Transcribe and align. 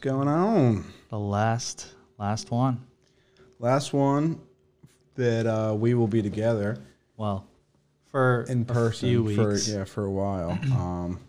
Going 0.00 0.28
on? 0.28 0.84
The 1.10 1.18
last 1.18 1.94
last 2.16 2.50
one. 2.50 2.86
Last 3.58 3.92
one 3.92 4.40
that 5.14 5.46
uh, 5.46 5.74
we 5.74 5.92
will 5.92 6.06
be 6.06 6.22
together 6.22 6.78
Well, 7.18 7.46
for 8.06 8.46
in 8.48 8.62
a 8.62 8.64
person 8.64 9.34
for 9.34 9.58
yeah 9.58 9.84
for 9.84 10.06
a 10.06 10.10
while. 10.10 10.52
um, 10.72 11.20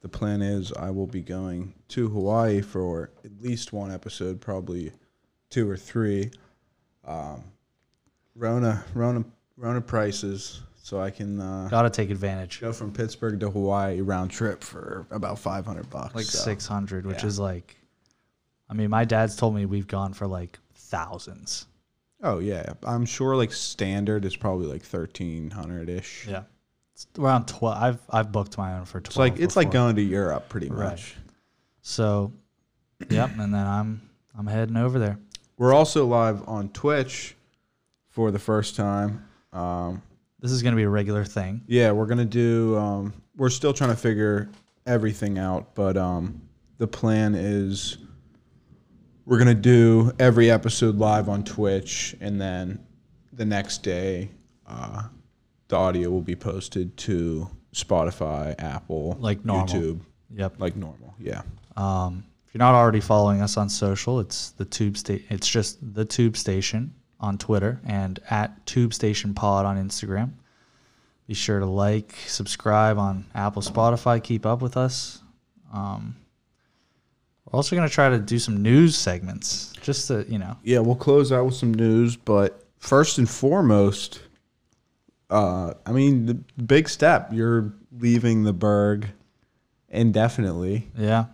the 0.00 0.08
plan 0.08 0.42
is 0.42 0.72
I 0.74 0.90
will 0.90 1.08
be 1.08 1.22
going 1.22 1.74
to 1.88 2.08
Hawaii 2.08 2.60
for 2.60 3.10
at 3.24 3.40
least 3.40 3.72
one 3.72 3.90
episode, 3.90 4.40
probably 4.40 4.92
two 5.50 5.68
or 5.68 5.76
three. 5.76 6.30
Um, 7.04 7.42
Rona, 8.36 8.84
Rona, 8.94 9.24
Rona 9.56 9.80
prices, 9.80 10.62
so 10.84 11.00
I 11.00 11.08
can 11.08 11.40
uh, 11.40 11.66
Gotta 11.70 11.88
take 11.88 12.10
advantage. 12.10 12.60
go 12.60 12.70
from 12.70 12.92
Pittsburgh 12.92 13.40
to 13.40 13.48
Hawaii 13.48 14.02
round 14.02 14.30
trip 14.30 14.62
for 14.62 15.06
about 15.10 15.38
five 15.38 15.64
hundred 15.64 15.88
bucks. 15.88 16.14
Like 16.14 16.26
so. 16.26 16.38
six 16.38 16.66
hundred, 16.66 17.06
which 17.06 17.22
yeah. 17.22 17.26
is 17.26 17.38
like, 17.38 17.74
I 18.68 18.74
mean, 18.74 18.90
my 18.90 19.06
dad's 19.06 19.34
told 19.34 19.54
me 19.54 19.64
we've 19.64 19.86
gone 19.86 20.12
for 20.12 20.26
like 20.26 20.58
thousands. 20.74 21.66
Oh 22.22 22.38
yeah, 22.38 22.74
I'm 22.82 23.06
sure 23.06 23.34
like 23.34 23.50
standard 23.50 24.26
is 24.26 24.36
probably 24.36 24.66
like 24.66 24.82
thirteen 24.82 25.50
hundred 25.50 25.88
ish. 25.88 26.26
Yeah, 26.28 26.42
it's 26.92 27.06
around 27.18 27.48
twelve. 27.48 27.82
I've 27.82 27.98
I've 28.10 28.30
booked 28.30 28.58
my 28.58 28.76
own 28.78 28.84
for 28.84 29.00
twelve. 29.00 29.06
It's 29.06 29.16
like 29.16 29.42
it's 29.42 29.56
like 29.56 29.68
before. 29.68 29.84
going 29.84 29.96
to 29.96 30.02
Europe 30.02 30.50
pretty 30.50 30.68
Right. 30.68 30.90
much. 30.90 31.16
So, 31.80 32.30
yep, 33.08 33.30
and 33.38 33.54
then 33.54 33.66
I'm 33.66 34.02
I'm 34.38 34.46
heading 34.46 34.76
over 34.76 34.98
there. 34.98 35.18
We're 35.56 35.72
also 35.72 36.04
live 36.06 36.46
on 36.46 36.68
Twitch 36.70 37.36
for 38.10 38.30
the 38.30 38.38
first 38.38 38.76
time. 38.76 39.26
Um, 39.52 40.02
This 40.44 40.52
is 40.52 40.62
gonna 40.62 40.76
be 40.76 40.82
a 40.82 40.88
regular 40.90 41.24
thing. 41.24 41.62
yeah, 41.66 41.90
we're 41.90 42.04
gonna 42.04 42.26
do. 42.26 42.76
Um, 42.76 43.14
we're 43.34 43.48
still 43.48 43.72
trying 43.72 43.88
to 43.88 43.96
figure 43.96 44.50
everything 44.84 45.38
out, 45.38 45.74
but 45.74 45.96
um, 45.96 46.42
the 46.76 46.86
plan 46.86 47.34
is 47.34 47.96
we're 49.24 49.38
gonna 49.38 49.54
do 49.54 50.12
every 50.18 50.50
episode 50.50 50.96
live 50.96 51.30
on 51.30 51.44
Twitch, 51.44 52.14
and 52.20 52.38
then 52.38 52.78
the 53.32 53.46
next 53.46 53.82
day, 53.82 54.28
uh, 54.66 55.04
the 55.68 55.76
audio 55.76 56.10
will 56.10 56.20
be 56.20 56.36
posted 56.36 56.94
to 56.98 57.48
Spotify, 57.72 58.54
Apple, 58.58 59.16
Like 59.18 59.46
normal. 59.46 59.66
YouTube, 59.66 60.00
Yep. 60.30 60.56
like 60.60 60.76
normal. 60.76 61.14
Yeah. 61.18 61.40
Um, 61.74 62.22
if 62.46 62.52
you're 62.52 62.58
not 62.58 62.74
already 62.74 63.00
following 63.00 63.40
us 63.40 63.56
on 63.56 63.70
social, 63.70 64.20
it's 64.20 64.50
the 64.50 64.66
Tube 64.66 64.98
State. 64.98 65.24
It's 65.30 65.48
just 65.48 65.78
the 65.94 66.04
Tube 66.04 66.36
Station 66.36 66.92
on 67.24 67.38
Twitter 67.38 67.80
and 67.86 68.20
at 68.28 68.66
Tube 68.66 68.92
Station 68.92 69.32
Pod 69.32 69.64
on 69.64 69.76
Instagram. 69.76 70.32
Be 71.26 71.32
sure 71.32 71.58
to 71.58 71.66
like, 71.66 72.14
subscribe 72.26 72.98
on 72.98 73.24
Apple, 73.34 73.62
Spotify. 73.62 74.22
Keep 74.22 74.44
up 74.44 74.60
with 74.60 74.76
us. 74.76 75.22
Um, 75.72 76.16
we're 77.46 77.56
also 77.56 77.74
gonna 77.74 77.88
try 77.88 78.10
to 78.10 78.18
do 78.18 78.38
some 78.38 78.62
news 78.62 78.94
segments, 78.94 79.72
just 79.80 80.08
to 80.08 80.26
you 80.28 80.38
know. 80.38 80.58
Yeah, 80.62 80.80
we'll 80.80 80.96
close 80.96 81.32
out 81.32 81.46
with 81.46 81.54
some 81.54 81.72
news, 81.72 82.14
but 82.14 82.62
first 82.78 83.16
and 83.16 83.28
foremost, 83.28 84.20
uh, 85.30 85.72
I 85.86 85.92
mean, 85.92 86.26
the 86.26 86.34
big 86.62 86.90
step. 86.90 87.30
You're 87.32 87.72
leaving 87.98 88.44
the 88.44 88.52
Burgh 88.52 89.08
indefinitely. 89.88 90.90
Yeah. 90.96 91.26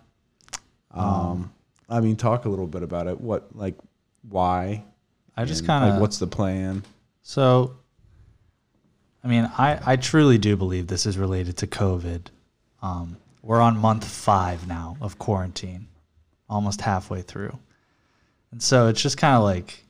Um, 0.92 1.52
I 1.88 2.00
mean, 2.00 2.14
talk 2.14 2.44
a 2.44 2.48
little 2.48 2.68
bit 2.68 2.84
about 2.84 3.08
it. 3.08 3.20
What, 3.20 3.56
like, 3.56 3.74
why? 4.28 4.84
I 5.40 5.44
just 5.46 5.64
kind 5.66 5.84
of 5.84 5.90
like, 5.92 6.00
what's 6.00 6.18
the 6.18 6.26
plan? 6.26 6.82
So, 7.22 7.76
I 9.24 9.28
mean, 9.28 9.50
I, 9.56 9.80
I 9.84 9.96
truly 9.96 10.36
do 10.36 10.56
believe 10.56 10.86
this 10.86 11.06
is 11.06 11.16
related 11.16 11.56
to 11.58 11.66
COVID. 11.66 12.26
Um, 12.82 13.16
we're 13.42 13.60
on 13.60 13.78
month 13.78 14.04
five 14.04 14.68
now 14.68 14.98
of 15.00 15.18
quarantine, 15.18 15.88
almost 16.48 16.82
halfway 16.82 17.22
through. 17.22 17.58
And 18.52 18.62
so 18.62 18.88
it's 18.88 19.00
just 19.00 19.16
kind 19.16 19.36
of 19.36 19.42
like, 19.42 19.82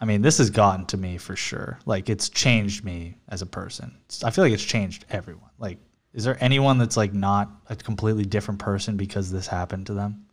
I 0.00 0.04
mean, 0.04 0.22
this 0.22 0.38
has 0.38 0.48
gotten 0.48 0.86
to 0.86 0.96
me 0.96 1.18
for 1.18 1.36
sure. 1.36 1.78
Like, 1.84 2.08
it's 2.08 2.28
changed 2.28 2.84
me 2.84 3.16
as 3.28 3.42
a 3.42 3.46
person. 3.46 3.94
I 4.24 4.30
feel 4.30 4.44
like 4.44 4.52
it's 4.52 4.64
changed 4.64 5.04
everyone. 5.10 5.50
Like, 5.58 5.78
is 6.14 6.24
there 6.24 6.38
anyone 6.40 6.78
that's 6.78 6.96
like 6.96 7.12
not 7.12 7.50
a 7.68 7.76
completely 7.76 8.24
different 8.24 8.60
person 8.60 8.96
because 8.96 9.30
this 9.30 9.46
happened 9.46 9.86
to 9.88 9.94
them? 9.94 10.24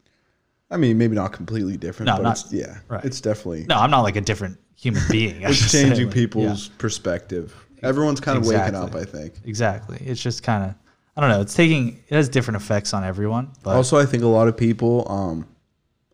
I 0.72 0.78
mean, 0.78 0.98
maybe 0.98 1.16
not 1.16 1.32
completely 1.32 1.78
different, 1.78 2.08
No, 2.08 2.18
but 2.18 2.24
not- 2.24 2.42
it's 2.42 2.52
yeah, 2.54 2.80
right. 2.88 3.04
it's 3.06 3.22
definitely 3.22 3.66
No, 3.66 3.76
I'm 3.78 3.92
not 3.92 4.02
like 4.02 4.16
a 4.16 4.22
different 4.22 4.58
human 4.76 5.04
being. 5.10 5.42
It's 5.44 5.72
changing 5.72 6.08
like, 6.08 6.16
yeah. 6.16 6.22
people's 6.22 6.70
perspective. 6.70 7.56
Everyone's 7.84 8.20
kind 8.20 8.38
of 8.38 8.48
waking 8.48 8.76
up. 8.76 8.96
I 8.96 9.04
think. 9.06 9.36
Exactly. 9.46 9.98
It's 10.02 10.22
just 10.22 10.42
kind 10.44 10.64
of, 10.64 10.76
I 11.16 11.22
don't 11.22 11.30
know. 11.30 11.42
It's 11.42 11.54
taking, 11.54 12.02
it 12.08 12.16
has 12.16 12.30
different 12.30 12.60
effects 12.62 12.94
on 12.94 13.04
everyone. 13.04 13.52
But 13.64 13.76
also, 13.76 13.98
I 13.98 14.06
think 14.06 14.24
a 14.24 14.28
lot 14.28 14.48
of 14.48 14.58
people, 14.58 15.10
um, 15.10 15.48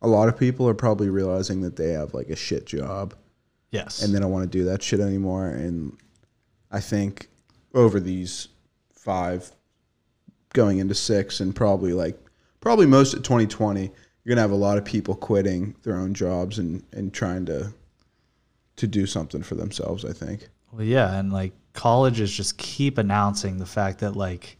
a 0.01 0.07
lot 0.07 0.27
of 0.27 0.37
people 0.37 0.67
are 0.67 0.73
probably 0.73 1.09
realizing 1.09 1.61
that 1.61 1.75
they 1.77 1.91
have 1.91 2.13
like 2.13 2.29
a 2.29 2.35
shit 2.35 2.65
job. 2.65 3.13
yes. 3.71 4.01
and 4.03 4.13
they 4.13 4.19
don't 4.19 4.31
want 4.31 4.43
to 4.51 4.57
do 4.57 4.65
that 4.65 4.83
shit 4.83 4.99
anymore. 4.99 5.47
And 5.47 5.97
I 6.71 6.81
think 6.81 7.29
over 7.73 7.99
these 8.01 8.49
five, 8.93 9.49
going 10.53 10.79
into 10.79 10.93
six, 10.95 11.39
and 11.39 11.55
probably 11.55 11.93
like 11.93 12.19
probably 12.59 12.85
most 12.85 13.13
of 13.13 13.23
2020, 13.23 13.91
you're 14.23 14.35
gonna 14.35 14.41
have 14.41 14.51
a 14.51 14.55
lot 14.55 14.77
of 14.77 14.85
people 14.85 15.15
quitting 15.15 15.75
their 15.83 15.95
own 15.95 16.13
jobs 16.13 16.59
and 16.59 16.83
and 16.93 17.13
trying 17.13 17.45
to 17.45 17.73
to 18.77 18.87
do 18.87 19.05
something 19.05 19.43
for 19.43 19.55
themselves. 19.55 20.05
I 20.05 20.13
think. 20.13 20.49
well, 20.71 20.83
yeah. 20.83 21.17
And 21.17 21.31
like 21.31 21.53
colleges 21.73 22.31
just 22.31 22.57
keep 22.57 22.97
announcing 22.97 23.57
the 23.57 23.65
fact 23.65 23.99
that 23.99 24.15
like 24.15 24.57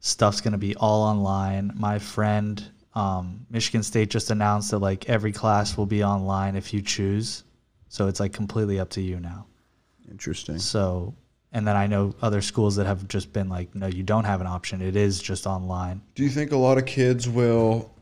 stuff's 0.00 0.40
going 0.40 0.52
to 0.52 0.58
be 0.58 0.74
all 0.76 1.02
online. 1.02 1.72
My 1.76 1.98
friend, 1.98 2.62
um, 2.94 3.46
Michigan 3.50 3.82
State 3.82 4.10
just 4.10 4.30
announced 4.30 4.70
that 4.70 4.78
like 4.78 5.08
every 5.08 5.32
class 5.32 5.76
will 5.76 5.86
be 5.86 6.02
online 6.02 6.56
if 6.56 6.72
you 6.72 6.82
choose. 6.82 7.44
So 7.88 8.06
it's 8.08 8.20
like 8.20 8.32
completely 8.32 8.78
up 8.78 8.90
to 8.90 9.00
you 9.00 9.20
now. 9.20 9.46
Interesting. 10.10 10.58
So, 10.58 11.14
and 11.52 11.66
then 11.66 11.76
I 11.76 11.86
know 11.86 12.14
other 12.22 12.40
schools 12.40 12.76
that 12.76 12.86
have 12.86 13.06
just 13.08 13.32
been 13.32 13.48
like, 13.48 13.74
no, 13.74 13.86
you 13.86 14.02
don't 14.02 14.24
have 14.24 14.40
an 14.40 14.46
option. 14.46 14.80
It 14.80 14.96
is 14.96 15.20
just 15.20 15.46
online. 15.46 16.00
Do 16.14 16.22
you 16.22 16.30
think 16.30 16.52
a 16.52 16.56
lot 16.56 16.78
of 16.78 16.86
kids 16.86 17.28
will 17.28 17.92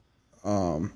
um, 0.45 0.93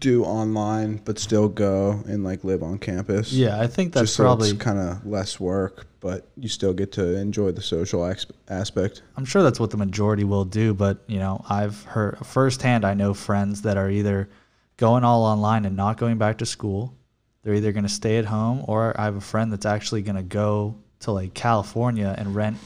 do 0.00 0.22
online 0.24 1.00
but 1.04 1.18
still 1.18 1.48
go 1.48 2.02
and 2.06 2.22
like 2.22 2.44
live 2.44 2.62
on 2.62 2.78
campus? 2.78 3.32
Yeah, 3.32 3.60
I 3.60 3.66
think 3.66 3.92
that's 3.92 4.12
so 4.12 4.24
probably. 4.24 4.54
kind 4.56 4.78
of 4.78 5.06
less 5.06 5.40
work, 5.40 5.86
but 6.00 6.28
you 6.36 6.48
still 6.48 6.72
get 6.72 6.92
to 6.92 7.16
enjoy 7.16 7.52
the 7.52 7.62
social 7.62 8.04
aspect. 8.48 9.02
I'm 9.16 9.24
sure 9.24 9.42
that's 9.42 9.58
what 9.58 9.70
the 9.70 9.76
majority 9.76 10.24
will 10.24 10.44
do, 10.44 10.74
but 10.74 11.02
you 11.06 11.18
know, 11.18 11.44
I've 11.48 11.82
heard 11.84 12.18
firsthand. 12.24 12.84
I 12.84 12.94
know 12.94 13.14
friends 13.14 13.62
that 13.62 13.76
are 13.76 13.90
either 13.90 14.28
going 14.76 15.04
all 15.04 15.24
online 15.24 15.64
and 15.64 15.76
not 15.76 15.96
going 15.96 16.18
back 16.18 16.38
to 16.38 16.46
school. 16.46 16.94
They're 17.42 17.54
either 17.54 17.72
going 17.72 17.84
to 17.84 17.88
stay 17.88 18.18
at 18.18 18.26
home, 18.26 18.64
or 18.66 18.98
I 19.00 19.04
have 19.04 19.16
a 19.16 19.20
friend 19.20 19.50
that's 19.50 19.66
actually 19.66 20.02
going 20.02 20.16
to 20.16 20.22
go 20.22 20.76
to 21.00 21.12
like 21.12 21.32
California 21.32 22.14
and 22.18 22.34
rent 22.34 22.58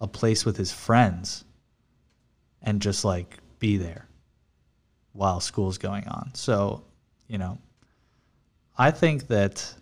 a 0.00 0.06
place 0.06 0.44
with 0.44 0.56
his 0.56 0.72
friends, 0.72 1.44
and 2.62 2.80
just 2.80 3.04
like 3.04 3.38
be 3.58 3.76
there 3.76 4.06
while 5.14 5.40
school's 5.40 5.78
going 5.78 6.06
on. 6.08 6.30
So, 6.34 6.82
you 7.28 7.38
know, 7.38 7.56
I 8.76 8.90
think 8.90 9.28
that 9.28 9.72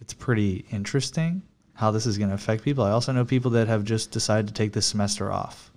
it's 0.00 0.14
pretty 0.14 0.64
interesting 0.70 1.42
how 1.74 1.90
this 1.90 2.06
is 2.06 2.16
going 2.18 2.28
to 2.30 2.34
affect 2.34 2.62
people. 2.64 2.82
I 2.84 2.90
also 2.92 3.12
know 3.12 3.24
people 3.24 3.50
that 3.52 3.68
have 3.68 3.84
just 3.84 4.10
decided 4.10 4.48
to 4.48 4.54
take 4.54 4.72
this 4.72 4.86
semester 4.86 5.30
off. 5.30 5.70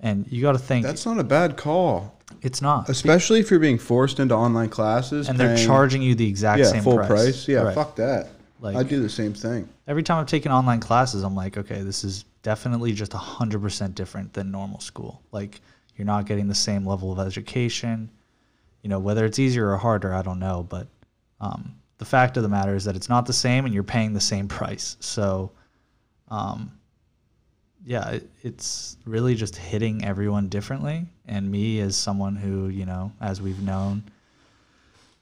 And 0.00 0.26
you 0.30 0.42
got 0.42 0.52
to 0.52 0.58
think 0.58 0.84
That's 0.86 1.06
not 1.06 1.18
a 1.18 1.24
bad 1.24 1.56
call. 1.56 2.18
it's 2.42 2.60
not. 2.62 2.88
Especially 2.88 3.40
if 3.40 3.50
you're 3.50 3.60
being 3.60 3.78
forced 3.78 4.20
into 4.20 4.34
online 4.34 4.68
classes 4.68 5.28
and 5.28 5.38
they're 5.38 5.56
charging 5.56 6.02
you 6.02 6.14
the 6.14 6.28
exact 6.28 6.60
yeah 6.60 6.66
same 6.66 6.82
full 6.82 6.96
price. 6.96 7.08
price. 7.08 7.48
Yeah, 7.48 7.62
Right. 7.62 7.74
fuck 7.74 7.96
that. 7.96 8.28
Like- 8.60 8.76
I 8.76 8.82
do 8.82 9.00
the 9.02 9.08
same 9.08 9.32
thing. 9.34 9.68
Every 9.88 10.02
time 10.02 10.18
I've 10.20 10.26
taken 10.26 10.52
online 10.52 10.80
classes, 10.80 11.22
I'm 11.22 11.34
like, 11.34 11.56
okay, 11.56 11.80
this 11.82 12.04
is 12.04 12.24
definitely 12.42 12.92
just 12.92 13.12
100% 13.12 13.94
different 13.94 14.32
than 14.32 14.50
normal 14.50 14.80
school. 14.80 15.22
Like, 15.32 15.60
you're 15.96 16.06
not 16.06 16.26
getting 16.26 16.48
the 16.48 16.54
same 16.54 16.86
level 16.86 17.12
of 17.12 17.18
education. 17.18 18.10
You 18.82 18.90
know, 18.90 18.98
whether 18.98 19.24
it's 19.24 19.38
easier 19.38 19.70
or 19.70 19.76
harder, 19.76 20.14
I 20.14 20.22
don't 20.22 20.38
know. 20.38 20.66
But 20.68 20.88
um, 21.40 21.76
the 21.98 22.04
fact 22.04 22.36
of 22.36 22.42
the 22.42 22.48
matter 22.48 22.74
is 22.74 22.84
that 22.84 22.96
it's 22.96 23.08
not 23.08 23.26
the 23.26 23.32
same 23.32 23.64
and 23.64 23.74
you're 23.74 23.82
paying 23.82 24.12
the 24.12 24.20
same 24.20 24.48
price. 24.48 24.96
So, 25.00 25.50
um, 26.28 26.72
yeah, 27.84 28.10
it, 28.10 28.30
it's 28.42 28.96
really 29.04 29.34
just 29.34 29.56
hitting 29.56 30.04
everyone 30.04 30.48
differently. 30.48 31.06
And 31.26 31.50
me, 31.50 31.80
as 31.80 31.96
someone 31.96 32.36
who, 32.36 32.68
you 32.68 32.84
know, 32.84 33.12
as 33.20 33.40
we've 33.40 33.62
known, 33.62 34.04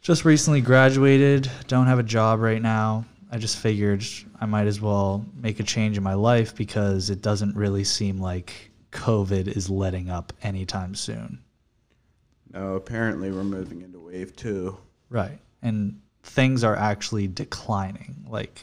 just 0.01 0.25
recently 0.25 0.61
graduated, 0.61 1.51
don't 1.67 1.87
have 1.87 1.99
a 1.99 2.05
job 2.05 2.41
right 2.41 2.61
now. 2.61 3.05
I 3.31 3.39
just 3.39 3.59
figured 3.59 4.05
I 4.41 4.47
might 4.47 4.67
as 4.67 4.81
well 4.81 5.25
make 5.41 5.61
a 5.61 5.63
change 5.63 5.97
in 5.97 6.03
my 6.03 6.15
life 6.15 6.55
because 6.55 7.11
it 7.11 7.23
doesn't 7.23 7.57
really 7.57 7.85
seem 7.85 8.19
like 8.19 8.71
COVID 8.95 9.49
is 9.49 9.69
letting 9.69 10.09
up 10.09 10.33
anytime 10.43 10.95
soon. 10.95 11.41
No, 12.53 12.75
apparently 12.75 13.31
we're 13.31 13.45
moving 13.45 13.83
into 13.83 13.99
wave 13.99 14.35
two. 14.37 14.79
Right. 15.11 15.39
And 15.61 16.01
things 16.23 16.65
are 16.65 16.77
actually 16.77 17.27
declining. 17.27 18.25
Like 18.29 18.61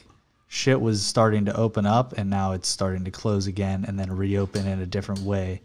shit 0.47 0.79
was 0.79 1.05
starting 1.05 1.45
to 1.45 1.55
open 1.55 1.85
up 1.85 2.13
and 2.17 2.29
now 2.29 2.53
it's 2.53 2.67
starting 2.67 3.05
to 3.05 3.11
close 3.11 3.47
again 3.47 3.85
and 3.87 3.99
then 3.99 4.11
reopen 4.15 4.65
in 4.65 4.81
a 4.81 4.85
different 4.85 5.21
way. 5.21 5.61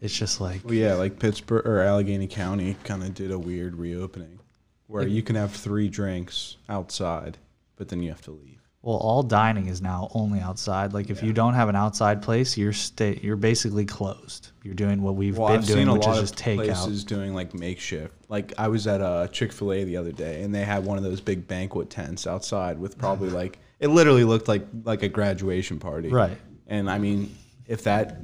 It's 0.00 0.16
just 0.16 0.40
like 0.40 0.64
Well, 0.64 0.74
yeah, 0.74 0.94
like 0.94 1.18
Pittsburgh 1.18 1.66
or 1.66 1.80
Allegheny 1.80 2.26
County 2.26 2.76
kind 2.84 3.02
of 3.02 3.14
did 3.14 3.30
a 3.30 3.38
weird 3.38 3.76
reopening 3.76 4.38
where 4.86 5.06
you 5.06 5.22
can 5.22 5.34
have 5.36 5.52
three 5.52 5.88
drinks 5.88 6.56
outside, 6.68 7.38
but 7.76 7.88
then 7.88 8.02
you 8.02 8.10
have 8.10 8.22
to 8.22 8.30
leave. 8.30 8.60
Well, 8.84 8.96
all 8.98 9.22
dining 9.22 9.66
is 9.68 9.80
now 9.80 10.10
only 10.14 10.40
outside. 10.40 10.92
Like 10.92 11.08
if 11.08 11.22
you 11.22 11.32
don't 11.32 11.54
have 11.54 11.70
an 11.70 11.74
outside 11.76 12.20
place, 12.20 12.58
you're 12.58 12.74
stay 12.74 13.18
you're 13.22 13.36
basically 13.36 13.86
closed. 13.86 14.50
You're 14.62 14.74
doing 14.74 15.00
what 15.02 15.14
we've 15.14 15.38
Well, 15.38 15.48
been 15.48 15.60
I've 15.60 15.66
doing, 15.66 15.78
seen 15.80 15.88
a 15.88 15.94
which 15.94 16.06
lot 16.06 16.22
is 16.22 16.30
just 16.30 16.36
takeout. 16.36 16.66
places 16.66 17.02
doing 17.04 17.34
like 17.34 17.54
makeshift. 17.54 18.14
Like 18.28 18.52
I 18.58 18.68
was 18.68 18.86
at 18.86 19.00
uh, 19.00 19.26
a 19.26 19.32
Chick 19.32 19.52
Fil 19.52 19.72
A 19.72 19.84
the 19.84 19.96
other 19.96 20.12
day, 20.12 20.42
and 20.42 20.54
they 20.54 20.64
had 20.64 20.84
one 20.84 20.98
of 20.98 21.04
those 21.04 21.20
big 21.22 21.48
banquet 21.48 21.88
tents 21.88 22.26
outside 22.26 22.78
with 22.78 22.98
probably 22.98 23.30
like 23.42 23.58
it 23.80 23.88
literally 23.88 24.24
looked 24.24 24.48
like 24.48 24.66
like 24.84 25.02
a 25.02 25.08
graduation 25.08 25.78
party. 25.78 26.10
Right. 26.10 26.36
And 26.66 26.90
I 26.90 26.98
mean, 26.98 27.34
if 27.66 27.84
that 27.84 28.18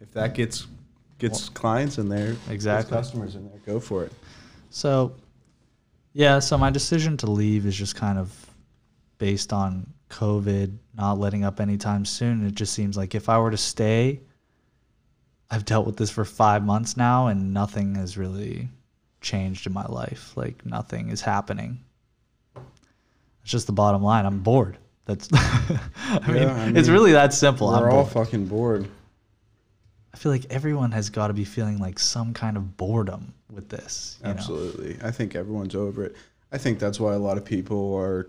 if 0.00 0.12
that 0.12 0.34
gets 0.34 0.68
gets 1.18 1.48
clients 1.48 1.98
in 1.98 2.08
there, 2.08 2.36
Exactly. 2.48 2.96
customers 2.96 3.34
in 3.34 3.48
there, 3.48 3.58
go 3.66 3.80
for 3.80 4.04
it. 4.04 4.12
So, 4.70 5.14
yeah, 6.12 6.38
so 6.38 6.56
my 6.58 6.70
decision 6.70 7.16
to 7.18 7.30
leave 7.30 7.66
is 7.66 7.74
just 7.74 7.96
kind 7.96 8.18
of 8.18 8.32
based 9.18 9.52
on 9.52 9.86
COVID 10.10 10.76
not 10.96 11.18
letting 11.18 11.44
up 11.44 11.60
anytime 11.60 12.04
soon. 12.04 12.46
It 12.46 12.54
just 12.54 12.72
seems 12.72 12.96
like 12.96 13.14
if 13.14 13.28
I 13.28 13.38
were 13.38 13.50
to 13.50 13.56
stay, 13.56 14.20
I've 15.50 15.64
dealt 15.64 15.86
with 15.86 15.96
this 15.96 16.10
for 16.10 16.24
five 16.24 16.64
months 16.64 16.96
now 16.96 17.26
and 17.28 17.52
nothing 17.52 17.94
has 17.96 18.16
really 18.16 18.68
changed 19.20 19.66
in 19.66 19.72
my 19.72 19.86
life. 19.86 20.36
Like, 20.36 20.64
nothing 20.66 21.08
is 21.10 21.20
happening. 21.20 21.80
It's 23.42 23.52
just 23.52 23.66
the 23.66 23.72
bottom 23.72 24.02
line. 24.02 24.26
I'm 24.26 24.40
bored. 24.40 24.78
That's, 25.04 25.28
I, 25.32 26.20
mean, 26.26 26.42
Yeah, 26.42 26.64
I 26.64 26.68
it's 26.70 26.88
really 26.88 27.12
that 27.12 27.32
simple. 27.32 27.68
I'm 27.68 27.82
We're 27.82 27.90
all 27.90 28.02
bored. 28.02 28.26
fucking 28.26 28.46
bored. 28.46 28.88
I 30.12 30.18
feel 30.18 30.32
like 30.32 30.46
everyone 30.50 30.92
has 30.92 31.10
got 31.10 31.28
to 31.28 31.34
be 31.34 31.44
feeling 31.44 31.78
like 31.78 31.98
some 31.98 32.32
kind 32.32 32.56
of 32.56 32.76
boredom 32.76 33.34
with 33.52 33.68
this. 33.68 34.18
You 34.20 34.28
Know? 34.28 34.34
Absolutely. 34.34 34.96
I 35.02 35.10
think 35.10 35.36
everyone's 35.36 35.74
over 35.74 36.04
it. 36.04 36.16
I 36.50 36.58
think 36.58 36.78
that's 36.78 36.98
why 36.98 37.12
a 37.14 37.18
lot 37.18 37.36
of 37.36 37.44
people 37.44 37.94
are 37.94 38.28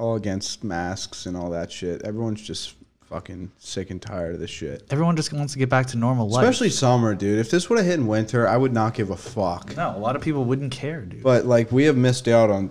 all 0.00 0.16
against 0.16 0.64
masks 0.64 1.26
and 1.26 1.36
all 1.36 1.50
that 1.50 1.70
shit. 1.70 2.02
Everyone's 2.02 2.40
just 2.42 2.74
fucking 3.02 3.50
sick 3.58 3.90
and 3.90 4.00
tired 4.00 4.34
of 4.34 4.40
this 4.40 4.50
shit. 4.50 4.84
Everyone 4.90 5.16
just 5.16 5.32
wants 5.32 5.52
to 5.52 5.58
get 5.58 5.68
back 5.68 5.86
to 5.88 5.98
normal 5.98 6.28
life. 6.28 6.42
Especially 6.44 6.70
summer, 6.70 7.14
dude. 7.14 7.38
If 7.38 7.50
this 7.50 7.68
would 7.68 7.78
have 7.78 7.86
hit 7.86 7.98
in 7.98 8.06
winter, 8.06 8.48
I 8.48 8.56
would 8.56 8.72
not 8.72 8.94
give 8.94 9.10
a 9.10 9.16
fuck. 9.16 9.76
No, 9.76 9.94
a 9.96 9.98
lot 9.98 10.16
of 10.16 10.22
people 10.22 10.44
wouldn't 10.44 10.72
care, 10.72 11.02
dude. 11.02 11.22
But 11.22 11.44
like 11.44 11.70
we 11.70 11.84
have 11.84 11.96
missed 11.96 12.28
out 12.28 12.50
on 12.50 12.70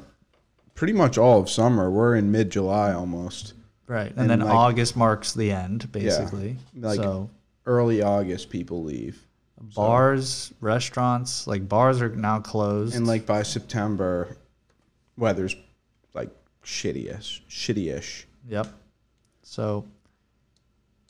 pretty 0.76 0.94
much 0.94 1.18
all 1.18 1.40
of 1.40 1.50
summer. 1.50 1.92
We're 1.92 2.16
in 2.16 2.32
mid 2.32 2.50
July 2.50 2.94
almost. 2.94 3.54
right. 3.88 4.10
And, 4.12 4.20
and 4.22 4.30
then 4.30 4.40
like- 4.40 4.54
August 4.54 4.96
marks 4.96 5.34
the 5.34 5.52
end, 5.52 5.92
basically. 5.92 6.58
like- 6.76 6.98
so 7.00 7.30
Early 7.66 8.02
August 8.02 8.50
people 8.50 8.84
leave. 8.84 9.28
bars, 9.76 10.52
restaurants, 10.62 11.46
like 11.46 11.68
bars 11.70 12.02
are 12.02 12.10
now 12.10 12.40
closed. 12.40 12.96
And 12.96 13.06
like 13.06 13.26
by 13.28 13.44
September 13.44 14.38
weather's 15.18 15.56
like 16.70 16.96
shitty-ish. 16.96 17.44
Shitty-ish. 17.50 18.28
Yep. 18.48 18.68
So 19.44 19.86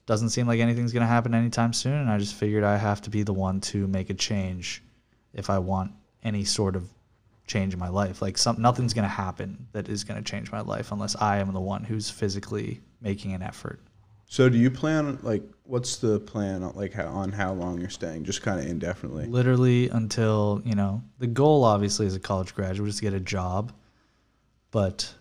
doesn't 0.05 0.29
seem 0.29 0.47
like 0.47 0.59
anything's 0.59 0.93
gonna 0.93 1.05
happen 1.05 1.33
anytime 1.35 1.73
soon, 1.73 1.93
and 1.93 2.09
I 2.09 2.17
just 2.17 2.35
figured 2.35 2.63
I 2.63 2.77
have 2.77 3.01
to 3.03 3.09
be 3.09 3.23
the 3.23 3.33
one 3.33 3.61
to 3.61 3.87
make 3.87 4.09
a 4.09 4.13
change 4.13 4.83
if 5.33 5.49
I 5.49 5.59
want 5.59 5.91
any 6.23 6.43
sort 6.43 6.75
of 6.75 6.89
change 7.45 7.73
in 7.73 7.79
my 7.79 7.89
life. 7.89 8.21
Like 8.21 8.37
some 8.37 8.61
nothing's 8.61 8.93
gonna 8.93 9.07
happen 9.07 9.67
that 9.71 9.89
is 9.89 10.03
gonna 10.03 10.21
change 10.21 10.51
my 10.51 10.61
life 10.61 10.91
unless 10.91 11.15
I 11.15 11.37
am 11.37 11.53
the 11.53 11.59
one 11.59 11.83
who's 11.83 12.09
physically 12.09 12.81
making 13.01 13.33
an 13.33 13.41
effort. 13.41 13.81
So 14.25 14.47
do 14.47 14.57
you 14.57 14.69
plan 14.69 15.19
like 15.23 15.43
what's 15.63 15.97
the 15.97 16.19
plan 16.19 16.63
on, 16.63 16.75
like 16.75 16.93
how, 16.93 17.07
on 17.07 17.31
how 17.31 17.53
long 17.53 17.79
you're 17.79 17.89
staying? 17.89 18.23
Just 18.23 18.41
kind 18.41 18.59
of 18.59 18.67
indefinitely. 18.67 19.25
literally 19.25 19.89
until 19.89 20.61
you 20.65 20.75
know 20.75 21.03
the 21.19 21.27
goal 21.27 21.63
obviously 21.63 22.05
as 22.07 22.15
a 22.15 22.19
college 22.19 22.53
graduate 22.55 22.89
is 22.89 22.97
to 22.97 23.01
get 23.01 23.13
a 23.13 23.19
job 23.19 23.71
but 24.71 25.13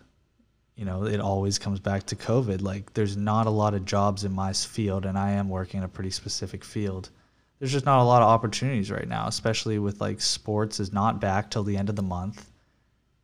you 0.79 0.85
know 0.85 1.05
it 1.05 1.19
always 1.19 1.59
comes 1.59 1.81
back 1.81 2.05
to 2.05 2.15
covid. 2.15 2.61
Like 2.61 2.93
there's 2.93 3.17
not 3.17 3.47
a 3.47 3.49
lot 3.49 3.73
of 3.73 3.83
jobs 3.83 4.23
in 4.23 4.31
my 4.31 4.53
field 4.53 5.05
and 5.05 5.17
i 5.17 5.31
am 5.31 5.49
working 5.49 5.79
in 5.79 5.83
a 5.83 5.89
pretty 5.89 6.09
specific 6.09 6.63
field. 6.63 7.09
There's 7.59 7.73
just 7.73 7.85
not 7.85 8.01
a 8.01 8.07
lot 8.07 8.21
of 8.21 8.29
opportunities 8.29 8.89
right 8.89 9.07
now 9.07 9.27
especially 9.27 9.77
with 9.77 9.99
like 9.99 10.21
sports 10.21 10.79
is 10.79 10.93
not 10.93 11.19
back 11.19 11.51
till 11.51 11.63
the 11.63 11.75
end 11.75 11.89
of 11.89 11.97
the 11.97 12.01
month. 12.01 12.49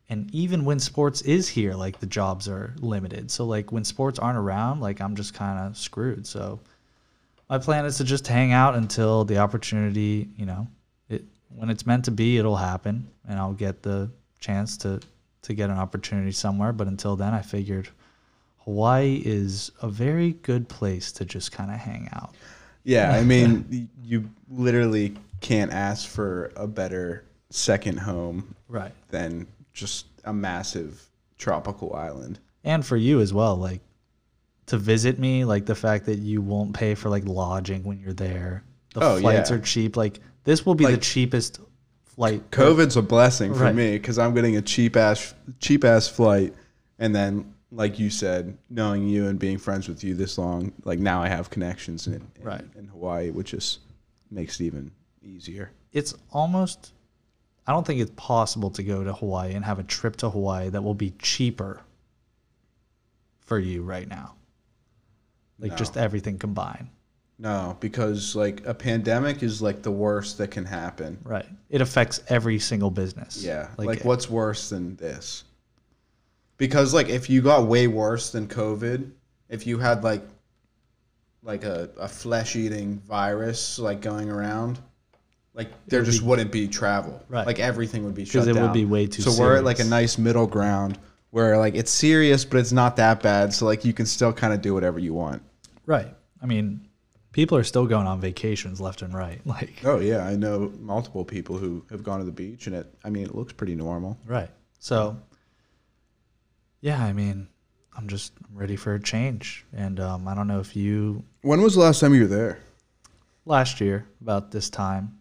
And 0.09 0.29
even 0.35 0.65
when 0.65 0.79
sports 0.79 1.21
is 1.21 1.47
here 1.47 1.73
like 1.75 2.01
the 2.01 2.05
jobs 2.05 2.49
are 2.49 2.75
limited. 2.79 3.31
So 3.31 3.45
like 3.45 3.71
when 3.71 3.85
sports 3.85 4.19
aren't 4.19 4.37
around 4.37 4.81
like 4.81 4.99
i'm 4.99 5.15
just 5.15 5.33
kind 5.33 5.57
of 5.57 5.77
screwed. 5.77 6.27
So 6.27 6.59
my 7.49 7.57
plan 7.57 7.85
is 7.85 7.97
to 7.99 8.03
just 8.03 8.27
hang 8.27 8.51
out 8.51 8.75
until 8.75 9.23
the 9.23 9.37
opportunity, 9.37 10.27
you 10.35 10.45
know, 10.45 10.67
it 11.07 11.23
when 11.55 11.69
it's 11.69 11.85
meant 11.85 12.03
to 12.05 12.11
be, 12.11 12.37
it'll 12.37 12.57
happen, 12.57 13.07
and 13.29 13.39
I'll 13.39 13.53
get 13.53 13.81
the 13.81 14.11
chance 14.39 14.75
to 14.77 14.99
to 15.45 15.53
get 15.53 15.69
an 15.69 15.77
opportunity 15.77 16.31
somewhere. 16.31 16.71
But 16.73 16.87
until 16.87 17.15
then, 17.15 17.33
I 17.33 17.41
figured 17.41 17.89
Hawaii 18.59 19.21
is 19.25 19.71
a 19.81 19.87
very 19.89 20.33
good 20.33 20.67
place 20.67 21.11
to 21.13 21.25
just 21.25 21.51
kind 21.51 21.71
of 21.71 21.77
hang 21.77 22.09
out. 22.13 22.33
Yeah, 22.83 23.11
I 23.13 23.23
mean 23.23 23.89
you 24.03 24.29
literally 24.49 25.15
can't 25.41 25.71
ask 25.71 26.07
for 26.07 26.51
a 26.55 26.67
better 26.67 27.23
second 27.49 27.97
home 27.99 28.55
Right. 28.67 28.91
than 29.09 29.47
just 29.73 30.07
a 30.23 30.33
massive 30.33 31.07
tropical 31.37 31.93
island. 31.95 32.39
And 32.63 32.85
for 32.85 32.97
you 32.97 33.19
as 33.21 33.33
well, 33.33 33.55
like 33.55 33.81
to 34.67 34.77
visit 34.77 35.19
me, 35.19 35.45
like 35.45 35.65
the 35.67 35.75
fact 35.75 36.05
that 36.07 36.17
you 36.17 36.41
won't 36.41 36.73
pay 36.73 36.95
for 36.95 37.09
like 37.09 37.25
lodging 37.25 37.83
when 37.83 37.99
you're 37.99 38.13
there. 38.13 38.63
The 38.95 39.03
Oh, 39.03 39.19
flights 39.19 39.51
yeah. 39.51 39.57
are 39.57 39.59
cheap. 39.59 39.95
Like 39.95 40.19
this 40.43 40.65
will 40.65 40.73
be 40.75 40.85
the 40.85 40.97
cheapest 40.97 41.59
flight. 42.15 42.49
COVID's 42.51 42.95
a 42.97 43.01
blessing 43.01 43.53
for 43.53 43.63
Right. 43.63 43.75
me 43.75 43.91
because 43.97 44.17
I'm 44.17 44.33
getting 44.33 44.55
a 44.57 44.61
cheap 44.61 44.95
ass 44.95 45.33
cheap 45.59 45.83
ass 45.83 46.07
flight, 46.07 46.53
and 46.99 47.13
then 47.15 47.53
like 47.71 47.99
you 47.99 48.09
said, 48.09 48.57
knowing 48.69 49.07
you 49.07 49.27
and 49.27 49.37
being 49.37 49.57
friends 49.57 49.87
with 49.89 50.03
you 50.03 50.13
this 50.15 50.37
long, 50.37 50.71
like 50.85 50.99
now 50.99 51.21
I 51.21 51.27
have 51.27 51.49
connections 51.49 52.07
in 52.07 52.13
in, 52.13 52.43
Right. 52.43 52.63
in 52.77 52.87
Hawaii, 52.87 53.31
which 53.31 53.51
just 53.51 53.79
makes 54.31 54.59
it 54.59 54.65
even 54.65 54.91
easier. 55.21 55.71
it's 55.91 56.13
almost 56.31 56.91
I 57.67 57.71
don't 57.71 57.85
think 57.87 57.99
it's 57.99 58.11
possible 58.15 58.69
to 58.71 58.83
go 58.83 59.03
to 59.03 59.11
Hawaii 59.13 59.53
and 59.55 59.65
have 59.65 59.79
a 59.79 59.83
trip 59.83 60.17
to 60.17 60.29
Hawaii 60.29 60.69
that 60.69 60.83
will 60.83 60.93
be 60.93 61.11
cheaper 61.17 61.81
for 63.39 63.57
you 63.59 63.81
right 63.81 64.07
now. 64.07 64.35
Like 65.59 65.75
just 65.75 65.97
everything 65.97 66.37
combined. 66.37 66.89
No, 67.37 67.75
because 67.81 68.35
like 68.35 68.65
a 68.65 68.73
pandemic 68.73 69.43
is 69.43 69.61
like 69.61 69.81
the 69.81 69.91
worst 69.91 70.37
that 70.37 70.51
can 70.51 70.65
happen. 70.65 71.17
Right. 71.23 71.45
It 71.69 71.81
affects 71.81 72.21
every 72.29 72.59
single 72.59 72.89
business. 72.89 73.43
Yeah. 73.43 73.69
Like, 73.77 73.87
Like, 73.87 74.05
what's 74.05 74.29
worse 74.29 74.69
than 74.69 74.95
this? 74.95 75.43
Because 76.57 76.93
like 76.93 77.09
if 77.09 77.29
you 77.29 77.41
got 77.41 77.67
way 77.67 77.87
worse 77.87 78.31
than 78.31 78.47
COVID, 78.47 79.11
if 79.49 79.67
you 79.67 79.77
had 79.77 80.03
like 80.03 80.23
like 81.43 81.63
a, 81.63 81.89
a 81.99 82.07
flesh 82.07 82.55
eating 82.55 82.99
virus 82.99 83.77
like 83.77 84.01
going 84.01 84.31
around, 84.31 84.79
like 85.53 85.67
there 85.87 86.03
just 86.03 86.21
be- 86.21 86.27
wouldn't 86.27 86.53
be 86.53 86.69
travel. 86.69 87.21
Right. 87.27 87.45
Like 87.45 87.59
everything 87.59 88.05
would 88.05 88.15
be 88.15 88.23
shut 88.23 88.45
down. 88.45 88.53
Because 88.53 88.57
it 88.57 88.61
would 88.61 88.73
be 88.73 88.85
way 88.85 89.07
too 89.07 89.21
So 89.23 89.39
we're 89.41 89.57
at 89.57 89.65
like 89.65 89.79
a 89.79 89.83
nice 89.83 90.17
middle 90.17 90.47
ground 90.47 90.97
where 91.31 91.57
like 91.57 91.75
it's 91.75 91.91
serious 91.91 92.45
but 92.45 92.59
it's 92.59 92.71
not 92.71 92.95
that 92.95 93.21
bad. 93.21 93.53
So 93.53 93.65
like 93.65 93.83
you 93.83 93.91
can 93.91 94.05
still 94.05 94.31
kind 94.31 94.53
of 94.53 94.61
do 94.61 94.73
whatever 94.73 94.99
you 94.99 95.13
want. 95.13 95.41
Right. 95.85 96.07
I 96.41 96.45
mean, 96.45 96.84
people 97.35 97.57
are 97.57 97.65
still 97.65 97.85
going 97.85 98.07
on 98.07 98.21
vacations 98.21 98.79
left 98.79 99.01
and 99.01 99.13
right. 99.13 99.41
Like 99.45 99.81
Oh 99.83 99.99
yeah, 99.99 100.25
I 100.25 100.35
know 100.37 100.71
multiple 100.79 101.25
people 101.25 101.57
who 101.57 101.83
have 101.89 102.01
gone 102.01 102.19
to 102.19 102.25
the 102.25 102.31
beach 102.31 102.65
and 102.67 102.75
it 102.75 102.87
I 103.03 103.09
mean 103.09 103.25
it 103.25 103.35
looks 103.35 103.51
pretty 103.53 103.75
normal. 103.75 104.17
Right. 104.25 104.49
So, 104.79 105.17
yeah, 106.81 107.03
I 107.03 107.11
mean, 107.13 107.47
I'm 107.97 108.07
just 108.07 108.31
ready 108.53 108.75
for 108.75 108.93
a 108.93 108.99
change. 109.01 109.65
And 109.73 109.99
um, 109.99 110.27
I 110.27 110.35
don't 110.35 110.47
know 110.47 110.59
if 110.59 110.75
you, 110.75 111.23
When 111.41 111.61
was 111.61 111.73
the 111.75 111.81
last 111.81 111.99
time 111.99 112.13
you 112.13 112.21
were 112.21 112.27
there? 112.27 112.59
last 113.45 113.79
year, 113.81 114.05
about 114.21 114.51
this 114.51 114.69
time, 114.69 115.19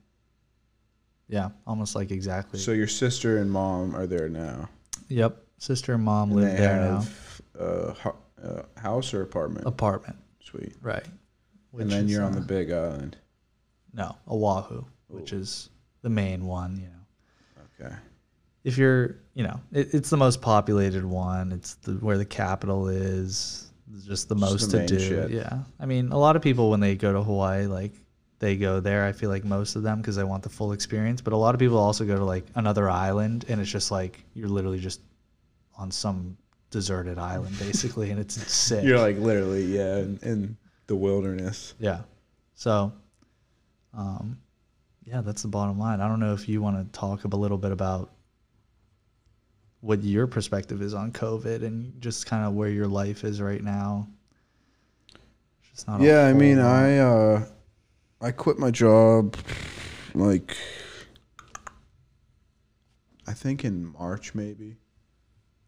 yeah, 1.28 1.48
almost 1.66 1.94
like 1.96 2.10
exactly. 2.10 2.58
So 2.60 2.72
your 2.72 2.86
sister 2.88 3.38
and 3.38 3.50
mom 3.50 3.94
are 3.96 4.06
there 4.06 4.28
now. 4.28 4.68
yep. 5.08 5.42
Sister 5.58 5.94
and 5.94 6.02
mom 6.04 6.30
And 6.32 6.40
live 6.40 6.58
there 6.58 6.80
now. 6.80 7.02
a, 7.58 7.94
a 8.42 8.80
house 8.80 9.14
or 9.14 9.22
apartment. 9.22 9.66
Apartment. 9.66 10.16
Sweet. 10.40 10.74
Right. 10.82 11.06
And 11.82 11.90
then 11.90 12.04
is, 12.06 12.12
you're 12.12 12.22
on 12.24 12.32
uh, 12.32 12.40
the 12.40 12.46
big 12.46 12.70
island. 12.70 13.16
No, 13.92 14.16
Oahu, 14.28 14.84
which 15.08 15.32
is 15.32 15.70
the 16.02 16.10
main 16.10 16.46
one, 16.46 16.76
you 16.76 16.86
know. 16.86 17.86
Okay. 17.86 17.94
if 18.62 18.78
you're, 18.78 19.16
you 19.34 19.42
know, 19.42 19.60
it, 19.72 19.92
it's 19.94 20.10
the 20.10 20.16
most 20.16 20.40
populated 20.40 21.04
one. 21.04 21.52
It's 21.52 21.74
the 21.76 21.92
where 21.94 22.18
the 22.18 22.24
capital 22.24 22.88
is. 22.88 23.70
It's 23.92 24.04
just 24.04 24.28
the 24.28 24.34
Just 24.34 24.50
most 24.52 24.70
the 24.72 24.86
to 24.86 24.86
do. 24.86 24.98
shit. 24.98 25.30
Yeah, 25.30 25.60
I 25.78 25.86
mean, 25.86 26.10
a 26.10 26.18
lot 26.18 26.36
of 26.36 26.42
people 26.42 26.70
when 26.70 26.80
they 26.80 26.96
go 26.96 27.12
to 27.12 27.22
Hawaii, 27.22 27.66
like 27.66 27.92
they 28.38 28.56
go 28.56 28.80
there. 28.80 29.04
I 29.04 29.12
feel 29.12 29.30
like 29.30 29.44
most 29.44 29.76
of 29.76 29.82
them 29.82 29.98
because 29.98 30.16
they 30.16 30.24
want 30.24 30.42
the 30.42 30.48
full 30.48 30.72
experience. 30.72 31.20
But 31.20 31.32
a 31.32 31.36
lot 31.36 31.54
of 31.54 31.58
people 31.58 31.78
also 31.78 32.04
go 32.04 32.16
to 32.16 32.24
like 32.24 32.46
another 32.54 32.88
island, 32.90 33.44
and 33.48 33.60
it's 33.60 33.70
just 33.70 33.90
like 33.90 34.24
you're 34.34 34.48
literally 34.48 34.80
just 34.80 35.00
on 35.76 35.90
some 35.90 36.36
deserted 36.70 37.18
island 37.18 37.56
basically, 37.58 38.10
and 38.10 38.18
it's 38.18 38.34
sick. 38.52 38.84
You're 38.84 38.98
like 38.98 39.18
literally, 39.18 39.64
yeah, 39.64 39.96
and, 39.96 40.22
in 40.22 40.56
the 40.86 40.96
wilderness. 40.96 41.74
Yeah. 41.78 42.02
So, 42.54 42.92
um, 43.96 44.38
yeah, 45.04 45.20
that's 45.20 45.42
the 45.42 45.48
bottom 45.48 45.78
line. 45.78 46.00
I 46.00 46.08
don't 46.08 46.20
know 46.20 46.32
if 46.32 46.48
you 46.48 46.62
want 46.62 46.92
to 46.92 46.98
talk 46.98 47.24
a 47.24 47.28
little 47.28 47.58
bit 47.58 47.72
about 47.72 48.10
what 49.80 50.02
your 50.02 50.26
perspective 50.26 50.80
is 50.80 50.94
on 50.94 51.12
COVID 51.12 51.62
and 51.62 52.00
just 52.00 52.26
kind 52.26 52.44
of 52.46 52.54
where 52.54 52.70
your 52.70 52.86
life 52.86 53.22
is 53.22 53.40
right 53.40 53.62
now. 53.62 54.08
It's 55.72 55.86
not 55.86 56.00
yeah, 56.00 56.24
I 56.26 56.32
mean. 56.32 56.58
I 56.58 56.98
uh, 56.98 57.46
I 58.20 58.30
quit 58.30 58.58
my 58.58 58.70
job 58.70 59.36
like 60.14 60.56
I 63.26 63.32
think 63.32 63.64
in 63.64 63.92
March 63.92 64.34
maybe 64.34 64.76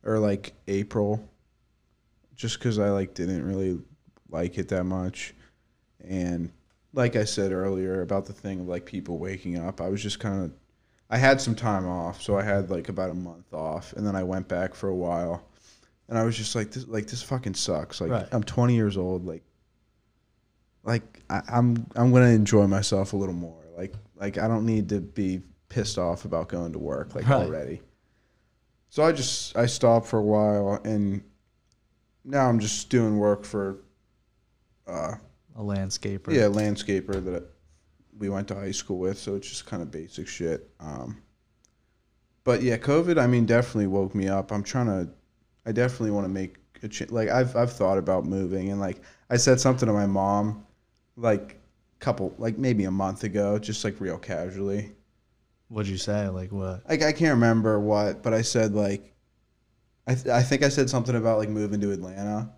or 0.05 0.19
like 0.19 0.55
April, 0.69 1.29
just 2.37 2.59
because 2.59 2.79
I 2.79 2.91
like 2.91 3.15
didn't 3.15 3.45
really 3.45 3.81
like 4.31 4.59
it 4.59 4.69
that 4.69 4.85
much, 4.85 5.35
and 6.07 6.51
like 6.93 7.17
I 7.17 7.25
said 7.25 7.53
earlier 7.53 8.03
about 8.03 8.27
the 8.27 8.33
thing 8.33 8.61
of 8.61 8.69
like 8.69 8.87
people 8.87 9.19
waking 9.19 9.59
up, 9.59 9.81
I 9.81 9.89
was 9.89 10.03
just 10.03 10.19
kind 10.21 10.45
of 10.45 10.53
I 11.11 11.19
had 11.19 11.41
some 11.41 11.55
time 11.55 11.87
off, 11.87 12.21
so 12.21 12.37
I 12.39 12.43
had 12.43 12.71
like 12.71 12.89
about 12.89 13.11
a 13.11 13.15
month 13.15 13.53
off, 13.53 13.93
and 13.93 14.07
then 14.07 14.17
I 14.17 14.23
went 14.25 14.49
back 14.49 14.75
for 14.75 14.89
a 14.89 14.95
while, 14.95 15.45
and 16.09 16.19
I 16.19 16.25
was 16.25 16.37
just 16.37 16.55
like 16.55 16.71
this 16.73 16.87
like 16.89 17.07
this 17.07 17.23
fucking 17.23 17.55
sucks. 17.55 18.01
Like 18.01 18.11
Right. 18.11 18.27
I'm 18.33 18.43
20 18.43 18.75
years 18.75 18.97
old, 18.97 19.25
like 19.25 19.43
like 20.85 21.23
I, 21.31 21.43
I'm 21.49 21.87
I'm 21.97 22.13
gonna 22.13 22.27
enjoy 22.27 22.67
myself 22.67 23.13
a 23.13 23.17
little 23.17 23.35
more. 23.35 23.63
Like 23.77 23.95
like 24.17 24.39
I 24.39 24.49
don't 24.49 24.67
need 24.67 24.89
to 24.91 25.01
be 25.01 25.43
pissed 25.69 25.99
off 25.99 26.25
about 26.25 26.49
going 26.49 26.73
to 26.73 26.79
work 26.79 27.15
like 27.15 27.29
Right. 27.29 27.43
already. 27.43 27.83
So 28.89 29.03
I 29.03 29.13
just 29.13 29.57
I 29.57 29.67
stopped 29.67 30.07
for 30.07 30.19
a 30.19 30.23
while 30.23 30.81
and 30.85 31.23
now 32.25 32.49
I'm 32.49 32.59
just 32.61 32.89
doing 32.89 33.19
work 33.19 33.45
for 33.45 33.79
uh 34.87 35.15
a 35.57 35.61
landscaper. 35.61 36.33
yeah, 36.33 36.47
a 36.47 36.51
landscaper 36.51 37.25
that 37.25 37.45
we 38.19 38.29
went 38.29 38.49
to 38.49 38.55
high 38.55 38.71
school 38.73 38.99
with, 38.99 39.19
so 39.19 39.35
it's 39.35 39.49
just 39.49 39.67
kind 39.67 39.83
of 39.83 39.91
basic 39.91 40.29
shit. 40.29 40.71
Um 40.81 41.23
but 42.45 42.63
yeah, 42.63 42.77
COVID 42.77 43.19
I 43.21 43.27
mean 43.27 43.47
definitely 43.47 43.89
woke 43.89 44.15
me 44.15 44.29
up. 44.29 44.53
I'm 44.53 44.63
trying 44.63 44.87
to 44.87 45.11
I 45.65 45.73
definitely 45.73 46.13
want 46.13 46.25
to 46.27 46.33
make 46.33 46.57
a 46.83 46.89
ch- 46.89 47.11
like 47.11 47.29
I've 47.29 47.57
I've 47.57 47.73
thought 47.73 47.99
about 47.99 48.25
moving 48.25 48.71
and 48.71 48.81
like 48.81 49.01
I 49.31 49.37
said 49.37 49.61
something 49.61 49.87
to 49.87 49.93
my 49.93 50.07
mom 50.07 50.65
like 51.17 51.61
couple 51.99 52.35
like 52.39 52.59
maybe 52.59 52.85
a 52.85 52.91
month 52.91 53.25
ago 53.25 53.59
just 53.59 53.83
like 53.85 54.01
real 54.01 54.19
casually. 54.19 54.93
What'd 55.69 55.91
you 55.91 55.97
say? 55.99 56.29
Like 56.29 56.53
what? 56.53 56.89
Like 56.89 57.03
I 57.03 57.13
can't 57.13 57.35
remember 57.35 57.81
what, 57.81 58.23
but 58.23 58.33
I 58.35 58.43
said 58.43 58.75
like 58.75 59.15
I 60.07 60.15
th- 60.15 60.29
I 60.29 60.43
think 60.43 60.63
I 60.63 60.69
said 60.69 60.89
something 60.89 61.17
about 61.17 61.39
like 61.39 61.49
moving 61.49 61.81
to 61.81 61.91
Atlanta 61.91 62.53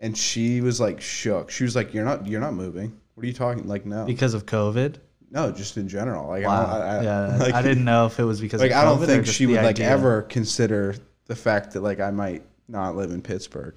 and 0.00 0.16
she 0.16 0.60
was 0.60 0.80
like 0.80 1.00
shook. 1.00 1.50
She 1.50 1.64
was 1.64 1.76
like 1.76 1.94
you're 1.94 2.04
not 2.04 2.26
you're 2.26 2.40
not 2.40 2.54
moving. 2.54 2.98
What 3.14 3.24
are 3.24 3.26
you 3.26 3.32
talking 3.32 3.66
like 3.66 3.86
no. 3.86 4.04
Because 4.04 4.34
of 4.34 4.46
COVID? 4.46 4.96
no, 5.30 5.50
just 5.50 5.76
in 5.76 5.88
general. 5.88 6.28
Like 6.28 6.44
I 6.44 6.48
Wow. 6.48 6.66
I, 6.66 6.78
I, 6.78 7.02
yeah, 7.02 7.36
like, 7.40 7.54
I 7.54 7.62
didn't 7.62 7.84
know 7.84 8.06
if 8.06 8.18
it 8.18 8.24
was 8.24 8.40
because 8.40 8.60
like 8.60 8.72
I 8.72 8.84
don't 8.84 9.04
think 9.04 9.26
she 9.26 9.46
would 9.46 9.62
like 9.62 9.80
ever 9.80 10.22
consider 10.22 10.94
the 11.26 11.36
fact 11.36 11.72
that 11.72 11.82
like 11.82 12.00
I 12.00 12.10
might 12.10 12.42
not 12.68 12.96
live 12.96 13.10
in 13.10 13.22
Pittsburgh. 13.22 13.74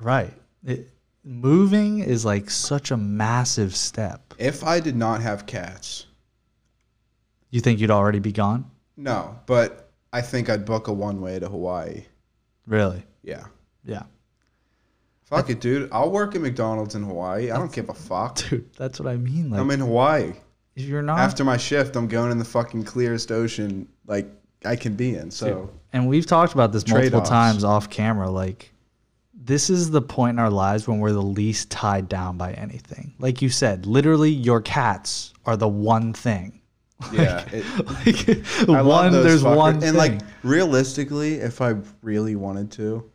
Right. 0.00 0.32
It, 0.64 0.90
moving 1.24 2.00
is 2.00 2.24
like 2.24 2.50
such 2.50 2.90
a 2.90 2.96
massive 2.96 3.76
step. 3.76 4.34
If 4.38 4.64
I 4.64 4.80
did 4.80 4.96
not 4.96 5.22
have 5.22 5.46
cats, 5.46 6.06
You 7.50 7.60
think 7.60 7.80
you'd 7.80 7.90
already 7.90 8.18
be 8.18 8.32
gone? 8.32 8.70
no, 8.96 9.38
but 9.46 9.90
I 10.12 10.20
think 10.20 10.50
I'd 10.50 10.64
book 10.64 10.88
a 10.88 10.92
one 10.92 11.20
way 11.20 11.38
to 11.38 11.48
Hawaii. 11.48 12.04
Really? 12.66 13.02
Yeah. 13.22 13.44
Yeah. 13.84 14.02
Fuck 15.32 15.48
it, 15.50 15.60
dude. 15.60 15.88
I'll 15.92 16.10
work 16.10 16.34
at 16.34 16.42
McDonald's 16.42 16.94
in 16.94 17.02
Hawaii. 17.02 17.50
I 17.50 17.56
don't 17.56 17.72
give 17.72 17.88
a 17.88 17.94
fuck. 17.94 18.36
Dude, 18.36 18.70
that's 18.76 19.00
what 19.00 19.08
I 19.08 19.16
mean. 19.16 19.50
Like 19.50 19.60
I'm 19.60 19.70
in 19.70 19.80
Hawaii. 19.80 20.34
if 20.76 20.84
you're 20.84 21.00
not 21.00 21.18
After 21.18 21.42
my 21.42 21.56
shift, 21.56 21.96
I'm 21.96 22.06
going 22.06 22.30
in 22.30 22.38
the 22.38 22.44
fucking 22.44 22.84
clearest 22.84 23.32
ocean 23.32 23.88
like 24.06 24.28
I 24.64 24.76
can 24.76 24.94
be 24.94 25.14
in. 25.16 25.30
So 25.30 25.70
and 25.92 26.06
we've 26.06 26.26
talked 26.26 26.52
about 26.52 26.72
this 26.72 26.86
multiple 26.86 27.20
Trade-offs. 27.20 27.28
times 27.30 27.64
off 27.64 27.88
camera 27.88 28.30
like 28.30 28.72
this 29.34 29.70
is 29.70 29.90
the 29.90 30.02
point 30.02 30.36
in 30.36 30.38
our 30.38 30.50
lives 30.50 30.86
when 30.86 31.00
we're 31.00 31.12
the 31.12 31.22
least 31.22 31.70
tied 31.70 32.08
down 32.08 32.36
by 32.36 32.52
anything 32.52 33.12
like 33.18 33.42
you 33.42 33.48
said 33.48 33.86
literally 33.86 34.30
your 34.30 34.60
cats 34.60 35.32
are 35.46 35.56
the 35.56 35.66
one 35.68 36.12
thing 36.12 36.62
yeah, 37.12 37.44
it, 37.52 37.64
like 38.68 38.68
I 38.68 38.80
love 38.80 38.86
one 38.86 39.12
those 39.12 39.24
there's 39.24 39.42
fuckers. 39.42 39.56
one 39.56 39.74
and 39.74 39.82
thing. 39.82 39.94
like 39.94 40.20
realistically, 40.44 41.34
if 41.34 41.60
I 41.60 41.74
really 42.02 42.36
wanted 42.36 42.70
to, 42.72 43.10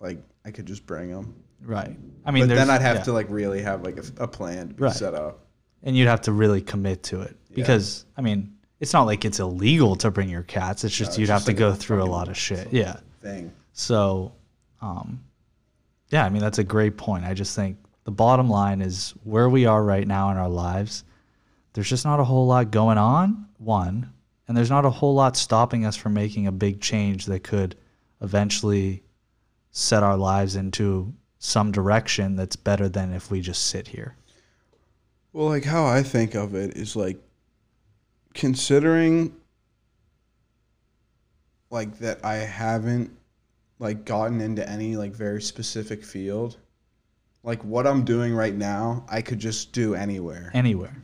like 0.00 0.18
I 0.44 0.50
could 0.50 0.66
just 0.66 0.86
bring 0.86 1.10
them. 1.10 1.34
right 1.62 1.96
i 2.24 2.30
mean 2.30 2.48
but 2.48 2.54
then 2.54 2.70
I'd 2.70 2.80
have 2.82 2.96
yeah. 2.98 3.02
to 3.04 3.12
like 3.12 3.26
really 3.30 3.62
have 3.62 3.82
like 3.84 3.98
a, 3.98 4.24
a 4.24 4.28
plan 4.28 4.68
to 4.68 4.74
be 4.74 4.82
Right. 4.84 4.92
set 4.92 5.14
up. 5.14 5.46
and 5.82 5.96
you'd 5.96 6.08
have 6.08 6.22
to 6.22 6.32
really 6.32 6.62
commit 6.62 7.02
to 7.04 7.20
it 7.20 7.36
because 7.54 8.04
i 8.16 8.20
mean 8.22 8.56
it's 8.80 8.92
not 8.94 9.02
like 9.04 9.24
it's 9.26 9.40
illegal 9.40 9.94
to 9.96 10.10
bring 10.10 10.28
your 10.30 10.42
cats 10.42 10.84
it's 10.84 10.94
just 10.96 11.10
it's 11.10 11.18
you'd 11.18 11.26
just 11.26 11.46
have 11.46 11.54
to 11.54 11.58
go 11.58 11.74
through 11.74 12.02
a 12.02 12.10
lot 12.16 12.28
of 12.28 12.36
shit 12.36 12.72
yeah 12.72 12.96
Thing. 13.20 13.52
So, 13.74 14.32
um, 14.80 15.22
yeah, 16.08 16.24
I 16.24 16.30
mean, 16.30 16.40
that's 16.40 16.58
a 16.58 16.64
great 16.64 16.96
point. 16.96 17.24
I 17.26 17.34
just 17.34 17.54
think 17.54 17.76
the 18.04 18.10
bottom 18.10 18.48
line 18.48 18.80
is 18.80 19.12
where 19.24 19.48
we 19.50 19.66
are 19.66 19.82
right 19.84 20.06
now 20.08 20.30
in 20.30 20.38
our 20.38 20.48
lives, 20.48 21.04
there's 21.74 21.88
just 21.90 22.06
not 22.06 22.18
a 22.18 22.24
whole 22.24 22.46
lot 22.46 22.70
going 22.70 22.96
on, 22.96 23.46
one, 23.58 24.10
and 24.48 24.56
there's 24.56 24.70
not 24.70 24.86
a 24.86 24.90
whole 24.90 25.14
lot 25.14 25.36
stopping 25.36 25.84
us 25.84 25.96
from 25.96 26.14
making 26.14 26.46
a 26.46 26.52
big 26.52 26.80
change 26.80 27.26
that 27.26 27.44
could 27.44 27.76
eventually 28.22 29.02
set 29.70 30.02
our 30.02 30.16
lives 30.16 30.56
into 30.56 31.12
some 31.38 31.72
direction 31.72 32.36
that's 32.36 32.56
better 32.56 32.88
than 32.88 33.12
if 33.12 33.30
we 33.30 33.40
just 33.40 33.66
sit 33.66 33.88
here. 33.88 34.16
Well, 35.32 35.46
like 35.46 35.64
how 35.64 35.86
I 35.86 36.02
think 36.02 36.34
of 36.34 36.54
it 36.54 36.76
is 36.76 36.96
like 36.96 37.18
considering 38.34 39.34
like 41.70 41.98
that 41.98 42.24
I 42.24 42.34
haven't 42.34 43.10
like 43.78 44.04
gotten 44.04 44.40
into 44.40 44.68
any 44.68 44.96
like 44.96 45.12
very 45.12 45.40
specific 45.40 46.04
field. 46.04 46.58
Like 47.42 47.64
what 47.64 47.86
I'm 47.86 48.04
doing 48.04 48.34
right 48.34 48.54
now, 48.54 49.04
I 49.08 49.22
could 49.22 49.38
just 49.38 49.72
do 49.72 49.94
anywhere. 49.94 50.50
Anywhere. 50.52 51.02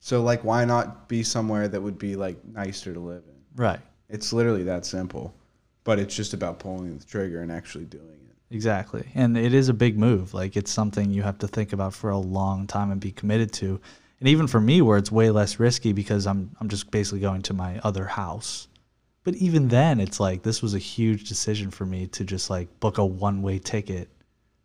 So 0.00 0.22
like 0.22 0.44
why 0.44 0.64
not 0.64 1.08
be 1.08 1.22
somewhere 1.22 1.66
that 1.66 1.80
would 1.80 1.98
be 1.98 2.14
like 2.14 2.36
nicer 2.44 2.92
to 2.92 3.00
live 3.00 3.24
in? 3.26 3.34
Right. 3.56 3.80
It's 4.08 4.32
literally 4.32 4.62
that 4.64 4.84
simple. 4.84 5.34
But 5.84 5.98
it's 5.98 6.14
just 6.14 6.32
about 6.32 6.58
pulling 6.58 6.96
the 6.96 7.04
trigger 7.04 7.40
and 7.40 7.50
actually 7.50 7.84
doing 7.84 8.04
it. 8.28 8.54
Exactly. 8.54 9.08
And 9.14 9.36
it 9.36 9.54
is 9.54 9.68
a 9.68 9.74
big 9.74 9.98
move. 9.98 10.34
Like 10.34 10.56
it's 10.56 10.70
something 10.70 11.10
you 11.10 11.22
have 11.22 11.38
to 11.38 11.48
think 11.48 11.72
about 11.72 11.94
for 11.94 12.10
a 12.10 12.18
long 12.18 12.66
time 12.66 12.90
and 12.90 13.00
be 13.00 13.10
committed 13.10 13.52
to. 13.54 13.80
And 14.20 14.28
even 14.28 14.46
for 14.46 14.60
me 14.60 14.82
where 14.82 14.98
it's 14.98 15.10
way 15.10 15.30
less 15.30 15.58
risky 15.58 15.92
because 15.92 16.26
I'm 16.26 16.54
I'm 16.60 16.68
just 16.68 16.90
basically 16.90 17.20
going 17.20 17.42
to 17.42 17.54
my 17.54 17.80
other 17.82 18.04
house. 18.04 18.68
But 19.24 19.34
even 19.36 19.68
then 19.68 20.00
it's 20.00 20.20
like 20.20 20.42
this 20.42 20.62
was 20.62 20.74
a 20.74 20.78
huge 20.78 21.28
decision 21.28 21.70
for 21.70 21.86
me 21.86 22.06
to 22.08 22.24
just 22.24 22.50
like 22.50 22.68
book 22.80 22.98
a 22.98 23.04
one-way 23.04 23.58
ticket, 23.58 24.10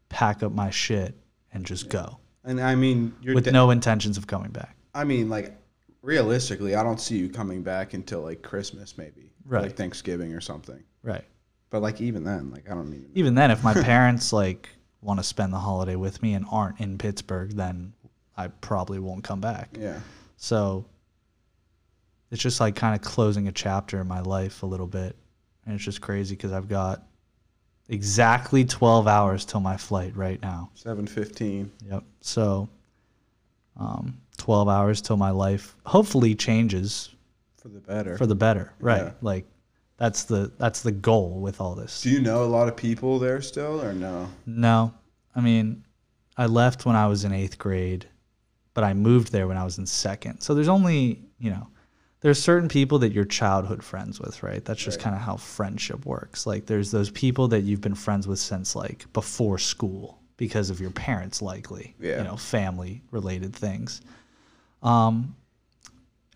pack 0.10 0.44
up 0.44 0.52
my 0.52 0.70
shit 0.70 1.16
and 1.54 1.66
just 1.66 1.90
go 1.90 2.20
And 2.44 2.60
I 2.60 2.76
mean, 2.76 3.16
you're 3.22 3.36
with 3.36 3.46
de- 3.46 3.52
no 3.52 3.72
intentions 3.72 4.18
of 4.18 4.28
coming 4.28 4.52
back. 4.52 4.76
I 4.94 5.06
mean, 5.06 5.30
like 5.30 5.56
realistically, 6.08 6.74
I 6.74 6.84
don't 6.84 7.00
see 7.02 7.18
you 7.18 7.30
coming 7.30 7.62
back 7.62 7.94
until 7.94 8.22
like 8.22 8.42
Christmas, 8.42 8.98
maybe, 8.98 9.30
Right. 9.46 9.64
Like 9.64 9.76
Thanksgiving 9.76 10.34
or 10.34 10.42
something. 10.42 10.84
Right. 11.04 11.24
But 11.70 11.82
like 11.82 12.02
even 12.02 12.24
then, 12.24 12.50
like 12.50 12.70
I 12.70 12.74
don't 12.74 12.88
even. 12.88 13.10
Even 13.14 13.36
then 13.36 13.52
if 13.52 13.64
my 13.64 13.74
parents 13.84 14.34
like 14.34 14.70
want 15.02 15.20
to 15.20 15.24
spend 15.24 15.54
the 15.54 15.60
holiday 15.60 15.96
with 15.96 16.22
me 16.24 16.34
and 16.34 16.46
aren't 16.50 16.80
in 16.80 16.98
Pittsburgh, 16.98 17.52
then 17.52 17.94
I 18.36 18.48
probably 18.48 19.00
won't 19.00 19.24
come 19.24 19.42
back. 19.42 19.70
Yeah, 19.80 20.00
So 20.38 20.86
it's 22.32 22.42
just 22.42 22.60
like 22.60 22.76
kind 22.76 22.96
of 22.96 23.02
closing 23.02 23.48
a 23.48 23.52
chapter 23.52 24.00
in 24.02 24.08
my 24.08 24.22
life 24.22 24.64
a 24.64 24.66
little 24.66 24.88
bit. 24.88 25.16
And 25.66 25.76
it's 25.76 25.84
just 25.84 26.02
crazy 26.02 26.36
because 26.36 26.52
I've 26.54 26.70
got 26.70 27.04
exactly 27.90 28.64
12 28.66 29.08
hours 29.08 29.44
till 29.46 29.60
my 29.60 29.76
flight 29.78 30.16
right 30.16 30.42
now. 30.42 30.70
seven 30.74 31.06
fifteen. 31.08 31.72
Yep. 31.90 32.04
So 32.22 32.70
um, 33.78 34.18
12 34.48 34.70
hours 34.70 35.02
till 35.02 35.18
my 35.18 35.30
life 35.32 35.76
hopefully 35.86 36.34
changes 36.34 37.10
for 37.58 37.68
the 37.68 37.82
better. 37.82 38.18
for 38.18 38.26
the 38.26 38.34
better. 38.34 38.72
Right. 38.80 39.02
Yeah. 39.04 39.12
Like 39.22 39.46
that's 39.98 40.24
the 40.24 40.54
that's 40.58 40.84
the 40.84 40.94
goal 40.94 41.42
with 41.42 41.60
all 41.60 41.76
this. 41.76 42.02
Do 42.02 42.10
you 42.10 42.22
know 42.22 42.46
a 42.46 42.52
lot 42.58 42.70
of 42.70 42.78
people 42.78 43.20
there 43.20 43.42
still, 43.42 43.82
or 43.82 43.92
no? 43.92 44.30
No. 44.46 44.94
I 45.36 45.42
mean, 45.42 45.84
I 46.38 46.46
left 46.46 46.86
when 46.86 46.96
I 46.96 47.08
was 47.08 47.26
in 47.26 47.34
eighth 47.34 47.58
grade, 47.58 48.06
but 48.74 48.86
I 48.86 48.94
moved 48.94 49.34
there 49.34 49.50
when 49.50 49.58
I 49.58 49.66
was 49.66 49.80
in 49.80 49.86
second. 49.86 50.40
So 50.40 50.54
there's 50.56 50.70
only, 50.70 51.20
you 51.40 51.50
know, 51.50 51.68
there's 52.22 52.42
certain 52.42 52.70
people 52.70 53.00
that 53.00 53.12
you're 53.12 53.26
childhood 53.26 53.84
friends 53.84 54.18
with, 54.18 54.42
right? 54.44 54.64
That's 54.64 54.82
just 54.82 55.00
Right. 55.00 55.04
kind 55.04 55.16
of 55.18 55.22
how 55.24 55.36
friendship 55.36 56.06
works. 56.06 56.48
Like 56.48 56.68
there's 56.68 56.90
those 56.92 57.10
people 57.10 57.50
that 57.50 57.64
you've 57.64 57.82
been 57.82 57.96
friends 57.96 58.30
with 58.30 58.40
since 58.40 58.78
like 58.78 59.12
before 59.12 59.58
school 59.58 60.20
because 60.38 60.70
of 60.70 60.80
your 60.80 60.92
parents 60.92 61.42
likely, 61.42 61.96
Yeah. 62.00 62.20
you 62.20 62.24
know, 62.24 62.38
family 62.38 63.02
related 63.12 63.54
things. 63.54 64.00
Um 64.84 65.36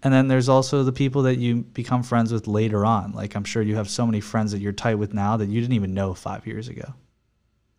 and 0.03 0.11
then 0.11 0.27
there's 0.27 0.49
also 0.49 0.83
the 0.83 0.91
people 0.91 1.21
that 1.23 1.37
you 1.37 1.57
become 1.57 2.01
friends 2.01 2.33
with 2.33 2.47
later 2.47 2.85
on. 2.85 3.11
Like 3.11 3.35
I'm 3.35 3.43
sure 3.43 3.61
you 3.61 3.75
have 3.75 3.89
so 3.89 4.05
many 4.05 4.19
friends 4.19 4.51
that 4.51 4.59
you're 4.59 4.71
tight 4.73 4.95
with 4.95 5.13
now 5.13 5.37
that 5.37 5.47
you 5.47 5.61
didn't 5.61 5.75
even 5.75 5.93
know 5.93 6.13
5 6.13 6.47
years 6.47 6.67
ago. 6.69 6.93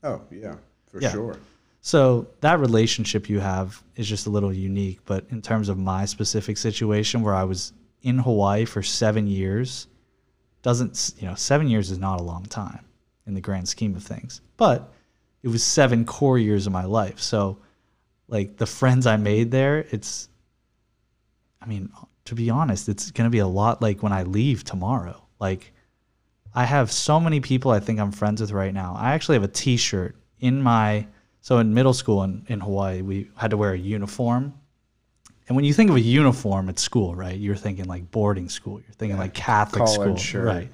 Oh 0.05 0.21
yeah, 0.31 0.55
for 0.87 1.01
Yeah. 1.01 1.11
sure. 1.11 1.37
So 1.81 2.29
that 2.43 2.61
relationship 2.61 3.29
you 3.29 3.41
have 3.41 3.83
is 3.97 4.07
just 4.09 4.27
a 4.27 4.31
little 4.31 4.53
unique. 4.53 5.01
But 5.05 5.27
in 5.31 5.43
terms 5.43 5.69
of 5.69 5.79
my 5.79 6.05
specific 6.05 6.57
situation 6.57 7.23
where 7.23 7.35
I 7.35 7.43
was 7.43 7.73
in 8.03 8.19
Hawaii 8.19 8.65
for 8.65 8.83
seven 8.85 9.27
years, 9.27 9.89
doesn't, 10.63 11.15
you 11.19 11.27
know, 11.27 11.35
seven 11.35 11.67
years 11.69 11.91
is 11.91 11.99
not 11.99 12.21
a 12.21 12.23
long 12.23 12.45
time 12.45 12.85
in 13.27 13.35
the 13.35 13.41
grand 13.41 13.69
scheme 13.69 13.97
of 13.97 14.03
things. 14.05 14.41
But 14.57 14.93
it 15.43 15.49
was 15.49 15.65
seven 15.65 16.05
core 16.05 16.39
years 16.39 16.69
of 16.69 16.73
my 16.73 16.85
life. 16.85 17.19
So, 17.21 17.59
like, 18.29 18.59
the 18.59 18.67
friends 18.67 19.05
I 19.07 19.17
made 19.17 19.51
there, 19.51 19.81
it's, 19.91 20.29
I 21.63 21.67
mean, 21.67 21.91
to 22.25 22.35
be 22.35 22.51
honest, 22.51 22.89
it's 22.89 23.11
going 23.11 23.27
to 23.27 23.31
be 23.31 23.39
a 23.39 23.47
lot 23.47 23.81
like 23.81 24.03
when 24.03 24.13
I 24.13 24.25
leave 24.25 24.65
tomorrow. 24.65 25.23
Like, 25.39 25.73
I 26.55 26.65
have 26.65 26.93
so 26.93 27.19
many 27.21 27.41
people 27.41 27.71
I 27.71 27.81
think 27.81 27.99
I'm 27.99 28.13
friends 28.13 28.41
with 28.41 28.51
right 28.51 28.75
now. 28.75 28.95
I 28.99 29.13
actually 29.13 29.37
have 29.37 29.45
a 29.45 29.49
t 29.49 29.77
shirt 29.77 30.17
in 30.41 30.61
my, 30.61 31.07
so 31.41 31.59
in 31.59 31.73
middle 31.73 31.95
school 31.95 32.23
in, 32.25 32.45
in 32.49 32.61
Hawaii, 32.61 33.03
we 33.03 33.31
had 33.37 33.51
to 33.53 33.57
wear 33.57 33.73
a 33.73 33.79
uniform. 33.79 34.55
And 35.49 35.57
when 35.57 35.65
you 35.65 35.73
think 35.73 35.91
of 35.91 35.97
a 35.97 36.01
uniform 36.01 36.69
at 36.69 36.79
school, 36.79 37.15
right, 37.15 37.39
you're 37.39 37.57
thinking 37.57 37.87
like 37.87 38.11
boarding 38.11 38.49
school, 38.49 38.81
you're 38.81 38.95
thinking 38.95 39.19
like 39.19 39.35
Catholic 39.35 39.89
school, 39.89 40.17
shirt. 40.17 40.47
right? 40.47 40.69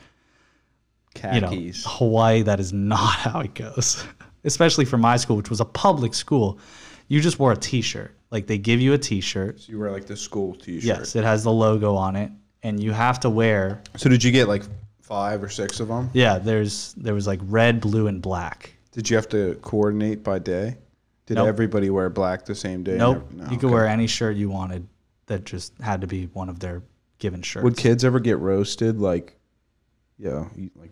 you 1.34 1.40
know, 1.40 1.72
Hawaii, 1.84 2.42
that 2.42 2.60
is 2.60 2.72
not 2.72 3.14
how 3.14 3.40
it 3.40 3.54
goes. 3.54 4.04
Especially 4.44 4.84
for 4.84 4.98
my 4.98 5.16
school, 5.16 5.36
which 5.36 5.50
was 5.50 5.60
a 5.60 5.64
public 5.64 6.14
school. 6.14 6.58
You 7.08 7.20
just 7.20 7.38
wore 7.38 7.52
a 7.52 7.56
t 7.56 7.80
shirt. 7.80 8.14
Like 8.30 8.46
they 8.46 8.58
give 8.58 8.80
you 8.80 8.92
a 8.92 8.98
t 8.98 9.20
shirt. 9.20 9.60
So 9.60 9.72
you 9.72 9.78
wear 9.78 9.90
like 9.90 10.06
the 10.06 10.16
school 10.16 10.54
T-shirt. 10.54 10.84
Yes, 10.84 11.16
it 11.16 11.24
has 11.24 11.44
the 11.44 11.52
logo 11.52 11.94
on 11.94 12.16
it. 12.16 12.30
And 12.62 12.82
you 12.82 12.92
have 12.92 13.20
to 13.20 13.30
wear 13.30 13.82
So 13.96 14.08
did 14.08 14.22
you 14.22 14.32
get 14.32 14.48
like 14.48 14.62
five 15.00 15.42
or 15.42 15.48
six 15.48 15.80
of 15.80 15.88
them? 15.88 16.10
yeah, 16.12 16.38
there's 16.38 16.92
there 16.94 17.14
was 17.14 17.26
like 17.26 17.40
red, 17.44 17.80
blue, 17.80 18.06
and 18.08 18.20
black. 18.20 18.74
Did 18.92 19.08
you 19.08 19.16
have 19.16 19.28
to 19.30 19.54
coordinate 19.62 20.22
by 20.22 20.38
day? 20.38 20.76
Did 21.26 21.34
Nope. 21.36 21.48
everybody 21.48 21.88
wear 21.90 22.10
black 22.10 22.44
the 22.44 22.54
same 22.54 22.82
day? 22.82 22.96
Nope. 22.96 23.30
No, 23.30 23.44
you 23.44 23.58
could 23.58 23.66
okay. 23.66 23.74
wear 23.74 23.86
any 23.86 24.06
shirt 24.06 24.36
you 24.36 24.48
wanted 24.50 24.86
that 25.26 25.44
just 25.44 25.72
had 25.80 26.00
to 26.00 26.06
be 26.06 26.24
one 26.32 26.48
of 26.48 26.58
their 26.58 26.82
given 27.18 27.42
shirts. 27.42 27.64
Would 27.64 27.76
kids 27.76 28.04
ever 28.04 28.18
get 28.18 28.38
roasted? 28.38 28.98
Like, 28.98 29.36
yeah, 30.18 30.46
you, 30.56 30.70
like 30.74 30.90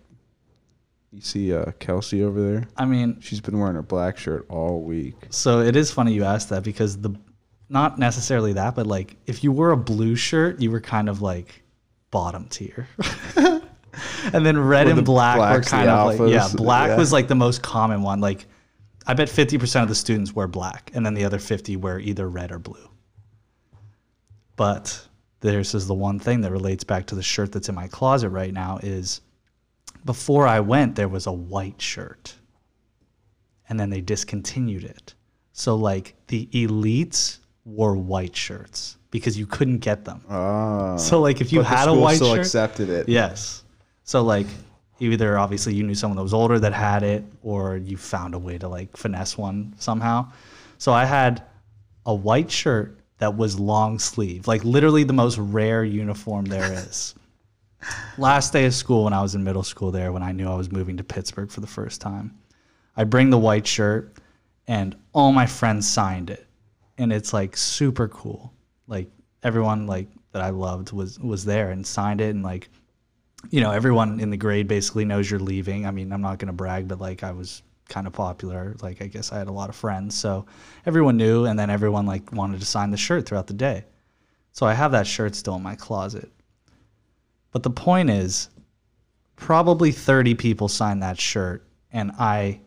you 1.17 1.23
see 1.23 1.55
uh, 1.55 1.73
Kelsey 1.79 2.23
over 2.23 2.43
there. 2.43 2.69
I 2.77 2.85
mean, 2.85 3.19
She's 3.21 3.41
been 3.41 3.59
wearing 3.59 3.75
her 3.75 3.83
black 3.83 4.19
shirt 4.19 4.45
all 4.51 4.83
week. 4.83 5.15
So 5.31 5.61
it 5.61 5.75
is 5.75 5.91
funny 5.91 6.13
you 6.13 6.25
asked 6.25 6.51
that 6.51 6.63
because 6.63 6.99
the 6.99 7.19
not 7.71 7.99
necessarily 7.99 8.53
that, 8.53 8.75
but 8.75 8.87
like 8.87 9.17
if 9.27 9.43
you 9.43 9.51
wore 9.51 9.71
a 9.71 9.77
blue 9.77 10.15
shirt, 10.15 10.61
you 10.61 10.71
were 10.71 10.81
kind 10.81 11.09
of 11.09 11.23
like 11.23 11.63
bottom 12.11 12.47
tier. 12.49 12.87
and 14.33 14.45
then 14.47 14.59
red 14.59 14.89
and 14.89 15.05
black 15.07 15.39
were 15.39 15.63
kind 15.63 15.89
of 15.89 16.07
like 16.07 16.31
yeah, 16.31 16.49
black 16.55 16.89
Yeah. 16.89 16.97
was 16.97 17.13
like 17.13 17.29
the 17.29 17.35
most 17.35 17.63
common 17.63 18.03
one. 18.03 18.21
Like 18.21 18.45
I 19.07 19.15
bet 19.15 19.29
50% 19.29 19.83
of 19.83 19.89
the 19.89 19.95
students 19.95 20.35
wear 20.35 20.47
black 20.47 20.91
and 20.95 21.05
then 21.05 21.15
the 21.15 21.25
other 21.25 21.39
50 21.39 21.77
wear 21.77 21.99
either 21.99 22.29
red 22.29 22.53
or 22.53 22.59
blue. 22.59 22.91
But 24.57 25.07
this 25.41 25.75
is 25.75 25.87
the 25.87 25.95
one 25.95 26.19
thing 26.19 26.43
that 26.43 26.51
relates 26.53 26.85
back 26.85 27.07
to 27.07 27.15
the 27.15 27.23
shirt 27.23 27.53
that's 27.53 27.71
in 27.71 27.75
my 27.75 27.89
closet 27.89 28.29
right 28.29 28.53
now 28.53 28.79
is 28.83 29.23
before 30.07 30.47
I 30.47 30.61
went 30.61 30.95
there 30.97 31.09
was 31.09 31.27
a 31.27 31.33
white 31.33 31.81
shirt 31.83 32.35
and 33.69 33.79
then 33.79 33.91
they 33.91 34.01
discontinued 34.01 34.85
it. 34.85 35.15
So 35.53 35.75
like 35.77 36.15
the 36.29 36.47
elites 36.53 37.39
wore 37.65 37.97
white 37.97 38.35
shirts 38.37 38.97
because 39.11 39.39
you 39.39 39.47
couldn't 39.47 39.79
get 39.79 40.05
them. 40.05 40.23
Ah, 40.29 40.97
So 40.97 41.21
like 41.21 41.41
if 41.41 41.53
you 41.53 41.63
had 41.63 41.89
a 41.89 41.95
white 41.95 42.17
still 42.17 42.31
shirt, 42.35 42.41
accepted 42.41 42.89
it. 42.89 43.09
yes. 43.09 43.65
So 44.05 44.23
like 44.23 44.47
either 45.01 45.39
obviously 45.39 45.75
you 45.75 45.83
knew 45.83 45.95
someone 45.95 46.17
that 46.17 46.23
was 46.23 46.33
older 46.35 46.59
that 46.61 46.73
had 46.73 47.03
it, 47.03 47.25
or 47.43 47.77
you 47.77 47.97
found 47.97 48.35
a 48.35 48.39
way 48.39 48.57
to 48.59 48.69
like 48.69 48.97
finesse 48.97 49.37
one 49.37 49.75
somehow. 49.79 50.31
So 50.79 50.93
I 50.93 51.05
had 51.05 51.43
a 52.07 52.15
white 52.15 52.51
shirt 52.51 52.99
that 53.19 53.37
was 53.37 53.59
long 53.59 53.99
sleeve, 53.99 54.47
like 54.47 54.63
literally 54.65 55.03
the 55.05 55.13
most 55.13 55.39
rare 55.39 55.83
uniform 55.85 56.45
there 56.45 56.73
is. 56.73 57.15
Last 58.19 58.53
day 58.53 58.67
of 58.67 58.75
school 58.75 59.05
when 59.05 59.13
I 59.13 59.23
was 59.23 59.35
in 59.35 59.45
middle 59.45 59.63
school 59.63 59.91
there, 59.91 60.13
when 60.13 60.23
I 60.23 60.33
knew 60.33 60.49
I 60.49 60.55
was 60.55 60.73
moving 60.73 60.97
to 60.97 61.05
Pittsburgh 61.05 61.51
for 61.51 61.61
the 61.61 61.67
first 61.67 62.01
time, 62.01 62.37
I 62.97 63.05
bring 63.05 63.31
the 63.31 63.39
white 63.39 63.67
shirt 63.67 64.17
and 64.67 64.97
all 65.13 65.33
my 65.33 65.47
friends 65.47 65.89
signed 65.89 66.31
it. 66.31 66.47
And 66.99 67.13
it's 67.13 67.33
like 67.33 67.57
super 67.57 68.09
cool. 68.09 68.53
Like 68.87 69.11
everyone 69.43 69.87
like 69.87 70.09
that 70.33 70.43
I 70.43 70.51
loved 70.51 70.93
was 70.93 71.19
was 71.21 71.45
there 71.45 71.71
and 71.71 71.87
signed 71.87 72.21
it 72.21 72.35
and 72.35 72.43
like 72.43 72.69
you 73.51 73.61
know, 73.61 73.71
everyone 73.71 74.21
in 74.21 74.31
the 74.31 74.37
grade 74.37 74.67
basically 74.67 75.05
knows 75.05 75.31
you're 75.31 75.41
leaving. 75.41 75.87
I 75.87 75.91
mean, 75.91 76.13
I'm 76.13 76.21
not 76.21 76.39
going 76.39 76.49
to 76.49 76.53
brag, 76.53 76.89
but 76.89 77.01
like 77.01 77.23
I 77.23 77.33
was 77.33 77.63
kind 77.89 78.07
of 78.07 78.13
popular. 78.13 78.75
Like 78.83 79.03
I 79.03 79.07
guess 79.07 79.33
I 79.33 79.39
had 79.39 79.49
a 79.49 79.53
lot 79.53 79.69
of 79.69 79.77
friends, 79.77 80.19
so 80.19 80.47
everyone 80.85 81.17
knew, 81.17 81.45
and 81.45 81.59
then 81.59 81.71
everyone 81.71 82.07
like 82.07 82.33
wanted 82.33 82.61
to 82.61 82.67
sign 82.67 82.91
the 82.91 82.97
shirt 82.97 83.27
throughout 83.27 83.47
the 83.47 83.55
day. 83.55 83.85
So 84.53 84.67
I 84.67 84.75
have 84.75 84.93
that 84.93 85.07
shirt 85.07 85.35
still 85.35 85.57
in 85.57 85.63
my 85.63 85.77
closet. 85.77 86.31
But 87.57 87.63
the 87.63 87.71
point 87.71 88.11
is, 88.11 88.51
probably 89.35 89.91
30 89.91 90.35
people 90.35 90.69
signed 90.69 91.03
that 91.03 91.19
shirt, 91.19 91.67
and 91.91 92.13
I 92.19 92.61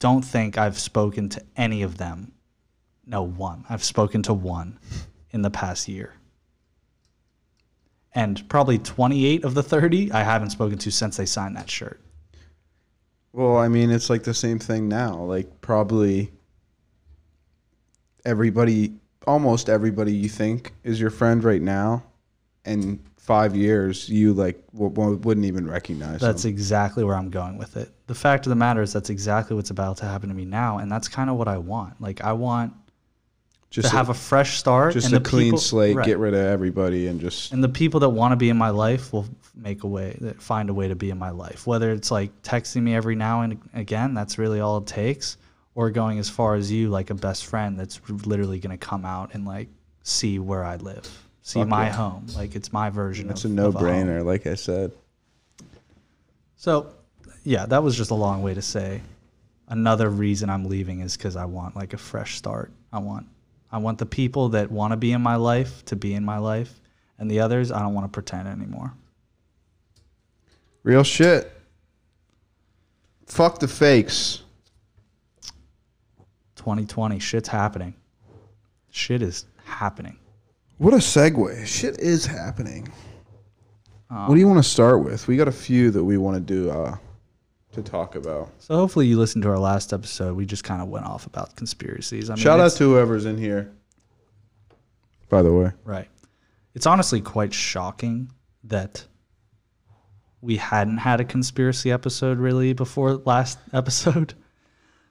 don't 0.00 0.22
think 0.24 0.58
I've 0.58 0.76
spoken 0.76 1.28
to 1.28 1.42
any 1.56 1.82
of 1.82 1.98
them. 1.98 2.32
No, 3.06 3.22
one. 3.22 3.64
I've 3.70 3.84
spoken 3.84 4.24
to 4.24 4.34
one 4.34 4.80
in 5.30 5.42
the 5.42 5.50
past 5.50 5.86
year 5.86 6.14
and 8.12 8.48
probably 8.48 8.78
28 8.78 9.44
of 9.44 9.54
the 9.54 9.62
30 9.62 10.10
I 10.10 10.24
haven't 10.24 10.50
spoken 10.50 10.78
to 10.78 10.90
since 10.90 11.16
they 11.16 11.24
signed 11.24 11.56
that 11.56 11.70
shirt. 11.70 12.00
Well, 13.32 13.56
I 13.56 13.68
mean, 13.68 13.92
it's 13.92 14.10
like 14.10 14.24
the 14.24 14.34
same 14.34 14.58
thing 14.58 14.88
now. 14.88 15.22
Like 15.22 15.60
probably 15.60 16.32
everybody, 18.24 18.94
almost 19.28 19.68
everybody 19.68 20.12
you 20.12 20.28
think 20.28 20.74
is 20.82 21.00
your 21.00 21.10
friend 21.10 21.44
right 21.44 21.62
now, 21.62 22.02
in 22.64 22.98
five 23.28 23.54
years 23.54 24.08
you 24.08 24.32
like 24.32 24.56
w- 24.72 24.90
w- 24.90 25.16
wouldn't 25.18 25.44
even 25.46 25.68
recognize 25.68 26.18
That's 26.20 26.44
them. 26.44 26.48
exactly 26.50 27.04
where 27.04 27.14
I'm 27.14 27.28
going 27.28 27.58
with 27.58 27.76
it. 27.76 27.90
The 28.06 28.14
fact 28.14 28.46
of 28.46 28.50
the 28.50 28.56
matter 28.56 28.80
is 28.80 28.92
that's 28.94 29.10
exactly 29.10 29.54
what's 29.54 29.68
about 29.70 29.98
to 29.98 30.06
happen 30.06 30.30
to 30.30 30.34
me 30.34 30.46
now, 30.46 30.78
and 30.78 30.90
that's 30.90 31.08
kind 31.08 31.28
of 31.28 31.36
what 31.36 31.46
I 31.46 31.58
want. 31.58 32.00
Like 32.00 32.22
I 32.22 32.32
want 32.32 32.72
Just 33.70 33.90
to 33.90 33.94
a, 33.94 33.98
have 33.98 34.08
a 34.08 34.14
fresh 34.14 34.56
start, 34.56 34.94
just 34.94 35.08
and 35.08 35.14
a 35.14 35.18
the 35.18 35.28
clean 35.28 35.48
people- 35.48 35.58
slate. 35.58 35.94
right. 35.96 36.06
Get 36.06 36.16
rid 36.18 36.32
of 36.32 36.40
everybody 36.40 37.06
and 37.06 37.20
just 37.20 37.52
and 37.52 37.62
the 37.62 37.68
people 37.68 38.00
that 38.00 38.08
want 38.08 38.32
to 38.32 38.36
be 38.36 38.48
in 38.48 38.56
my 38.56 38.70
life 38.70 39.12
will 39.12 39.26
make 39.54 39.82
a 39.84 39.86
way 39.86 40.16
that 40.22 40.40
find 40.40 40.70
a 40.70 40.74
way 40.74 40.88
to 40.88 40.94
be 40.96 41.10
in 41.10 41.18
my 41.18 41.30
life 41.30 41.66
whether 41.66 41.90
it's 41.92 42.10
like 42.12 42.30
texting 42.42 42.82
me 42.82 42.94
every 42.94 43.16
now 43.16 43.42
and 43.42 43.60
again 43.74 44.14
that's 44.14 44.38
really 44.38 44.60
all 44.60 44.78
it 44.78 44.86
takes 44.86 45.36
or 45.74 45.90
going 45.90 46.18
as 46.20 46.30
far 46.30 46.54
as 46.54 46.70
you 46.72 46.88
like 46.88 47.10
a 47.10 47.14
best 47.14 47.44
friend 47.44 47.78
that's 47.78 48.00
literally 48.24 48.60
going 48.60 48.70
to 48.78 48.86
come 48.86 49.04
out 49.04 49.34
and 49.34 49.44
like 49.44 49.68
see 50.04 50.38
where 50.38 50.62
i 50.64 50.76
live 50.76 51.06
see 51.48 51.60
Fuck 51.60 51.68
my 51.68 51.86
yeah. 51.86 51.92
home 51.92 52.26
like 52.36 52.54
it's 52.54 52.72
my 52.72 52.90
version 52.90 53.30
it's 53.30 53.44
of 53.44 53.50
a 53.50 53.54
no-brainer. 53.54 54.22
Like 54.24 54.46
I 54.46 54.54
said, 54.54 54.92
so 56.56 56.92
yeah 57.44 57.64
that 57.66 57.82
was 57.82 57.96
just 57.96 58.10
a 58.10 58.14
long 58.14 58.42
way 58.42 58.52
to 58.52 58.60
say 58.60 59.00
another 59.68 60.10
reason 60.10 60.50
i'm 60.50 60.64
leaving 60.64 61.00
is 61.00 61.16
because 61.16 61.36
i 61.36 61.44
want 61.44 61.76
like 61.76 61.94
a 61.94 61.96
fresh 61.96 62.36
start 62.36 62.70
i 62.92 62.98
want 62.98 63.26
i 63.70 63.78
want 63.78 63.96
the 63.96 64.06
people 64.06 64.50
that 64.50 64.70
want 64.70 64.92
to 64.92 64.96
be 64.96 65.12
in 65.12 65.22
my 65.22 65.36
life 65.36 65.84
to 65.84 65.94
be 65.96 66.12
in 66.14 66.24
my 66.24 66.38
life 66.38 66.80
and 67.18 67.30
the 67.30 67.40
others 67.40 67.70
i 67.70 67.78
don't 67.78 67.94
want 67.94 68.04
to 68.04 68.10
pretend 68.10 68.48
anymore 68.48 68.92
real 70.82 71.04
shit. 71.04 71.52
Fuck 73.26 73.58
the 73.58 73.68
fakes. 73.68 74.42
2020 76.56 77.18
shit's 77.20 77.48
happening 77.48 77.94
shit 78.90 79.22
is 79.22 79.46
happening 79.64 80.18
What 80.78 80.94
a 80.94 80.98
segue. 80.98 81.66
Shit 81.66 81.98
is 81.98 82.24
happening. 82.24 82.88
Um, 84.10 84.28
what 84.28 84.34
do 84.34 84.40
you 84.40 84.46
want 84.48 84.62
to 84.62 84.68
start 84.68 85.04
with? 85.04 85.28
We 85.28 85.36
got 85.36 85.48
a 85.48 85.52
few 85.52 85.90
that 85.90 86.02
we 86.02 86.16
want 86.16 86.36
to 86.36 86.40
do 86.40 86.70
uh, 86.70 86.96
to 87.72 87.82
talk 87.82 88.14
about. 88.14 88.50
so 88.58 88.74
hopefully 88.76 89.06
you 89.06 89.18
listened 89.18 89.42
to 89.42 89.48
our 89.50 89.58
last 89.58 89.92
episode 89.92 90.34
we 90.34 90.46
just 90.46 90.64
kind 90.64 90.80
of 90.80 90.88
went 90.88 91.04
off 91.04 91.26
about 91.26 91.54
conspiracies 91.56 92.30
I 92.30 92.34
mean, 92.34 92.42
Shout 92.42 92.60
out 92.60 92.72
to 92.72 92.84
whoever's 92.84 93.26
in 93.26 93.36
here. 93.36 93.72
By 95.28 95.42
the 95.42 95.52
way, 95.52 95.72
right 95.84 96.08
it's 96.74 96.86
honestly 96.86 97.20
quite 97.20 97.52
shocking 97.52 98.32
that 98.64 99.04
we 100.40 100.56
hadn't 100.56 100.98
had 100.98 101.20
a 101.20 101.24
conspiracy 101.24 101.90
episode 101.92 102.38
really 102.38 102.72
before 102.72 103.16
last 103.16 103.58
episode 103.74 104.32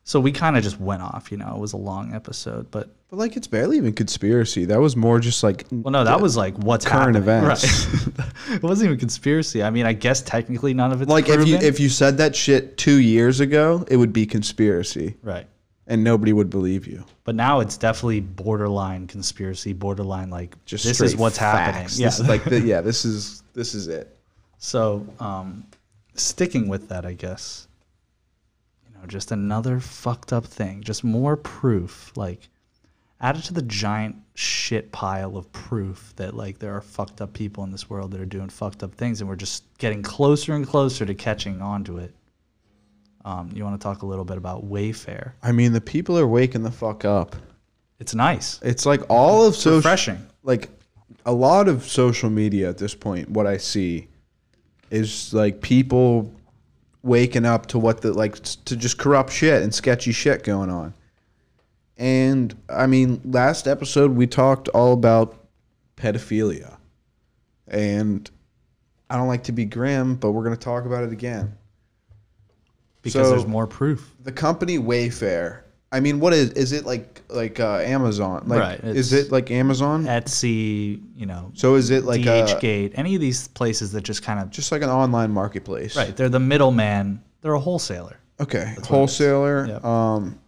so 0.04 0.20
we 0.20 0.32
kind 0.32 0.58
of 0.58 0.64
just 0.64 0.80
went 0.80 1.04
off 1.04 1.32
you 1.32 1.38
know 1.38 1.54
it 1.54 1.60
was 1.60 1.74
a 1.74 1.78
long 1.78 2.14
episode 2.16 2.72
but 2.72 2.97
but 3.10 3.18
like 3.18 3.38
it's 3.38 3.48
barely 3.48 3.78
even 3.78 3.94
conspiracy. 3.94 4.66
That 4.66 4.80
was 4.80 4.96
more 4.96 5.20
just 5.20 5.44
like 5.44 5.66
well 5.72 5.92
no 5.92 6.04
that 6.04 6.20
was 6.20 6.36
like 6.36 6.58
what's 6.58 6.86
Current 6.86 7.16
happening. 7.16 7.50
events. 7.50 7.88
right 8.18 8.28
it 8.56 8.64
wasn't 8.64 8.88
even 8.88 9.00
conspiracy 9.00 9.64
i 9.64 9.70
mean 9.70 9.86
i 9.86 9.94
guess 9.94 10.22
technically 10.22 10.74
none 10.74 10.92
of 10.92 11.02
it's 11.02 11.10
like 11.10 11.30
if 11.30 11.48
you 11.48 11.56
if 11.58 11.80
you 11.80 11.90
said 11.90 12.18
that 12.18 12.36
shit 12.36 12.78
two 12.78 13.00
years 13.00 13.40
ago, 13.40 13.86
it 13.90 13.98
would 13.98 14.14
be 14.14 14.26
conspiracy, 14.26 15.16
right 15.24 15.48
and 15.90 16.04
nobody 16.04 16.34
would 16.34 16.50
believe 16.50 16.86
you. 16.86 17.02
But 17.24 17.36
now 17.36 17.62
it's 17.62 17.78
definitely 17.78 18.20
borderline 18.20 19.08
conspiracy, 19.08 19.72
borderline 19.72 20.30
like 20.30 20.54
Just 20.66 20.84
this 20.84 21.00
is 21.00 21.16
what's 21.16 21.38
happening. 21.38 21.84
facts. 21.84 21.98
Yeah. 21.98 22.08
This 22.08 22.20
is 22.20 22.28
like 22.28 22.44
the, 22.54 22.60
yeah, 22.60 22.82
this 22.82 23.06
is 23.06 23.42
this 23.54 23.74
is 23.74 23.88
it. 23.88 24.18
so 24.58 25.08
um, 25.22 25.66
sticking 26.16 26.68
with 26.68 26.90
that, 26.90 27.06
I 27.06 27.14
guess. 27.14 27.70
You 28.86 29.00
know, 29.00 29.06
just 29.08 29.32
another 29.32 29.80
fucked 29.80 30.34
up 30.34 30.46
thing. 30.46 30.82
Just 30.84 31.06
more 31.06 31.38
proof. 31.38 32.12
Like, 32.18 32.50
added 33.20 33.44
to 33.46 33.54
the 33.54 33.62
giant 33.64 34.16
shit 34.36 34.92
pile 34.92 35.36
of 35.38 35.52
proof 35.52 36.14
that 36.18 36.36
like 36.36 36.60
there 36.60 36.74
are 36.76 36.82
fucked 36.82 37.22
up 37.22 37.34
people 37.34 37.64
in 37.64 37.72
this 37.72 37.90
world 37.90 38.12
that 38.12 38.22
are 38.22 38.26
doing 38.26 38.50
fucked 38.50 38.84
up 38.84 38.94
things, 38.96 39.20
and 39.22 39.30
we're 39.30 39.36
just 39.36 39.64
getting 39.80 40.04
closer 40.04 40.54
and 40.54 40.68
closer 40.68 41.06
to 41.06 41.14
catching 41.16 41.62
onto 41.62 41.98
it. 41.98 42.14
Um, 43.26 43.52
you 43.54 43.64
want 43.64 43.80
to 43.80 43.84
talk 43.84 44.04
a 44.04 44.06
little 44.06 44.24
bit 44.24 44.38
about 44.38 44.70
Wayfair? 44.70 45.32
I 45.44 45.52
mean, 45.52 45.74
the 45.74 45.82
people 45.82 46.18
are 46.18 46.28
waking 46.28 46.64
the 46.64 46.72
fuck 46.72 47.04
up. 47.04 47.36
It's 48.00 48.14
nice, 48.14 48.60
It's 48.62 48.86
like 48.86 49.02
all 49.10 49.46
of 49.48 49.56
social, 49.56 49.78
refreshing. 49.78 50.26
like 50.44 50.70
a 51.26 51.34
lot 51.34 51.68
of 51.68 51.84
social 51.84 52.30
media 52.30 52.70
at 52.70 52.78
this 52.78 52.94
point. 52.94 53.28
What 53.30 53.48
I 53.48 53.58
see 53.58 54.08
is 54.92 55.34
like 55.34 55.62
people 55.62 56.32
waking 57.02 57.44
up 57.46 57.66
to 57.68 57.80
what 57.80 58.02
the 58.02 58.14
like 58.14 58.36
to 58.66 58.76
just 58.78 58.98
corrupt 59.00 59.32
shit 59.32 59.64
and 59.64 59.74
sketchy 59.74 60.12
shit 60.12 60.44
going 60.44 60.70
on. 60.70 60.94
And 61.98 62.56
I 62.70 62.86
mean, 62.88 63.22
last 63.26 63.68
episode 63.68 64.12
we 64.16 64.28
talked 64.28 64.68
all 64.70 64.94
about 64.94 65.48
pedophilia, 65.96 66.78
and 67.68 68.30
I 69.10 69.18
don't 69.18 69.28
like 69.28 69.44
to 69.46 69.52
be 69.52 69.66
grim, 69.66 70.16
but 70.16 70.32
we're 70.32 70.44
gonna 70.44 70.58
talk 70.58 70.86
about 70.86 71.04
it 71.04 71.12
again. 71.12 71.54
because 73.02 73.28
So- 73.28 73.30
there's 73.32 73.48
more 73.48 73.68
proof. 73.68 74.14
the 74.24 74.32
company 74.32 74.78
Wayfair. 74.78 75.60
I 75.92 76.02
mean, 76.02 76.20
what 76.20 76.34
is 76.34 76.52
is 76.52 76.74
it 76.74 76.86
like 76.86 77.22
like 77.30 77.60
uh, 77.62 77.78
Amazon? 77.78 78.44
Like, 78.48 78.60
Right, 78.60 78.84
Is 78.84 79.14
it 79.14 79.32
like 79.32 79.50
Amazon? 79.52 80.04
Etsy, 80.04 81.02
you 81.16 81.26
know, 81.26 81.52
So 81.56 81.76
is 81.76 81.90
it 81.92 82.04
like 82.04 82.22
a, 82.26 82.44
DHgate, 82.44 82.92
any 82.96 83.16
of 83.16 83.22
these 83.22 83.48
places 83.48 83.94
that 83.94 84.02
just 84.02 84.22
kind 84.24 84.42
of 84.42 84.50
just 84.50 84.72
like 84.74 84.82
an 84.82 84.90
online 84.90 85.32
marketplace? 85.32 85.96
right. 85.96 86.14
They're 86.16 86.28
the 86.28 86.40
middleman. 86.42 87.22
They're 87.42 87.54
a 87.54 87.60
wholesaler. 87.60 88.18
Okay. 88.42 88.76
is. 88.78 88.86
Wholesaler. 88.88 89.68
Yep. 89.68 89.86
Um, 89.86 90.40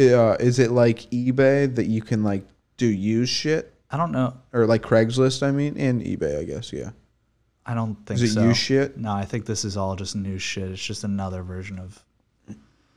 uh, 0.00 0.36
is 0.40 0.58
it 0.58 0.70
like 0.70 1.00
eBay 1.10 1.74
that 1.74 1.86
you 1.86 2.02
can 2.02 2.22
like 2.24 2.44
do 2.76 2.86
used 2.86 3.32
shit 3.32 3.74
I 3.90 3.96
don't 3.96 4.12
know. 4.12 4.34
or 4.52 4.66
like 4.66 4.82
Craigslist? 4.82 5.42
I 5.42 5.50
mean, 5.50 5.76
and 5.76 6.00
eBay, 6.02 6.38
I 6.40 6.44
guess. 6.44 6.72
Yeah. 6.72 6.90
I 7.66 7.74
don't 7.74 7.94
think 8.06 8.20
Is 8.20 8.30
it 8.30 8.34
so. 8.34 8.44
used 8.44 8.58
shit? 8.58 8.96
No, 8.96 9.12
I 9.12 9.24
think 9.24 9.46
this 9.46 9.64
is 9.64 9.76
all 9.76 9.94
just 9.96 10.16
new 10.16 10.38
shit. 10.38 10.70
It's 10.70 10.82
just 10.84 11.04
another 11.04 11.42
version 11.42 11.78
of. 11.78 12.02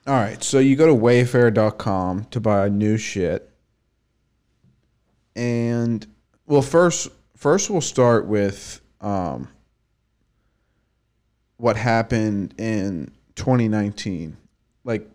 All 0.06 0.14
right, 0.16 0.44
so 0.44 0.60
you 0.60 0.76
go 0.76 0.88
to 0.88 0.94
wayfair.com 0.96 2.26
to 2.26 2.40
buy 2.40 2.68
new 2.70 2.98
shit. 2.98 3.50
And 5.36 6.06
well, 6.46 6.62
first 6.62 7.10
first 7.36 7.70
we'll 7.70 7.82
start 7.82 8.26
with 8.26 8.82
um, 9.02 9.48
what 11.58 11.76
happened 11.78 12.54
in 12.58 13.12
2019. 13.36 14.38
Like 14.84 15.10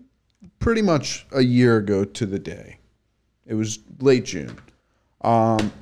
pretty 0.58 0.82
much 0.82 1.26
a 1.32 1.42
year 1.42 1.78
ago 1.78 2.04
to 2.04 2.26
the 2.26 2.38
day. 2.38 2.78
It 3.46 3.54
was 3.54 3.78
late 4.00 4.24
June. 4.24 4.58
Um, 5.22 5.72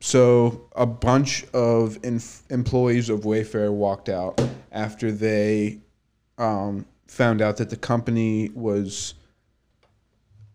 so 0.00 0.68
a 0.74 0.86
bunch 0.86 1.44
of 1.54 1.98
inf- 2.02 2.42
employees 2.50 3.08
of 3.08 3.20
Wayfair 3.20 3.72
walked 3.72 4.08
out 4.08 4.42
after 4.72 5.12
they 5.12 5.78
um, 6.38 6.86
found 7.06 7.40
out 7.40 7.56
that 7.58 7.70
the 7.70 7.76
company 7.76 8.50
was 8.54 9.14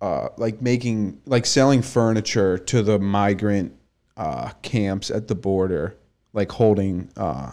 uh, 0.02 0.30
like 0.38 0.62
making 0.62 1.22
like 1.26 1.46
selling 1.46 1.82
furniture 1.82 2.58
to 2.58 2.84
the 2.84 3.00
migrant 3.00 3.74
uh, 4.18 4.50
camps 4.62 5.10
at 5.10 5.28
the 5.28 5.36
border, 5.36 5.96
like 6.34 6.52
holding, 6.52 7.10
uh, 7.16 7.52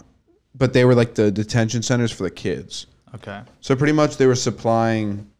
but 0.53 0.73
they 0.73 0.85
were 0.85 0.95
like 0.95 1.15
the 1.15 1.31
detention 1.31 1.81
centers 1.81 2.11
for 2.11 2.23
the 2.23 2.31
kids. 2.31 2.87
Okay. 3.15 3.41
So 3.61 3.75
pretty 3.75 3.93
much 3.93 4.17
they 4.17 4.25
were 4.25 4.35
supplying 4.35 5.31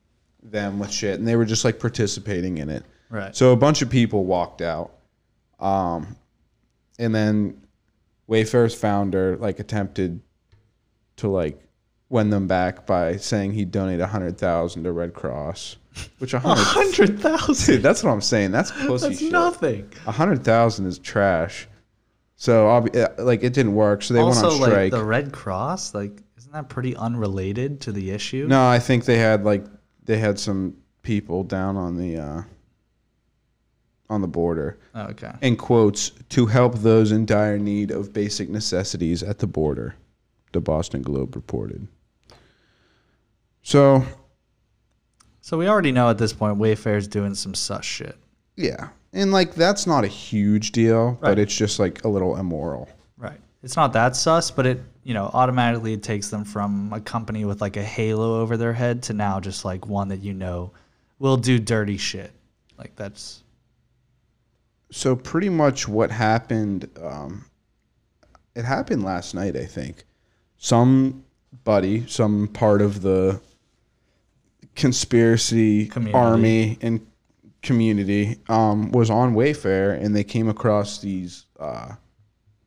them 0.52 0.80
with 0.80 0.92
shit, 0.92 1.20
and 1.20 1.28
they 1.28 1.36
were 1.36 1.46
just 1.46 1.66
like 1.66 1.80
participating 1.80 2.58
in 2.58 2.70
it. 2.70 2.84
Right. 3.10 3.36
So 3.36 3.52
a 3.52 3.56
bunch 3.56 3.82
of 3.82 3.90
people 3.90 4.26
walked 4.26 4.62
out, 4.62 4.92
um, 5.60 6.16
and 7.00 7.14
then 7.14 7.62
Wayfair's 8.30 8.76
founder 8.76 9.38
like 9.38 9.60
attempted 9.60 10.22
to 11.18 11.28
like 11.28 11.62
win 12.10 12.30
them 12.30 12.48
back 12.48 12.86
by 12.86 13.18
saying 13.18 13.54
he'd 13.54 13.72
donate 13.72 14.00
a 14.00 14.08
hundred 14.08 14.38
thousand 14.38 14.84
to 14.84 14.92
Red 14.92 15.14
Cross, 15.14 15.78
which 16.20 16.34
a 16.34 16.40
hundred. 16.40 17.20
thousand. 17.26 17.82
That's 17.82 18.04
what 18.04 18.12
I'm 18.12 18.22
saying. 18.22 18.52
That's 18.52 18.72
pussy 18.86 19.08
That's 19.10 19.20
shit. 19.20 19.32
nothing. 19.32 19.92
A 20.08 20.12
hundred 20.12 20.44
thousand 20.44 20.88
is 20.88 21.00
trash. 21.00 21.68
So 22.38 22.70
uh, 22.70 23.08
like 23.18 23.44
it 23.44 23.54
didn't 23.54 23.76
work. 23.76 24.04
So 24.04 24.14
they 24.14 24.20
also, 24.20 24.50
went 24.50 24.54
on 24.54 24.60
like 24.62 24.70
strike. 24.72 24.92
the 24.92 25.04
Red 25.04 25.32
Cross, 25.32 25.94
like 25.94 26.22
isn't 26.38 26.52
that 26.52 26.70
pretty 26.70 26.96
unrelated 26.96 27.82
to 27.82 27.92
the 27.92 28.12
issue? 28.12 28.48
no, 28.48 28.68
I 28.68 28.80
think 28.80 29.06
they 29.06 29.18
had 29.18 29.46
like 29.46 29.66
they 30.06 30.18
had 30.18 30.40
some 30.40 30.78
people 31.04 31.44
down 31.44 31.76
on 31.78 31.98
the 31.98 32.18
uh, 32.18 32.42
on 34.10 34.22
the 34.22 34.28
border. 34.28 34.78
Oh, 34.94 35.04
okay. 35.08 35.32
in 35.42 35.56
quotes 35.56 36.12
to 36.30 36.46
help 36.46 36.76
those 36.76 37.12
in 37.12 37.26
dire 37.26 37.58
need 37.58 37.92
of 37.92 38.14
basic 38.14 38.50
necessities 38.50 39.22
at 39.24 39.40
the 39.40 39.48
border 39.48 39.96
the 40.54 40.62
boston 40.62 41.02
globe 41.02 41.36
reported 41.36 41.86
so 43.62 44.06
So 45.42 45.58
we 45.58 45.68
already 45.68 45.92
know 45.92 46.10
at 46.10 46.18
this 46.18 46.34
point 46.34 46.58
Wayfair's 46.58 47.08
doing 47.08 47.36
some 47.36 47.54
sus 47.54 47.84
shit. 47.84 48.16
yeah 48.56 48.90
and 49.12 49.32
like 49.32 49.54
that's 49.56 49.86
not 49.88 50.04
a 50.04 50.08
huge 50.08 50.72
deal 50.72 51.12
Right. 51.14 51.22
but 51.22 51.40
it's 51.40 51.56
just 51.56 51.80
like 51.80 52.04
a 52.04 52.08
little 52.08 52.38
immoral 52.38 52.88
Right. 53.18 53.40
It's 53.64 53.76
not 53.78 53.94
that 53.94 54.16
sus, 54.16 54.52
but 54.52 54.66
it 54.66 54.82
you 55.06 55.14
know 55.14 55.32
automatically 55.34 55.94
it 55.94 56.04
takes 56.04 56.30
them 56.30 56.44
from 56.44 56.92
a 56.92 57.00
company 57.00 57.46
with 57.46 57.62
like 57.62 57.78
a 57.78 57.84
halo 57.84 58.42
over 58.42 58.58
their 58.58 58.74
head 58.74 59.04
to 59.04 59.14
now 59.14 59.40
just 59.40 59.64
like 59.64 59.88
one 59.88 60.10
that 60.10 60.20
you 60.20 60.34
know 60.34 60.72
will 61.20 61.38
do 61.38 61.58
dirty 61.58 61.96
shit. 61.96 62.34
Like 62.78 62.94
that's 62.98 63.42
so 64.92 65.16
pretty 65.16 65.48
much 65.48 65.88
what 65.88 66.12
happened 66.12 66.90
um, 67.02 67.46
it 68.54 68.66
happened 68.66 69.04
last 69.04 69.34
night 69.34 69.56
i 69.56 69.66
think 69.66 70.04
some 70.58 71.26
somebody 71.66 72.06
some 72.08 72.48
part 72.50 72.82
of 72.82 73.02
the 73.02 73.40
conspiracy 74.76 75.88
Community. 75.88 76.18
army 76.18 76.78
and 76.82 77.06
community 77.62 78.38
um, 78.50 78.92
was 78.92 79.10
on 79.10 79.34
wayfair 79.34 80.00
and 80.00 80.16
they 80.16 80.24
came 80.24 80.50
across 80.50 81.00
these 81.00 81.46
uh, 81.60 81.94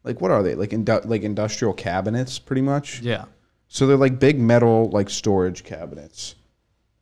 like 0.05 0.21
what 0.21 0.31
are 0.31 0.43
they 0.43 0.55
like 0.55 0.71
indu- 0.71 1.05
like 1.07 1.23
industrial 1.23 1.75
cabinets 1.75 2.39
pretty 2.39 2.63
much 2.63 3.01
yeah. 3.01 3.25
so 3.69 3.87
they're 3.87 3.97
like 3.97 4.19
big 4.19 4.39
metal 4.39 4.89
like 4.91 5.11
storage 5.11 5.65
cabinets. 5.65 6.35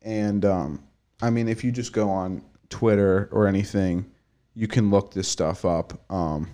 And 0.03 0.45
um, 0.45 0.85
I 1.21 1.31
mean 1.31 1.49
if 1.49 1.65
you 1.65 1.73
just 1.73 1.93
go 1.93 2.09
on 2.11 2.43
Twitter 2.69 3.29
or 3.33 3.47
anything, 3.47 4.11
you 4.55 4.67
can 4.67 4.91
look 4.91 5.13
this 5.13 5.29
stuff 5.29 5.65
up. 5.65 6.01
Um, 6.11 6.51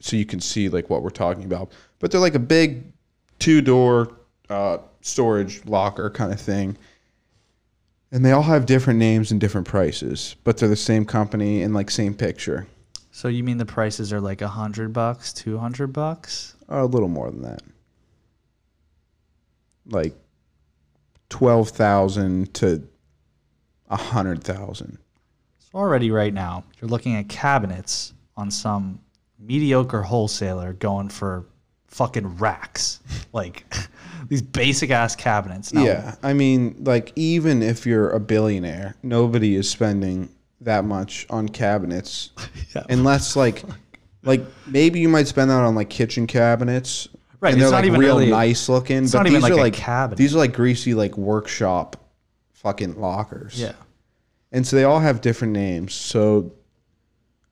so 0.00 0.16
you 0.16 0.26
can 0.26 0.40
see 0.40 0.68
like 0.68 0.90
what 0.90 1.02
we're 1.02 1.10
talking 1.10 1.44
about. 1.44 1.72
But 1.98 2.10
they're 2.10 2.20
like 2.20 2.34
a 2.34 2.40
big 2.40 2.92
two 3.38 3.60
door 3.62 4.16
uh, 4.50 4.78
storage 5.00 5.64
locker 5.64 6.10
kind 6.10 6.32
of 6.32 6.40
thing. 6.40 6.76
And 8.12 8.24
they 8.24 8.32
all 8.32 8.42
have 8.42 8.66
different 8.66 8.98
names 8.98 9.32
and 9.32 9.40
different 9.40 9.66
prices, 9.66 10.36
but 10.44 10.58
they're 10.58 10.68
the 10.68 10.76
same 10.76 11.04
company 11.04 11.62
and 11.62 11.74
like 11.74 11.90
same 11.90 12.14
picture. 12.14 12.66
So 13.16 13.28
you 13.28 13.44
mean 13.44 13.58
the 13.58 13.64
prices 13.64 14.12
are 14.12 14.20
like 14.20 14.42
a 14.42 14.48
hundred 14.48 14.92
bucks, 14.92 15.32
two 15.32 15.56
hundred 15.56 15.92
bucks? 15.92 16.56
Or 16.66 16.80
A 16.80 16.84
little 16.84 17.08
more 17.08 17.30
than 17.30 17.42
that. 17.42 17.62
Like 19.86 20.16
twelve 21.28 21.68
thousand 21.68 22.52
to 22.54 22.82
a 23.88 23.96
hundred 23.96 24.42
thousand. 24.42 24.98
So 25.60 25.78
already 25.78 26.10
right 26.10 26.34
now 26.34 26.64
you're 26.80 26.88
looking 26.88 27.14
at 27.14 27.28
cabinets 27.28 28.14
on 28.36 28.50
some 28.50 28.98
mediocre 29.38 30.02
wholesaler 30.02 30.72
going 30.72 31.08
for 31.08 31.46
fucking 31.86 32.38
racks, 32.38 32.98
like 33.32 33.64
these 34.28 34.42
basic 34.42 34.90
ass 34.90 35.14
cabinets. 35.14 35.72
Now, 35.72 35.84
Yeah, 35.84 36.16
I 36.24 36.32
mean, 36.32 36.74
like 36.80 37.12
even 37.14 37.62
if 37.62 37.86
you're 37.86 38.10
a 38.10 38.18
billionaire, 38.18 38.96
nobody 39.04 39.54
is 39.54 39.70
spending 39.70 40.30
that 40.60 40.84
much 40.84 41.26
on 41.30 41.48
cabinets, 41.48 42.30
Yeah. 42.74 42.84
unless 42.88 43.36
like, 43.36 43.62
like 44.22 44.42
maybe 44.66 45.00
you 45.00 45.08
might 45.08 45.26
spend 45.28 45.50
that 45.50 45.62
on 45.62 45.74
like 45.74 45.90
kitchen 45.90 46.26
cabinets. 46.26 47.08
Right, 47.40 47.52
and 47.52 47.60
they're 47.60 47.68
like 47.70 47.84
even 47.84 48.00
real 48.00 48.16
really- 48.18 48.30
nice 48.30 48.68
looking. 48.70 49.06
but 49.08 49.24
these 49.24 49.32
even 49.32 49.36
are 49.36 49.40
like 49.40 49.52
like 49.56 49.74
cabinet. 49.74 50.16
These 50.16 50.34
are 50.34 50.38
like 50.38 50.54
greasy, 50.54 50.94
like 50.94 51.16
workshop, 51.18 51.96
fucking 52.52 52.98
lockers. 53.00 53.60
yeah. 53.60 53.72
and 54.52 54.66
so 54.66 54.76
they 54.76 54.84
all 54.84 55.00
have 55.00 55.20
different 55.20 55.52
names. 55.52 55.92
So, 55.92 56.52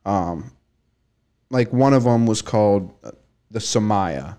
um, 0.07 0.51
like 1.51 1.73
one 1.73 1.93
of 1.93 2.05
them 2.05 2.27
was 2.27 2.41
called 2.43 2.93
uh, 3.05 3.11
the 3.51 3.59
Samaya, 3.59 4.37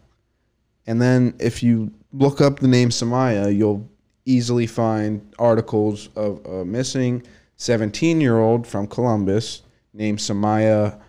and 0.87 0.99
then 1.01 1.35
if 1.39 1.61
you 1.61 1.91
look 2.11 2.41
up 2.41 2.59
the 2.59 2.67
name 2.67 2.89
Samaya, 2.89 3.55
you'll 3.55 3.87
easily 4.25 4.65
find 4.65 5.21
articles 5.37 6.09
of 6.15 6.43
a 6.45 6.65
missing 6.65 7.21
17-year-old 7.57 8.67
from 8.67 8.87
Columbus 8.87 9.61
named 9.93 10.19
Samaya 10.19 10.99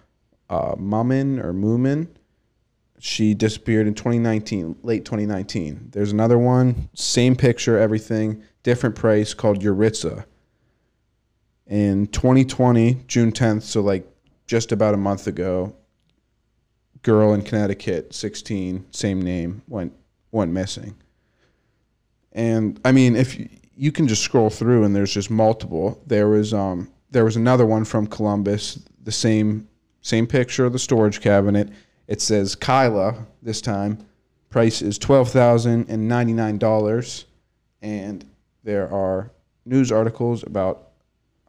uh, 0.50 0.74
Mummin 0.74 1.42
or 1.42 1.52
Moomin. 1.52 2.08
She 2.98 3.34
disappeared 3.34 3.86
in 3.86 3.94
2019, 3.94 4.76
late 4.82 5.04
2019. 5.04 5.90
There's 5.92 6.12
another 6.12 6.38
one, 6.38 6.88
same 6.94 7.36
picture, 7.36 7.78
everything, 7.78 8.42
different 8.62 8.96
price 8.96 9.34
called 9.34 9.60
Yuritsa. 9.60 10.24
In 11.66 12.06
2020, 12.06 13.04
June 13.06 13.32
10th, 13.32 13.62
so 13.62 13.80
like 13.80 14.06
just 14.46 14.72
about 14.72 14.94
a 14.94 14.98
month 14.98 15.26
ago, 15.26 15.74
girl 17.02 17.34
in 17.34 17.42
Connecticut, 17.42 18.14
16, 18.14 18.86
same 18.90 19.20
name, 19.22 19.62
went 19.68 19.92
went 20.30 20.52
missing. 20.52 20.96
And 22.32 22.80
I 22.84 22.92
mean, 22.92 23.14
if 23.14 23.38
you, 23.38 23.48
you 23.76 23.92
can 23.92 24.06
just 24.06 24.22
scroll 24.22 24.50
through 24.50 24.84
and 24.84 24.94
there's 24.94 25.12
just 25.12 25.30
multiple. 25.30 26.00
There 26.06 26.28
was 26.28 26.54
um 26.54 26.90
there 27.10 27.24
was 27.24 27.36
another 27.36 27.66
one 27.66 27.84
from 27.84 28.06
Columbus, 28.06 28.80
the 29.02 29.12
same 29.12 29.68
same 30.00 30.26
picture 30.26 30.64
of 30.64 30.72
the 30.72 30.78
storage 30.78 31.20
cabinet. 31.20 31.70
It 32.06 32.20
says 32.20 32.54
Kyla 32.54 33.26
this 33.42 33.60
time. 33.60 34.04
Price 34.50 34.82
is 34.82 34.98
twelve 34.98 35.30
thousand 35.30 35.88
and 35.88 36.08
ninety 36.08 36.32
nine 36.32 36.58
dollars, 36.58 37.24
and 37.82 38.24
there 38.62 38.92
are 38.92 39.30
news 39.64 39.90
articles 39.90 40.42
about 40.44 40.90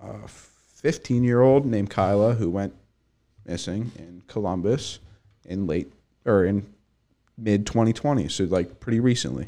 a 0.01 0.27
fifteen 0.27 1.23
year 1.23 1.41
old 1.41 1.65
named 1.65 1.89
Kyla 1.89 2.33
who 2.33 2.49
went 2.49 2.73
missing 3.45 3.91
in 3.97 4.23
Columbus 4.27 4.99
in 5.45 5.67
late 5.67 5.91
or 6.25 6.45
in 6.45 6.65
mid 7.37 7.65
2020, 7.67 8.27
so 8.29 8.45
like 8.45 8.79
pretty 8.79 8.99
recently. 8.99 9.47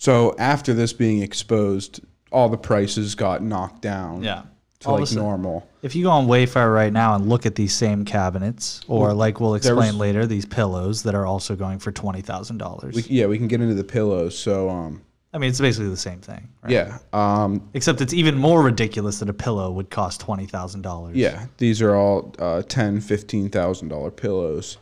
So 0.00 0.34
after 0.38 0.72
this 0.72 0.94
being 0.94 1.20
exposed, 1.20 2.00
all 2.32 2.48
the 2.48 2.56
prices 2.56 3.14
got 3.14 3.42
knocked 3.42 3.82
down 3.82 4.22
Yeah. 4.22 4.44
to 4.80 4.88
All 4.88 4.98
like 4.98 5.08
sudden- 5.08 5.22
normal. 5.22 5.66
If 5.82 5.94
you 5.94 6.04
go 6.04 6.10
on 6.10 6.26
Wayfair 6.26 6.72
right 6.74 6.90
now 6.92 7.14
and 7.14 7.28
look 7.28 7.44
at 7.44 7.54
these 7.54 7.74
same 7.74 8.06
cabinets, 8.06 8.80
or 8.88 9.12
like 9.12 9.40
we'll 9.40 9.54
explain 9.54 9.76
was- 9.76 9.94
later, 9.96 10.26
these 10.26 10.46
pillows 10.46 11.02
that 11.02 11.14
are 11.14 11.26
also 11.26 11.54
going 11.54 11.78
for 11.80 11.92
twenty 11.92 12.22
thousand 12.22 12.56
dollars. 12.56 13.10
Yeah, 13.10 13.26
we 13.26 13.36
can 13.36 13.46
get 13.46 13.60
into 13.60 13.74
the 13.74 13.84
pillows. 13.84 14.38
So 14.38 14.70
um, 14.70 15.02
I 15.34 15.38
mean, 15.38 15.50
it's 15.50 15.60
basically 15.60 15.90
the 15.90 15.98
same 15.98 16.20
thing. 16.20 16.48
Right? 16.62 16.72
yeah, 16.72 16.98
um, 17.12 17.68
Except 17.74 18.00
it's 18.00 18.14
even 18.14 18.38
more 18.38 18.62
ridiculous 18.62 19.18
that 19.18 19.28
a 19.28 19.34
pillow 19.34 19.70
would 19.70 19.90
cost 19.90 20.20
twenty 20.22 20.46
thousand 20.46 20.80
dollars. 20.80 21.14
yeah, 21.14 21.44
these 21.58 21.82
are 21.82 21.94
all 21.94 22.34
uh, 22.38 22.62
ten, 22.62 23.02
fifteen 23.02 23.50
thousand 23.50 23.88
dollar 23.88 24.10
pillows. 24.10 24.78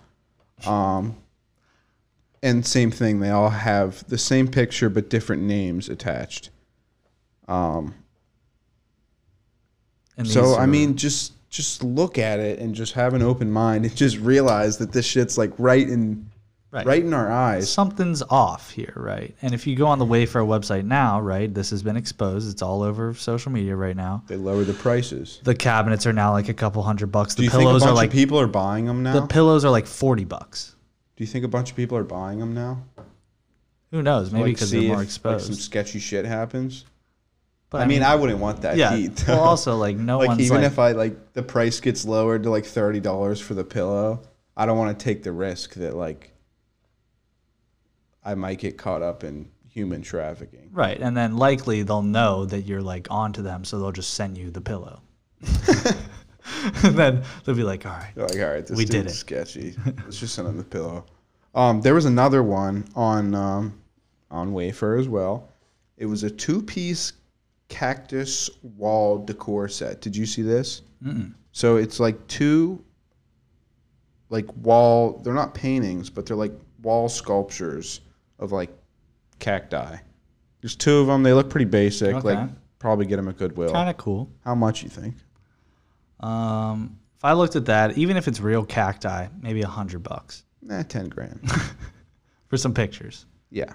Um, 0.65 1.17
and 2.43 2.65
same 2.67 2.91
thing, 2.91 3.21
they 3.21 3.31
all 3.31 3.51
have 3.51 4.07
the 4.09 4.19
same 4.19 4.49
picture 4.49 4.89
but 4.89 5.09
different 5.11 5.43
names 5.43 5.89
attached. 5.89 6.51
Um, 7.49 7.95
And 10.17 10.27
so 10.27 10.57
I 10.57 10.67
mean, 10.67 10.97
just 10.97 11.33
just 11.51 11.83
look 11.83 12.19
at 12.19 12.41
it 12.41 12.59
and 12.59 12.75
just 12.75 12.93
have 12.93 13.15
an 13.15 13.23
open 13.23 13.51
mind 13.51 13.85
and 13.87 13.97
just 14.05 14.19
realize 14.19 14.79
that 14.79 14.93
this 14.93 15.07
shit's 15.07 15.39
like 15.39 15.53
right 15.59 15.89
in 15.89 16.31
Right. 16.71 16.85
right, 16.85 17.03
in 17.03 17.15
our 17.15 17.33
eyes. 17.33 17.71
something's 17.73 18.21
off 18.29 18.73
here, 18.73 18.93
right? 18.95 19.35
And 19.41 19.55
if 19.55 19.67
you 19.67 19.75
go 19.75 19.87
on 19.87 19.99
the 19.99 20.05
Wayfair 20.05 20.47
website 20.47 20.85
now, 20.85 21.19
right, 21.19 21.53
this 21.53 21.71
has 21.71 21.83
been 21.83 21.97
exposed. 21.97 22.53
It's 22.53 22.61
all 22.61 22.83
over 22.83 23.15
social 23.15 23.51
media 23.51 23.75
right 23.75 23.97
now. 23.97 24.23
They 24.27 24.37
lower 24.37 24.65
the 24.65 24.75
prices. 24.75 25.41
The 25.45 25.55
cabinets 25.55 26.07
are 26.07 26.13
now 26.13 26.33
like 26.33 26.51
a 26.51 26.55
couple 26.55 26.83
hundred 26.83 27.07
bucks. 27.11 27.35
Do 27.35 27.41
The 27.41 27.45
you 27.45 27.51
think 27.51 27.63
a 27.63 27.65
pillows 27.65 27.83
bunch 27.85 27.93
are 27.93 27.95
like 27.95 28.09
of 28.09 28.13
people 28.13 28.39
are 28.39 28.47
buying 28.47 28.85
them 28.85 29.03
now? 29.03 29.19
the 29.19 29.27
pillows 29.27 29.65
are 29.65 29.71
like 29.71 29.87
forty 29.87 30.27
bucks. 30.27 30.75
Do 31.19 31.25
you 31.25 31.29
think 31.29 31.45
a 31.45 31.49
bunch 31.49 31.71
of 31.71 31.77
people 31.77 31.99
are 31.99 32.05
buying 32.05 32.39
them 32.39 32.55
now? 32.55 32.81
Who 33.91 34.05
knows? 34.05 34.31
Maybe 34.31 34.53
because 34.53 34.71
see 34.71 34.83
they're 34.83 34.91
more 34.91 35.03
if, 35.03 35.09
exposed. 35.09 35.49
Like 35.49 35.57
some 35.57 35.61
sketchy 35.61 35.99
shit 35.99 36.25
happens. 36.25 36.85
but 37.71 37.81
I 37.81 37.87
mean, 37.87 38.05
I 38.05 38.15
wouldn't 38.15 38.39
want 38.39 38.63
that 38.63 38.77
yeah. 38.77 38.95
heat. 38.95 39.25
well, 39.27 39.41
also 39.49 39.77
like 39.77 39.97
no 39.97 40.19
like 40.19 40.29
one's 40.29 40.43
even 40.43 40.59
like, 40.59 40.67
if 40.67 40.79
I 40.79 40.93
like 40.93 41.33
the 41.33 41.43
price 41.43 41.81
gets 41.81 42.05
lowered 42.05 42.45
to 42.45 42.51
like 42.51 42.65
thirty 42.65 43.01
dollars 43.01 43.41
for 43.41 43.55
the 43.55 43.65
pillow, 43.65 44.23
I 44.57 44.65
don't 44.65 44.79
want 44.79 44.97
to 44.97 45.05
take 45.05 45.25
the 45.25 45.33
risk 45.33 45.75
that 45.75 45.97
like 45.97 46.31
I 48.25 48.37
might 48.37 48.61
get 48.61 48.79
caught 48.79 49.03
up 49.03 49.25
in 49.25 49.51
human 49.69 50.03
trafficking. 50.03 50.71
right, 50.71 51.01
and 51.01 51.17
then 51.17 51.37
likely 51.37 51.83
they'll 51.83 52.01
know 52.01 52.45
that 52.45 52.61
you're 52.61 52.81
like 52.81 53.09
onto 53.11 53.43
them, 53.43 53.65
so 53.65 53.81
they'll 53.81 53.91
just 53.91 54.15
send 54.15 54.39
you 54.39 54.53
the 54.53 54.61
pillow. 54.61 55.03
and 56.65 56.75
then 56.97 57.23
they'll 57.45 57.55
be 57.55 57.63
like, 57.63 57.87
all 57.87 57.93
right, 57.93 58.13
They're 58.15 58.27
like, 58.27 58.39
all 58.41 58.51
right, 58.55 58.67
this 58.67 58.77
We 58.77 58.85
did 58.85 59.07
it." 59.07 59.11
sketchy. 59.11 59.75
Let's 59.87 60.19
just 60.19 60.35
send 60.35 60.49
him 60.49 60.57
the 60.57 60.65
pillow. 60.65 61.05
Um, 61.55 61.81
there 61.81 61.95
was 61.95 62.05
another 62.05 62.43
one 62.43 62.87
on 62.95 63.35
um, 63.35 63.81
on 64.31 64.53
Wayfair 64.53 64.99
as 65.01 65.09
well. 65.09 65.49
It 65.97 66.07
was 66.07 66.23
a 66.23 66.31
two 66.31 66.63
piece 66.63 67.15
cactus 67.69 68.49
wall 68.63 69.19
decor 69.19 69.69
set. 69.69 70.01
Did 70.01 70.17
you 70.17 70.27
see 70.27 70.43
this? 70.43 70.83
Mm-mm. 71.05 71.35
So 71.53 71.77
it's 71.77 71.99
like 72.01 72.25
two 72.29 72.85
like 74.31 74.47
wall. 74.57 75.21
They're 75.25 75.35
not 75.35 75.55
paintings, 75.55 76.11
but 76.11 76.27
they're 76.27 76.37
like 76.37 76.53
wall 76.83 77.09
sculptures 77.09 78.01
of 78.39 78.53
like 78.53 78.71
cacti. 79.39 79.97
There's 80.61 80.77
two 80.77 80.99
of 80.99 81.07
them. 81.07 81.23
They 81.23 81.33
look 81.33 81.51
pretty 81.51 81.65
basic. 81.65 82.15
Okay. 82.17 82.35
Like 82.35 82.49
probably 82.79 83.07
get 83.07 83.17
them 83.17 83.29
at 83.29 83.37
Goodwill. 83.37 83.73
kind 83.73 83.91
of 83.91 83.97
cool. 83.97 84.31
How 84.45 84.55
much 84.55 84.83
you 84.83 84.89
think? 84.89 85.17
Um, 86.21 86.99
if 87.17 87.25
I 87.25 87.33
looked 87.33 87.57
at 87.57 87.67
that, 87.67 87.97
even 87.99 88.17
if 88.17 88.29
it's 88.29 88.41
real 88.41 88.65
cacti, 88.65 89.29
maybe 89.41 89.63
a 89.63 89.67
hundred 89.69 90.03
bucks 90.03 90.45
Nah, 90.63 90.83
ten 90.83 91.09
grand. 91.09 91.41
for 92.49 92.57
some 92.57 92.75
pictures. 92.75 93.27
Yeah. 93.51 93.73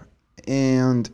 And 0.48 1.10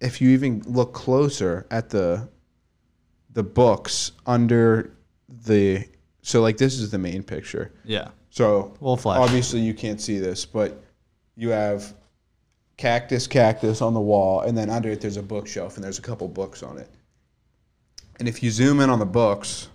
if 0.00 0.20
you 0.20 0.30
even 0.30 0.62
look 0.66 0.92
closer 0.94 1.66
at 1.70 1.90
the 1.90 2.28
the 3.32 3.42
books 3.42 4.12
under 4.26 4.92
the 5.44 5.84
so 6.22 6.40
like 6.40 6.56
this 6.56 6.78
is 6.78 6.90
the 6.90 6.98
main 6.98 7.22
picture. 7.22 7.72
Yeah, 7.84 8.08
So 8.30 8.74
we'll 8.80 8.96
flash. 8.96 9.18
obviously 9.18 9.60
you 9.60 9.74
can't 9.74 10.00
see 10.00 10.18
this, 10.18 10.44
but 10.44 10.82
you 11.36 11.50
have 11.50 11.94
cactus 12.76 13.26
cactus 13.26 13.80
on 13.82 13.92
the 13.94 14.00
wall 14.00 14.42
and 14.42 14.56
then 14.56 14.70
under 14.70 14.88
it 14.90 15.00
there's 15.00 15.16
a 15.16 15.22
bookshelf 15.22 15.74
and 15.76 15.84
there's 15.84 15.98
a 15.98 16.02
couple 16.02 16.28
books 16.28 16.62
on 16.62 16.78
it. 16.78 16.88
And 18.18 18.26
if 18.26 18.42
you 18.42 18.50
zoom 18.50 18.80
in 18.80 18.90
on 18.90 18.98
the 18.98 19.06
books, 19.06 19.68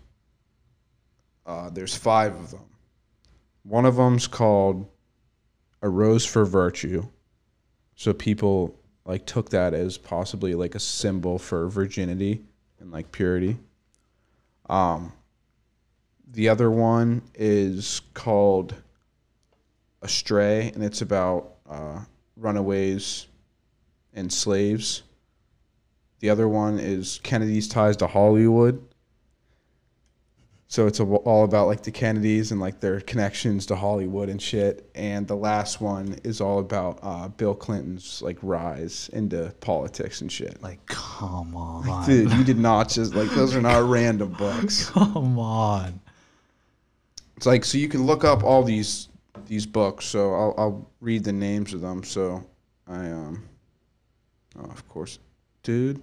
uh, 1.46 1.70
there's 1.70 1.96
five 1.96 2.36
of 2.36 2.52
them. 2.52 2.66
One 3.64 3.86
of 3.86 3.96
them's 3.96 4.28
called 4.28 4.88
a 5.82 5.90
rose 5.90 6.26
for 6.26 6.46
virtue. 6.46 7.08
So 7.96 8.14
people 8.14 8.76
like 9.06 9.26
took 9.26 9.50
that 9.50 9.74
as 9.74 9.98
possibly 9.98 10.56
like 10.56 10.76
a 10.76 10.80
symbol 10.80 11.38
for 11.38 11.68
virginity 11.68 12.42
and 12.80 12.92
like 12.92 13.12
purity. 13.12 13.58
Um 14.70 15.12
the 16.32 16.50
other 16.50 16.72
one 16.72 17.22
is 17.36 18.02
called 18.16 18.74
Astray 20.02 20.72
and 20.74 20.84
it's 20.84 21.02
about 21.02 21.54
uh, 21.70 22.00
runaways 22.36 23.28
and 24.14 24.34
slaves. 24.34 25.04
The 26.24 26.30
other 26.30 26.48
one 26.48 26.80
is 26.80 27.20
Kennedy's 27.24 27.68
ties 27.68 27.98
to 27.98 28.08
Hollywood. 28.08 28.82
So 30.68 30.88
it's 30.88 31.02
a, 31.02 31.04
all 31.04 31.44
about 31.44 31.68
like 31.68 31.84
the 31.84 31.92
Kennedys 31.92 32.54
and 32.54 32.62
like 32.62 32.80
their 32.80 33.02
connections 33.02 33.66
to 33.66 33.76
Hollywood 33.76 34.30
and 34.30 34.42
shit. 34.42 34.90
And 34.96 35.28
the 35.28 35.36
last 35.36 35.82
one 35.82 36.18
is 36.24 36.40
all 36.40 36.60
about 36.60 37.00
uh, 37.04 37.28
Bill 37.28 37.54
Clinton's 37.54 38.22
like 38.22 38.38
rise 38.42 39.10
into 39.12 39.54
politics 39.60 40.22
and 40.22 40.32
shit. 40.32 40.64
like, 40.64 40.86
come 40.86 41.58
on, 41.58 42.06
Dude, 42.06 42.32
you 42.32 42.46
did 42.46 42.58
not 42.58 42.88
just 42.88 43.14
like 43.16 43.30
those 43.32 43.54
are 43.54 43.62
not 43.62 43.84
random 43.90 44.32
books. 44.32 44.92
come 44.92 45.38
on. 45.38 46.00
It's 47.36 47.46
like 47.46 47.66
so 47.66 47.78
you 47.78 47.90
can 47.90 48.06
look 48.06 48.24
up 48.24 48.46
all 48.46 48.64
these 48.64 49.10
these 49.48 49.66
books. 49.66 50.06
So 50.06 50.34
I'll 50.34 50.56
I'll 50.58 50.92
read 51.02 51.26
the 51.26 51.34
names 51.34 51.74
of 51.74 51.82
them. 51.82 52.02
So 52.02 52.46
I 52.88 53.10
um 53.10 53.44
oh, 54.58 54.72
of 54.72 54.88
course, 54.88 55.20
dude. 55.64 56.02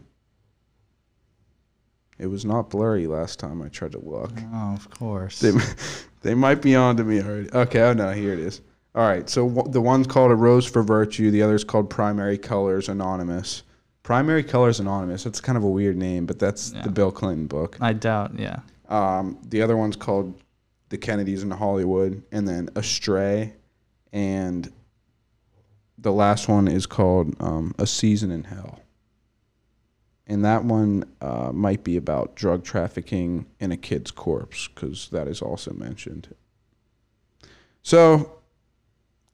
It 2.21 2.27
was 2.27 2.45
not 2.45 2.69
blurry 2.71 3.07
last 3.07 3.39
time 3.39 3.63
I 3.63 3.69
tried 3.69 3.93
to 3.93 3.99
look. 3.99 4.33
Oh, 4.53 4.75
of 4.75 4.91
course. 4.91 5.41
They 5.41 5.53
they 6.23 6.35
might 6.35 6.61
be 6.61 6.77
on 6.77 6.97
to 6.99 7.05
me 7.05 7.21
already. 7.23 7.51
Okay, 7.53 7.81
oh 7.83 7.95
no, 7.95 8.13
here 8.13 8.33
it 8.35 8.39
is. 8.39 8.61
All 8.95 9.09
right, 9.09 9.29
so 9.29 9.49
wh- 9.49 9.71
the 9.71 9.81
one's 9.81 10.07
called 10.07 10.31
A 10.31 10.35
Rose 10.35 10.67
for 10.67 10.83
Virtue. 10.83 11.31
The 11.31 11.43
other's 11.43 11.65
called 11.65 11.89
Primary 11.89 12.37
Colors 12.37 12.89
Anonymous. 12.89 13.63
Primary 14.03 14.43
Colors 14.43 14.81
Anonymous. 14.81 15.25
That's 15.25 15.41
kind 15.41 15.57
of 15.57 15.65
a 15.65 15.69
weird 15.69 15.97
name, 15.97 16.27
but 16.27 16.39
that's 16.39 16.73
Yeah. 16.73 16.83
the 16.83 16.91
Bill 16.91 17.11
Clinton 17.13 17.47
book. 17.47 17.79
I 17.81 17.93
doubt. 17.93 18.39
Yeah. 18.39 18.59
Um, 18.89 19.39
the 19.49 19.63
other 19.63 19.77
one's 19.77 19.97
called 19.97 20.43
The 20.89 20.99
Kennedys 20.99 21.43
in 21.45 21.51
Hollywood, 21.53 22.23
and 22.33 22.47
then 22.49 22.69
Astray, 22.77 23.55
and 24.13 24.71
the 25.97 26.13
last 26.13 26.49
one 26.49 26.67
is 26.69 26.85
called 26.87 27.35
um, 27.41 27.75
A 27.79 27.87
Season 27.87 28.31
in 28.31 28.45
Hell. 28.45 28.81
And 30.31 30.45
that 30.45 30.65
one 30.65 31.05
uh, 31.21 31.51
might 31.53 31.83
be 31.83 31.97
about 31.97 32.37
drug 32.37 32.63
trafficking 32.63 33.47
in 33.59 33.73
a 33.73 33.77
kid's 33.77 34.13
corpse, 34.13 34.69
because 34.69 35.09
that 35.11 35.27
is 35.27 35.43
also 35.43 35.73
mentioned. 35.73 36.33
So, 37.83 38.39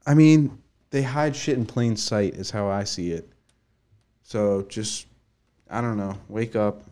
I 0.07 0.15
mean, 0.15 0.57
they 0.91 1.03
hide 1.03 1.37
shit 1.37 1.59
in 1.59 1.67
plain 1.67 1.97
sight, 1.97 2.35
is 2.35 2.51
how 2.51 2.69
I 2.69 2.85
see 2.85 3.13
it. 3.13 3.29
So 4.23 4.63
just, 4.63 5.07
I 5.69 5.83
don't 5.83 5.99
know, 5.99 6.17
wake 6.29 6.57
up, 6.57 6.83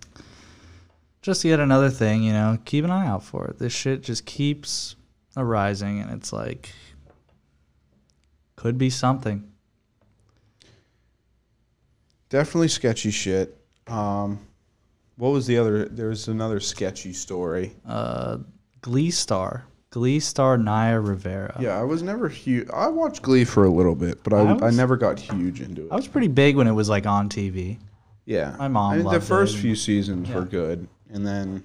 Just 1.25 1.43
yet 1.43 1.59
another 1.59 1.89
thing, 1.89 2.23
you 2.23 2.35
know. 2.35 2.59
Keep 2.67 2.85
an 2.85 2.91
eye 2.91 3.07
out 3.07 3.25
for 3.25 3.47
it. 3.47 3.59
This 3.59 3.73
shit 3.73 4.03
just 4.03 4.27
keeps 4.27 4.95
arising, 5.39 5.99
and 5.99 6.11
it's 6.11 6.35
like 6.35 6.69
could 8.57 8.77
be 8.77 8.91
something. 8.91 9.51
Definitely 12.29 12.69
sketchy 12.69 13.11
shit. 13.11 13.59
Um, 13.87 14.41
what 15.17 15.31
was 15.31 15.47
the 15.47 15.59
other? 15.59 15.87
There 15.87 16.09
was 16.09 16.29
another 16.29 16.61
sketchy 16.61 17.13
story. 17.13 17.75
Uh, 17.87 18.39
Glee 18.81 19.11
star, 19.11 19.67
Glee 19.91 20.21
star 20.21 20.59
Naya 20.59 21.01
Rivera. 21.01 21.57
Yeah, 21.61 21.79
I 21.79 21.85
was 21.85 22.03
never 22.03 22.29
huge. 22.29 22.69
I 22.71 22.89
watched 22.89 23.23
Glee 23.23 23.45
for 23.45 23.65
a 23.65 23.71
little 23.71 23.95
bit, 23.95 24.23
but 24.25 24.33
I, 24.33 24.41
I 24.41 24.67
I, 24.67 24.71
never 24.71 24.97
got 24.97 25.19
huge 25.19 25.61
into 25.61 25.87
it. 25.87 25.93
I 25.93 25.97
was 25.97 26.09
pretty 26.09 26.29
big 26.29 26.57
when 26.57 26.67
it 26.67 26.73
was 26.73 26.89
like 26.89 27.07
on 27.07 27.29
TV. 27.29 27.79
yeah, 28.25 28.57
my 28.59 28.69
mom 28.69 28.93
I 28.93 28.97
mean, 28.99 29.09
the 29.09 29.21
first 29.21 29.57
few 29.59 29.77
seasons 29.77 30.29
were 30.31 30.45
good, 30.45 30.89
and 31.11 31.27
then 31.27 31.63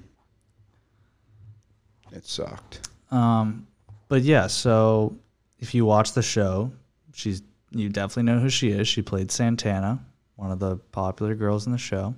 it 2.11 2.25
sucked. 2.25 2.87
Um, 3.11 3.67
but 4.07 4.21
yeah, 4.21 4.47
so 4.47 5.17
if 5.59 5.73
you 5.73 5.85
watch 5.85 6.13
the 6.13 6.21
show, 6.21 6.71
she's 7.13 7.41
you 7.71 7.89
definitely 7.89 8.23
know 8.31 8.39
who 8.39 8.49
she 8.49 8.69
is. 8.69 8.87
She 8.87 9.01
played 9.01 9.31
Santana, 9.31 9.99
one 10.39 10.51
of 10.51 10.59
the 10.59 10.77
popular 10.91 11.35
girls 11.35 11.65
in 11.65 11.71
the 11.71 11.77
show, 11.77 12.15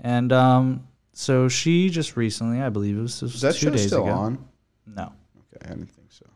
and 0.00 0.32
um, 0.32 0.86
so 1.12 1.48
she 1.48 1.88
just 1.88 2.16
recently, 2.16 2.60
I 2.60 2.68
believe 2.68 2.98
it 2.98 3.00
was, 3.00 3.20
this 3.20 3.32
was 3.32 3.40
that 3.40 3.54
two 3.54 3.66
show 3.66 3.70
days 3.70 3.86
still 3.86 4.04
ago. 4.04 4.12
on? 4.12 4.48
No. 4.86 5.12
Okay, 5.54 5.64
I 5.64 5.68
didn't 5.70 5.86
think 5.86 6.12
so. 6.12 6.26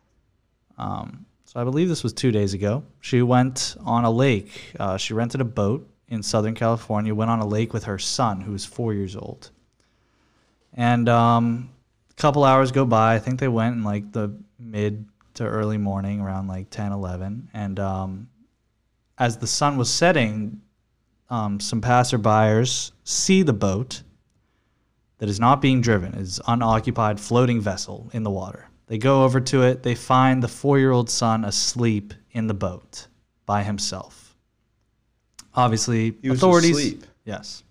Um, 0.79 1.27
so 1.45 1.61
I 1.61 1.65
believe 1.65 1.89
this 1.89 2.03
was 2.03 2.13
two 2.13 2.33
days 2.33 2.55
ago. 2.55 2.83
She 3.01 3.21
went 3.21 3.77
on 3.85 4.05
a 4.05 4.11
lake. 4.11 4.73
Uh, 4.79 4.97
she 4.97 5.13
rented 5.13 5.41
a 5.41 5.45
boat 5.45 5.87
in 6.09 6.23
Southern 6.23 6.55
California. 6.55 7.15
Went 7.15 7.31
on 7.31 7.41
a 7.41 7.47
lake 7.47 7.75
with 7.75 7.85
her 7.85 7.99
son, 7.99 8.41
who 8.41 8.53
was 8.53 8.65
four 8.65 8.95
years 8.95 9.17
old. 9.17 9.51
And 10.73 11.09
um, 11.11 11.71
a 12.11 12.15
couple 12.15 12.45
hours 12.45 12.73
go 12.73 12.87
by. 12.87 13.17
I 13.17 13.19
think 13.19 13.39
they 13.39 13.49
went 13.49 13.77
in 13.77 13.85
like 13.85 14.13
the 14.13 14.35
mid 14.59 15.07
to 15.35 15.45
early 15.45 15.77
morning, 15.77 16.21
around 16.21 16.49
like 16.49 16.71
10, 16.71 16.93
11. 16.93 17.51
And 17.53 17.79
um, 17.79 18.29
as 19.19 19.37
the 19.37 19.47
sun 19.47 19.77
was 19.77 19.91
setting, 19.91 20.63
um, 21.31 21.61
some 21.61 21.81
passerbyers 21.81 22.93
see 23.05 23.43
the 23.43 23.53
boat 23.53 24.03
that 25.19 25.29
is 25.29 25.39
not 25.39 25.61
being 25.61 25.81
driven, 25.81 26.15
is 26.15 26.41
unoccupied 26.47 27.21
floating 27.21 27.61
vessel 27.61 28.11
in 28.13 28.23
the 28.23 28.31
water. 28.31 28.69
They 28.87 28.99
go 28.99 29.25
over 29.25 29.41
to 29.41 29.63
it. 29.63 29.83
They 29.83 29.95
find 29.95 30.43
the 30.43 30.49
four-year-old 30.49 31.09
son 31.09 31.45
asleep 31.45 32.13
in 32.33 32.49
the 32.49 32.55
boat 32.55 33.07
by 33.47 33.63
himself. 33.63 34.35
Obviously, 35.55 36.17
He 36.23 36.31
was 36.31 36.39
authorities. 36.41 36.77
asleep. 36.77 37.05
Yes. 37.25 37.63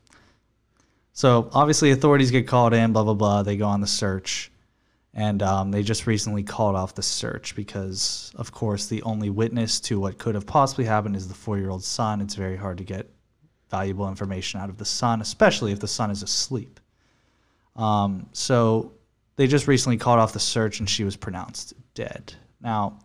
So 1.12 1.50
obviously, 1.52 1.92
authorities 1.92 2.32
get 2.32 2.48
called 2.48 2.74
in. 2.74 2.94
Blah 2.94 3.04
blah 3.04 3.14
blah. 3.14 3.44
They 3.44 3.58
go 3.58 3.68
on 3.68 3.82
the 3.82 3.88
search, 3.88 4.52
and 5.14 5.42
um, 5.44 5.72
they 5.72 5.84
just 5.84 6.08
recently 6.08 6.44
called 6.44 6.76
off 6.76 6.96
the 6.96 7.02
search 7.02 7.56
because, 7.56 8.32
of 8.36 8.52
course, 8.54 8.88
the 8.88 9.02
only 9.04 9.30
witness 9.30 9.80
to 9.82 10.00
what 10.00 10.18
could 10.18 10.36
have 10.36 10.46
possibly 10.46 10.86
happened 10.86 11.16
is 11.18 11.28
the 11.28 11.34
four-year-old 11.34 11.84
son. 11.84 12.22
It's 12.22 12.36
very 12.36 12.56
hard 12.56 12.78
to 12.78 12.84
get 12.86 13.10
valuable 13.70 14.08
information 14.08 14.60
out 14.60 14.70
of 14.70 14.78
the 14.78 14.86
sun, 14.86 15.22
especially 15.22 15.72
if 15.72 15.80
the 15.80 15.88
sun 15.88 16.12
is 16.12 16.24
asleep. 16.24 16.80
Um, 17.76 18.28
so 18.34 18.94
they 19.36 19.48
just 19.48 19.68
recently 19.68 19.98
called 19.98 20.20
off 20.20 20.34
the 20.34 20.40
search 20.40 20.80
and 20.80 20.90
she 20.90 21.04
was 21.04 21.16
pronounced 21.16 21.74
dead. 21.94 22.34
Now, 22.62 23.00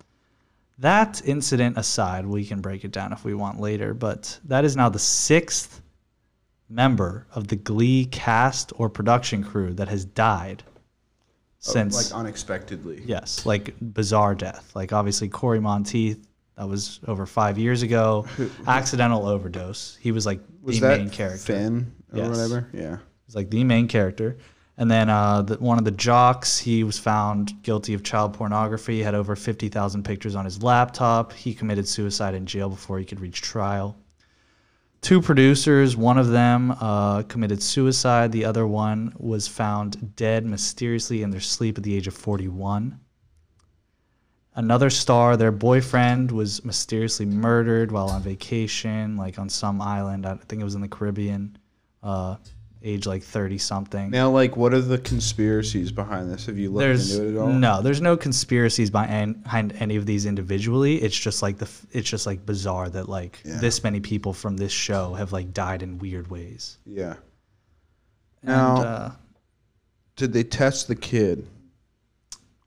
that 0.78 1.22
incident 1.24 1.78
aside, 1.78 2.26
we 2.26 2.44
can 2.44 2.60
break 2.60 2.84
it 2.84 2.90
down 2.90 3.12
if 3.12 3.24
we 3.24 3.34
want 3.34 3.60
later, 3.60 3.94
but 3.94 4.38
that 4.44 4.64
is 4.64 4.76
now 4.76 4.88
the 4.88 4.98
sixth 4.98 5.80
member 6.68 7.26
of 7.32 7.48
the 7.48 7.56
Glee 7.56 8.06
cast 8.06 8.72
or 8.76 8.88
production 8.88 9.44
crew 9.44 9.72
that 9.74 9.88
has 9.88 10.04
died 10.04 10.64
since. 11.60 11.94
like 11.94 12.18
unexpectedly. 12.18 13.02
Yes, 13.06 13.46
like 13.46 13.74
bizarre 13.80 14.34
death. 14.34 14.72
Like 14.74 14.92
obviously 14.92 15.28
Cory 15.28 15.60
Monteith, 15.60 16.26
that 16.56 16.68
was 16.68 17.00
over 17.06 17.26
five 17.26 17.58
years 17.58 17.82
ago. 17.82 18.26
Accidental 18.66 19.26
overdose. 19.26 19.96
He 20.00 20.12
was 20.12 20.24
like 20.26 20.40
Was 20.62 20.80
the 20.80 20.88
main 20.96 21.10
character. 21.10 21.38
Finn 21.54 21.92
or 22.12 22.18
Yes. 22.18 22.28
whatever? 22.28 22.68
Yeah. 22.72 22.96
He 22.96 23.26
was 23.26 23.34
like 23.34 23.50
the 23.50 23.64
main 23.64 23.88
character. 23.88 24.38
And 24.76 24.90
then 24.90 25.08
uh, 25.08 25.42
the, 25.42 25.54
one 25.56 25.78
of 25.78 25.84
the 25.84 25.92
jocks, 25.92 26.58
he 26.58 26.82
was 26.82 26.98
found 26.98 27.52
guilty 27.62 27.94
of 27.94 28.02
child 28.02 28.34
pornography. 28.34 29.02
Had 29.02 29.14
over 29.14 29.36
fifty 29.36 29.68
thousand 29.68 30.04
pictures 30.04 30.34
on 30.34 30.44
his 30.44 30.62
laptop. 30.62 31.32
He 31.32 31.54
committed 31.54 31.86
suicide 31.88 32.34
in 32.34 32.44
jail 32.44 32.68
before 32.68 32.98
he 32.98 33.04
could 33.04 33.20
reach 33.20 33.40
trial. 33.40 33.96
Two 35.00 35.20
producers, 35.20 35.96
one 35.98 36.16
of 36.18 36.28
them 36.30 36.70
uh, 36.80 37.22
committed 37.24 37.62
suicide. 37.62 38.32
The 38.32 38.46
other 38.46 38.66
one 38.66 39.12
was 39.18 39.46
found 39.46 40.16
dead 40.16 40.46
mysteriously 40.46 41.22
in 41.22 41.30
their 41.30 41.40
sleep 41.42 41.76
at 41.76 41.84
the 41.84 41.94
age 41.94 42.06
of 42.08 42.14
41. 42.14 42.98
Another 44.56 44.88
star, 44.88 45.36
their 45.36 45.50
boyfriend, 45.50 46.30
was 46.30 46.64
mysteriously 46.64 47.26
murdered 47.26 47.90
while 47.90 48.08
on 48.08 48.22
vacation, 48.22 49.16
like 49.16 49.38
on 49.38 49.48
some 49.48 49.82
island. 49.82 50.24
I 50.26 50.36
think 50.36 50.60
it 50.60 50.64
was 50.64 50.76
in 50.76 50.80
the 50.80 50.86
Caribbean, 50.88 51.58
uh, 52.04 52.36
age 52.80 53.04
like 53.06 53.24
30 53.24 53.58
something. 53.58 54.10
Now, 54.10 54.30
like, 54.30 54.56
what 54.56 54.72
are 54.72 54.80
the 54.80 54.98
conspiracies 54.98 55.90
behind 55.90 56.30
this? 56.30 56.46
Have 56.46 56.56
you 56.56 56.70
looked 56.70 56.78
There's 56.80 57.16
into 57.16 57.30
it 57.30 57.34
at 57.34 57.40
all? 57.40 57.48
no, 57.48 57.82
there's 57.82 58.00
no 58.00 58.16
conspiracies 58.16 58.90
behind, 58.90 59.42
any 59.80 59.96
of 59.96 60.06
these 60.06 60.24
individually. 60.24 61.02
It's 61.02 61.18
just 61.18 61.42
like 61.42 61.58
the, 61.58 61.68
it's 61.90 62.08
just 62.08 62.24
like 62.26 62.46
bizarre 62.46 62.88
that 62.90 63.08
like 63.08 63.40
Yeah. 63.44 63.58
this 63.58 63.82
many 63.82 63.98
people 63.98 64.32
from 64.32 64.56
this 64.56 64.70
show 64.70 65.14
have 65.14 65.32
like 65.32 65.52
died 65.52 65.82
in 65.82 65.98
weird 65.98 66.30
ways. 66.30 66.78
Yeah. 66.86 67.14
And, 68.42 68.48
Now- 68.50 68.76
uh, 68.82 69.12
Did 70.14 70.32
they 70.32 70.44
test 70.44 70.86
the 70.86 70.94
kid? 70.94 71.44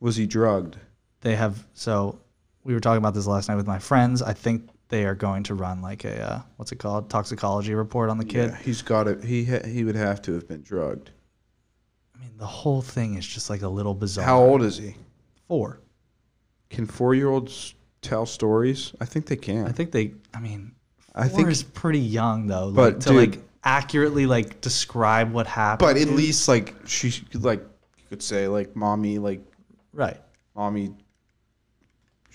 Was 0.01 0.17
he 0.17 0.25
drugged? 0.25 0.77
They 1.21 1.35
have 1.35 1.65
so 1.73 2.19
we 2.63 2.73
were 2.73 2.79
talking 2.79 2.97
about 2.99 3.13
this 3.13 3.27
last 3.27 3.49
night 3.49 3.55
with 3.55 3.67
my 3.67 3.79
friends 3.79 4.21
i 4.21 4.33
think 4.33 4.69
they 4.89 5.05
are 5.05 5.15
going 5.15 5.43
to 5.43 5.53
run 5.55 5.81
like 5.81 6.05
a 6.05 6.21
uh, 6.21 6.41
what's 6.57 6.71
it 6.71 6.77
called 6.77 7.09
toxicology 7.09 7.73
report 7.73 8.09
on 8.09 8.17
the 8.17 8.25
kid 8.25 8.51
Yeah, 8.51 8.57
he's 8.57 8.81
got 8.81 9.07
it. 9.07 9.23
He 9.23 9.43
ha- 9.45 9.65
he 9.65 9.83
would 9.83 9.95
have 9.95 10.21
to 10.23 10.33
have 10.33 10.47
been 10.47 10.61
drugged. 10.61 11.11
i 12.15 12.19
mean 12.19 12.31
the 12.37 12.45
whole 12.45 12.81
thing 12.81 13.15
is 13.15 13.25
just 13.27 13.49
like 13.49 13.61
a 13.63 13.67
little 13.67 13.93
bizarre 13.93 14.25
How 14.25 14.39
old 14.39 14.61
is 14.61 14.77
he? 14.77 14.95
four 15.47 15.79
Can 16.69 16.85
four 16.85 17.15
year 17.15 17.29
olds 17.29 17.73
tell 18.01 18.25
stories? 18.25 18.93
I 19.01 19.05
think 19.05 19.25
they 19.25 19.35
can. 19.35 19.65
i 19.67 19.71
think 19.71 19.91
they 19.91 20.13
i 20.33 20.39
mean 20.39 20.73
four 21.13 21.23
I 21.23 21.27
think- 21.27 21.49
is 21.49 21.63
pretty 21.63 21.99
young 21.99 22.47
though 22.47 22.71
But, 22.71 22.93
like, 22.95 22.99
to 23.01 23.09
dude- 23.09 23.17
like 23.35 23.43
accurately 23.63 24.25
like 24.25 24.61
describe 24.61 25.33
what 25.33 25.45
happened 25.47 25.85
but 25.95 25.97
at 26.01 26.07
least 26.15 26.47
like 26.47 26.73
she 26.85 27.11
could 27.11 27.43
like 27.43 27.59
you 27.97 28.03
could 28.07 28.21
say 28.23 28.47
like 28.47 28.73
mommy 28.77 29.17
like 29.19 29.41
right 29.91 30.21
mommy 30.55 30.91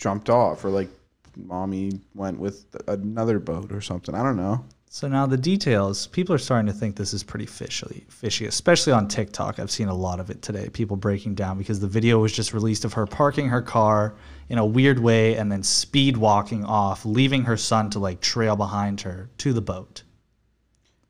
jumped 0.03 0.29
off 0.29 0.65
or 0.65 0.71
like 0.71 0.89
mommy 1.37 1.93
went 2.15 2.39
with 2.39 2.67
another 2.89 3.39
boat 3.39 3.73
or 3.73 3.81
something. 3.81 4.15
I 4.15 4.23
don't 4.23 4.37
know. 4.37 4.65
So 4.91 5.09
now 5.09 5.25
the 5.25 5.39
details, 5.39 6.07
people 6.09 6.35
are 6.35 6.39
starting 6.39 6.67
to 6.67 6.73
think 6.79 6.97
this 6.97 7.15
is 7.15 7.23
pretty 7.23 7.47
fishy, 7.47 8.05
fishy, 8.11 8.45
especially 8.45 8.93
on 8.93 9.09
TikTok. 9.09 9.59
I've 9.59 9.71
seen 9.71 9.89
a 9.89 9.95
lot 9.95 10.21
of 10.21 10.29
it 10.29 10.43
today. 10.43 10.69
People 10.69 10.97
breaking 10.97 11.35
down 11.35 11.57
because 11.57 11.81
the 11.81 11.87
video 11.87 12.19
was 12.19 12.33
just 12.33 12.53
released 12.53 12.85
of 12.85 12.93
her 12.93 13.07
parking 13.07 13.49
her 13.49 13.63
car 13.63 14.15
in 14.51 14.59
a 14.59 14.67
weird 14.67 14.99
way 14.99 15.37
and 15.37 15.51
then 15.51 15.63
speed 15.63 16.19
walking 16.19 16.65
off, 16.67 17.07
leaving 17.07 17.45
her 17.45 17.57
son 17.57 17.89
to 17.91 17.99
like 17.99 18.21
trail 18.21 18.55
behind 18.55 19.01
her 19.01 19.31
to 19.39 19.55
the 19.55 19.63
boat. 19.63 20.03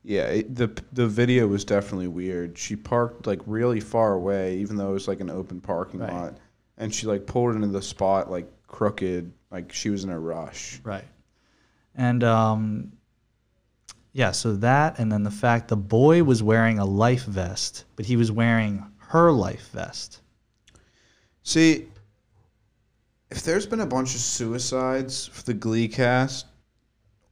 Yeah, 0.05 0.24
it, 0.26 0.55
the 0.55 0.68
the 0.93 1.07
video 1.07 1.47
was 1.47 1.64
definitely 1.64 2.09
weird. 2.09 2.59
She 2.59 2.74
parked 2.76 3.26
like 3.26 3.40
really 3.47 3.80
far 3.80 4.14
away, 4.14 4.57
even 4.59 4.76
though 4.76 4.90
it 4.90 4.95
was 4.95 5.09
like 5.09 5.20
an 5.20 5.30
open 5.30 5.61
parking 5.61 6.01
Right. 6.01 6.12
lot, 6.12 6.38
and 6.76 6.93
she 6.95 7.07
like 7.07 7.26
pulled 7.26 7.55
into 7.55 7.68
the 7.68 7.82
spot 7.82 8.30
like 8.30 8.51
crooked, 8.73 9.33
like 9.53 9.73
she 9.73 9.91
was 9.91 10.03
in 10.03 10.11
a 10.11 10.18
rush. 10.18 10.81
Right. 10.83 11.05
And 11.95 12.25
um 12.25 12.93
yeah, 14.12 14.33
so 14.33 14.57
that 14.57 14.99
and 14.99 15.12
then 15.12 15.23
the 15.23 15.31
fact 15.31 15.68
the 15.68 15.77
boy 15.77 16.25
was 16.25 16.43
wearing 16.43 16.81
a 16.81 16.85
life 16.85 17.25
vest, 17.25 17.85
but 17.95 18.07
he 18.07 18.16
was 18.16 18.33
wearing 18.33 18.85
her 18.97 19.31
life 19.31 19.70
vest. 19.70 20.20
See, 21.45 21.87
if 23.31 23.43
there's 23.43 23.66
been 23.66 23.81
a 23.81 23.87
bunch 23.87 24.14
of 24.14 24.20
suicides 24.20 25.27
for 25.27 25.43
the 25.45 25.55
Glee 25.55 25.89
cast, 25.89 26.47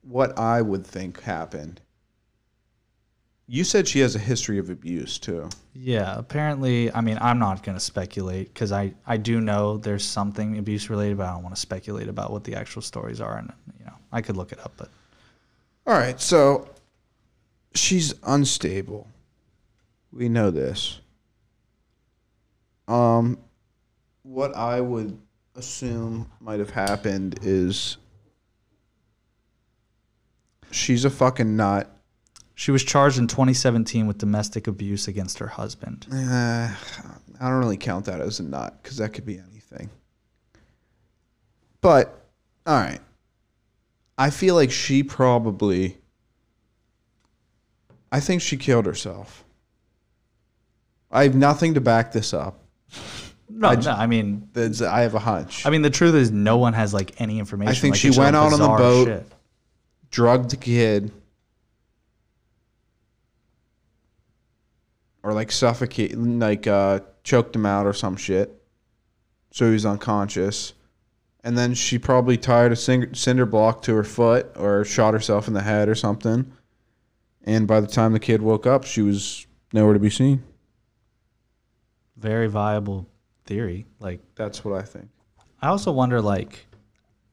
what 0.03 0.38
I 0.38 0.62
would 0.62 0.86
think 0.86 1.20
happened. 1.22 1.80
You 3.53 3.64
said 3.64 3.88
she 3.88 3.98
has 3.98 4.14
a 4.14 4.20
history 4.20 4.59
of 4.61 4.70
abuse 4.70 5.18
too. 5.18 5.48
Yeah, 5.74 6.16
apparently, 6.16 6.94
I 6.94 7.01
mean, 7.01 7.18
I'm 7.20 7.40
not 7.40 7.64
going 7.64 7.76
to 7.76 7.82
speculate 7.82 8.55
because 8.55 8.70
I, 8.70 8.94
I 9.09 9.16
do 9.16 9.40
know 9.40 9.76
there's 9.76 10.05
something 10.05 10.57
abuse 10.57 10.88
related, 10.88 11.16
but 11.16 11.26
I 11.26 11.32
don't 11.32 11.42
want 11.42 11.57
to 11.57 11.61
speculate 11.61 12.07
about 12.07 12.30
what 12.30 12.44
the 12.44 12.55
actual 12.55 12.80
stories 12.80 13.20
are. 13.20 13.38
And, 13.38 13.53
you 13.76 13.86
know, 13.86 13.94
I 14.12 14.22
could 14.22 14.36
look 14.36 14.53
it 14.53 14.61
up, 14.61 14.74
but 14.76 14.88
All 15.84 15.94
right, 15.94 16.20
so 16.20 16.68
she's 17.74 18.14
unstable. 18.22 19.09
We 20.12 20.28
know 20.28 20.53
this. 20.53 21.01
Um, 22.86 23.36
what 24.22 24.55
I 24.55 24.80
would 24.80 25.18
assume 25.57 26.30
might 26.40 26.61
have 26.61 26.70
happened 26.70 27.40
is 27.42 27.96
she's 30.70 31.05
a 31.05 31.11
fucking 31.11 31.57
nut. 31.57 31.96
She 32.61 32.70
was 32.70 32.84
charged 32.84 33.16
in 33.16 33.26
2017 33.26 34.06
with 34.06 34.18
domestic 34.18 34.66
abuse 34.66 35.08
against 35.08 35.38
her 35.38 35.46
husband. 35.46 36.06
Uh, 36.12 36.68
I 37.40 37.48
don't 37.48 37.58
really 37.58 37.78
count 37.78 38.04
that 38.04 38.20
as 38.20 38.38
a 38.38 38.42
nut 38.42 38.78
because 38.82 38.98
that 38.98 39.14
could 39.14 39.24
be 39.24 39.38
anything. 39.38 39.88
But 41.80 42.22
all 42.66 42.74
right. 42.78 43.00
I 44.18 44.28
feel 44.28 44.56
like 44.56 44.70
she 44.70 45.02
probably 45.02 45.96
I 48.12 48.20
think 48.20 48.42
she 48.42 48.58
killed 48.58 48.84
herself. 48.84 49.42
I 51.11 51.22
have 51.22 51.34
nothing 51.34 51.72
to 51.74 51.80
back 51.80 52.12
this 52.12 52.34
up. 52.34 52.62
No, 53.48 53.68
I 53.68 53.74
no, 53.76 53.80
j- 53.80 53.88
I 53.90 54.06
mean, 54.06 54.50
I 54.54 55.00
have 55.00 55.14
a 55.14 55.18
hunch. 55.18 55.64
I 55.64 55.70
mean, 55.70 55.80
the 55.80 55.88
truth 55.88 56.14
is, 56.14 56.30
no 56.30 56.58
one 56.58 56.74
has 56.74 56.92
like 56.92 57.18
any 57.22 57.38
information. 57.38 57.70
I 57.70 57.74
think 57.74 57.94
Like, 57.94 58.00
she 58.00 58.11
went 58.11 58.36
out 58.36 58.52
on 58.52 58.61
the 58.61 58.68
boat. 58.68 59.06
shit. 59.06 59.26
drugged 60.11 60.50
the 60.50 60.56
kid 60.58 61.11
or 65.22 65.32
like 65.32 65.52
suffocate 65.52 66.16
like 66.16 66.66
uh 66.66 67.00
choked 67.22 67.54
him 67.54 67.66
out 67.66 67.86
or 67.86 67.92
some 67.92 68.16
shit 68.16 68.62
so 69.50 69.66
he 69.66 69.72
was 69.72 69.86
unconscious 69.86 70.74
and 71.42 71.56
then 71.56 71.72
she 71.74 71.98
probably 71.98 72.36
tied 72.36 72.72
a 72.72 72.76
cinder 72.76 73.46
block 73.46 73.82
to 73.82 73.94
her 73.94 74.04
foot 74.04 74.50
or 74.56 74.84
shot 74.84 75.14
herself 75.14 75.48
in 75.48 75.54
the 75.54 75.62
head 75.62 75.88
or 75.88 75.94
something 75.94 76.50
and 77.44 77.66
by 77.66 77.80
the 77.80 77.86
time 77.86 78.12
the 78.12 78.20
kid 78.20 78.42
woke 78.42 78.66
up 78.66 78.84
she 78.84 79.02
was 79.02 79.46
nowhere 79.72 79.94
to 79.94 80.00
be 80.00 80.10
seen 80.10 80.42
Very 82.16 82.48
viable 82.48 83.06
theory. 83.46 83.86
Like, 83.98 84.20
that's 84.34 84.64
what 84.64 84.78
i 84.78 84.82
think 84.82 85.08
I 85.62 85.68
also 85.68 85.92
wonder, 85.92 86.22
like, 86.22 86.66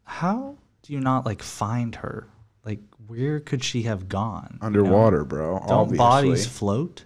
how 0.04 0.58
do 0.82 0.92
you 0.94 1.00
not 1.00 1.26
like 1.26 1.42
find 1.42 1.96
her? 1.96 2.28
Like, 2.66 2.80
where 3.08 3.40
could 3.40 3.64
she 3.64 3.84
have 3.84 4.10
gone? 4.10 4.50
you 4.52 4.60
know? 4.60 4.66
underwater 4.66 5.24
bro 5.24 5.60
Don't 5.60 5.72
obviously 5.72 5.98
bodies 5.98 6.46
float? 6.46 7.06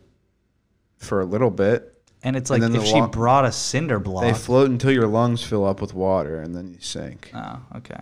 For 1.01 1.21
a 1.21 1.25
little 1.25 1.49
bit 1.51 2.01
And 2.23 2.35
it's 2.35 2.49
like 2.49 2.61
And 2.61 2.75
if 2.75 2.81
the 2.83 2.87
she 2.87 3.01
brought 3.01 3.45
a 3.45 3.51
cinder 3.51 3.99
block. 3.99 4.23
they 4.23 4.33
float 4.33 4.69
until 4.69 4.91
your 4.91 5.07
lungs 5.07 5.43
fill 5.43 5.65
up 5.65 5.81
with 5.81 5.93
water 5.93 6.39
and 6.41 6.55
then 6.55 6.69
you 6.71 6.79
sink 6.79 7.31
oh, 7.33 7.59
okay. 7.77 7.99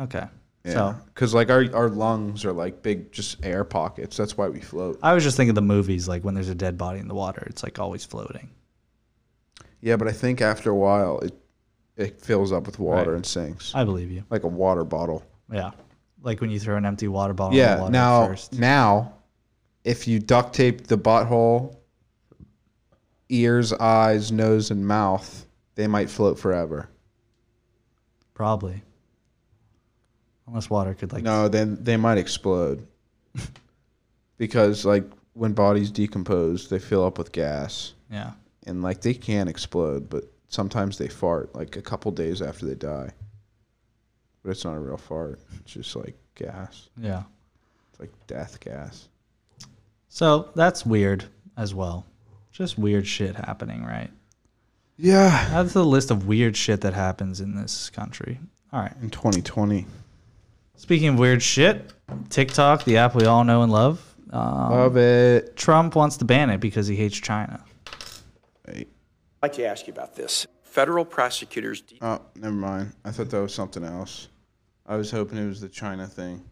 Okay. 0.00 0.26
Yeah, 0.64 0.72
So 0.72 0.96
because 1.14 1.32
like 1.34 1.50
our 1.50 1.64
our 1.74 1.88
lungs 1.88 2.44
are 2.44 2.52
like 2.52 2.82
big, 2.82 3.12
just 3.12 3.44
air 3.44 3.64
pockets. 3.64 4.16
That's 4.16 4.36
why 4.36 4.48
we 4.48 4.60
float. 4.60 4.98
I 5.02 5.14
was 5.14 5.24
just 5.24 5.36
thinking 5.38 5.54
the 5.54 5.62
movies, 5.62 6.06
like 6.08 6.22
when 6.22 6.34
there's 6.34 6.50
a 6.50 6.54
dead 6.54 6.76
body 6.76 7.00
in 7.00 7.08
the 7.08 7.14
water, 7.14 7.42
it's 7.48 7.62
like 7.62 7.78
always 7.78 8.04
floating. 8.04 8.50
Yeah, 9.80 9.96
but 9.96 10.06
I 10.08 10.12
think 10.12 10.40
after 10.42 10.70
a 10.70 10.74
while 10.74 11.18
it 11.20 11.34
it 11.96 12.20
fills 12.20 12.52
up 12.52 12.66
with 12.66 12.78
water 12.78 13.10
Right. 13.10 13.16
and 13.16 13.26
sinks 13.26 13.74
I 13.74 13.84
believe 13.84 14.10
you. 14.10 14.24
like 14.30 14.42
a 14.44 14.48
water 14.48 14.84
bottle. 14.84 15.22
Yeah. 15.52 15.70
Like 16.22 16.40
when 16.42 16.50
you 16.50 16.60
throw 16.60 16.76
an 16.76 16.84
empty 16.84 17.08
water 17.08 17.32
bottle 17.32 17.52
in 17.52 17.56
the 17.58 17.62
Yeah. 17.62 17.78
water 17.80 17.92
Now 17.92 18.26
first. 18.26 18.52
now, 18.58 19.14
if 19.84 20.06
you 20.06 20.18
duct 20.18 20.54
tape 20.54 20.86
the 20.86 20.98
butthole, 20.98 21.76
ears, 23.28 23.72
eyes, 23.72 24.30
nose, 24.32 24.70
and 24.70 24.86
mouth, 24.86 25.46
they 25.74 25.86
might 25.86 26.10
float 26.10 26.38
forever. 26.38 26.88
Probably. 28.34 28.82
Unless 30.46 30.68
water 30.70 30.94
could 30.94 31.12
like 31.12 31.22
No, 31.22 31.48
then 31.48 31.78
they 31.80 31.96
might 31.96 32.18
explode. 32.18 32.86
because 34.36 34.84
like 34.84 35.04
when 35.34 35.52
bodies 35.52 35.90
decompose, 35.90 36.68
they 36.68 36.78
fill 36.78 37.04
up 37.04 37.18
with 37.18 37.32
gas. 37.32 37.94
Yeah. 38.10 38.32
and 38.66 38.82
like 38.82 39.00
they 39.02 39.14
can 39.14 39.46
explode, 39.46 40.10
but 40.10 40.24
sometimes 40.48 40.98
they 40.98 41.06
fart 41.06 41.54
like 41.54 41.76
a 41.76 41.82
couple 41.82 42.10
days 42.10 42.42
after 42.42 42.66
they 42.66 42.74
die. 42.74 43.10
But 44.42 44.50
it's 44.50 44.64
not 44.64 44.74
a 44.74 44.80
real 44.80 44.96
fart. 44.96 45.38
It's 45.60 45.72
just 45.72 45.94
like 45.94 46.16
gas. 46.34 46.88
Yeah. 46.96 47.22
It's 47.90 48.00
like 48.00 48.10
death 48.26 48.58
gas. 48.60 49.08
So 50.12 50.50
that's 50.56 50.84
weird 50.84 51.24
as 51.56 51.72
well. 51.74 52.04
Just 52.52 52.76
weird 52.76 53.06
shit 53.06 53.36
happening, 53.36 53.84
right? 53.84 54.10
Yeah. 54.96 55.48
That's 55.50 55.72
the 55.72 55.84
list 55.84 56.10
of 56.10 56.26
weird 56.26 56.56
shit 56.56 56.80
that 56.82 56.92
happens 56.94 57.40
in 57.40 57.54
this 57.54 57.88
country. 57.90 58.38
All 58.72 58.80
right. 58.80 58.92
In 59.00 59.08
2020. 59.10 59.86
Speaking 60.74 61.08
of 61.08 61.18
weird 61.18 61.42
shit, 61.42 61.92
TikTok, 62.28 62.84
the 62.84 62.96
app 62.96 63.14
we 63.14 63.24
all 63.24 63.44
know 63.44 63.62
and 63.62 63.70
love. 63.72 64.04
Um, 64.32 64.70
Love 64.70 64.96
it. 64.96 65.56
Trump 65.56 65.94
wants 65.96 66.16
to 66.18 66.24
ban 66.24 66.50
it 66.50 66.58
because 66.58 66.86
he 66.86 66.96
hates 66.96 67.16
China. 67.18 67.64
Wait. 68.66 68.88
I'd 69.42 69.46
like 69.46 69.52
to 69.54 69.64
ask 69.66 69.86
you 69.86 69.92
about 69.92 70.14
this. 70.16 70.46
Federal 70.62 71.04
prosecutors 71.04 71.80
de- 71.82 71.98
Oh, 72.00 72.20
never 72.36 72.54
mind. 72.54 72.92
I 73.04 73.10
thought 73.10 73.30
that 73.30 73.40
was 73.40 73.54
something 73.54 73.82
else. 73.84 74.28
I 74.86 74.96
was 74.96 75.10
hoping 75.10 75.38
it 75.38 75.46
was 75.46 75.60
the 75.60 75.68
China 75.68 76.06
thing. 76.06 76.42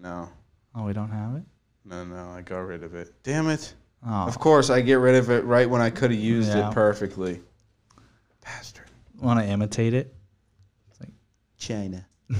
No. 0.00 0.28
Oh, 0.74 0.84
we 0.84 0.92
don't 0.92 1.10
have 1.10 1.36
it? 1.36 1.42
No, 1.84 2.04
no, 2.04 2.28
I 2.30 2.40
got 2.42 2.60
rid 2.60 2.82
of 2.82 2.94
it. 2.94 3.12
Damn 3.22 3.48
it. 3.48 3.74
Oh, 4.06 4.10
Of 4.26 4.38
course, 4.38 4.70
I 4.70 4.80
get 4.80 4.94
rid 4.94 5.14
of 5.14 5.30
it 5.30 5.44
right 5.44 5.68
when 5.68 5.80
I 5.80 5.90
could 5.90 6.10
have 6.10 6.20
used 6.20 6.48
Yeah. 6.54 6.68
it 6.70 6.74
perfectly. 6.74 7.40
Bastard. 8.42 8.90
want 9.20 9.40
to 9.40 9.46
imitate 9.46 9.94
it? 9.94 10.14
China. 11.56 12.06
no, 12.28 12.36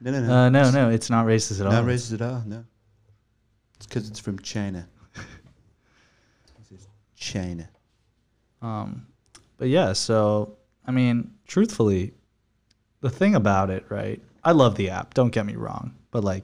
no, 0.00 0.20
no. 0.20 0.32
Uh, 0.34 0.48
no, 0.48 0.70
no, 0.72 0.90
it's 0.90 1.08
not 1.08 1.24
racist 1.26 1.60
at 1.60 1.66
all. 1.66 1.72
Not 1.72 1.84
racist 1.84 2.14
at 2.14 2.22
all. 2.22 2.42
No, 2.44 2.64
it's 3.76 3.86
because 3.86 4.08
it's 4.08 4.18
from 4.18 4.38
China. 4.40 4.88
This 6.58 6.80
is 6.80 6.88
China. 7.14 7.68
Um, 8.60 9.06
but 9.56 9.68
yeah, 9.68 9.92
so 9.92 10.56
I 10.84 10.90
mean, 10.90 11.30
truthfully, 11.46 12.12
the 13.02 13.10
thing 13.10 13.36
about 13.36 13.70
it, 13.70 13.84
right? 13.88 14.20
I 14.42 14.50
love 14.50 14.74
the 14.74 14.90
app. 14.90 15.14
Don't 15.14 15.30
get 15.30 15.46
me 15.46 15.54
wrong, 15.54 15.94
but 16.10 16.24
like, 16.24 16.42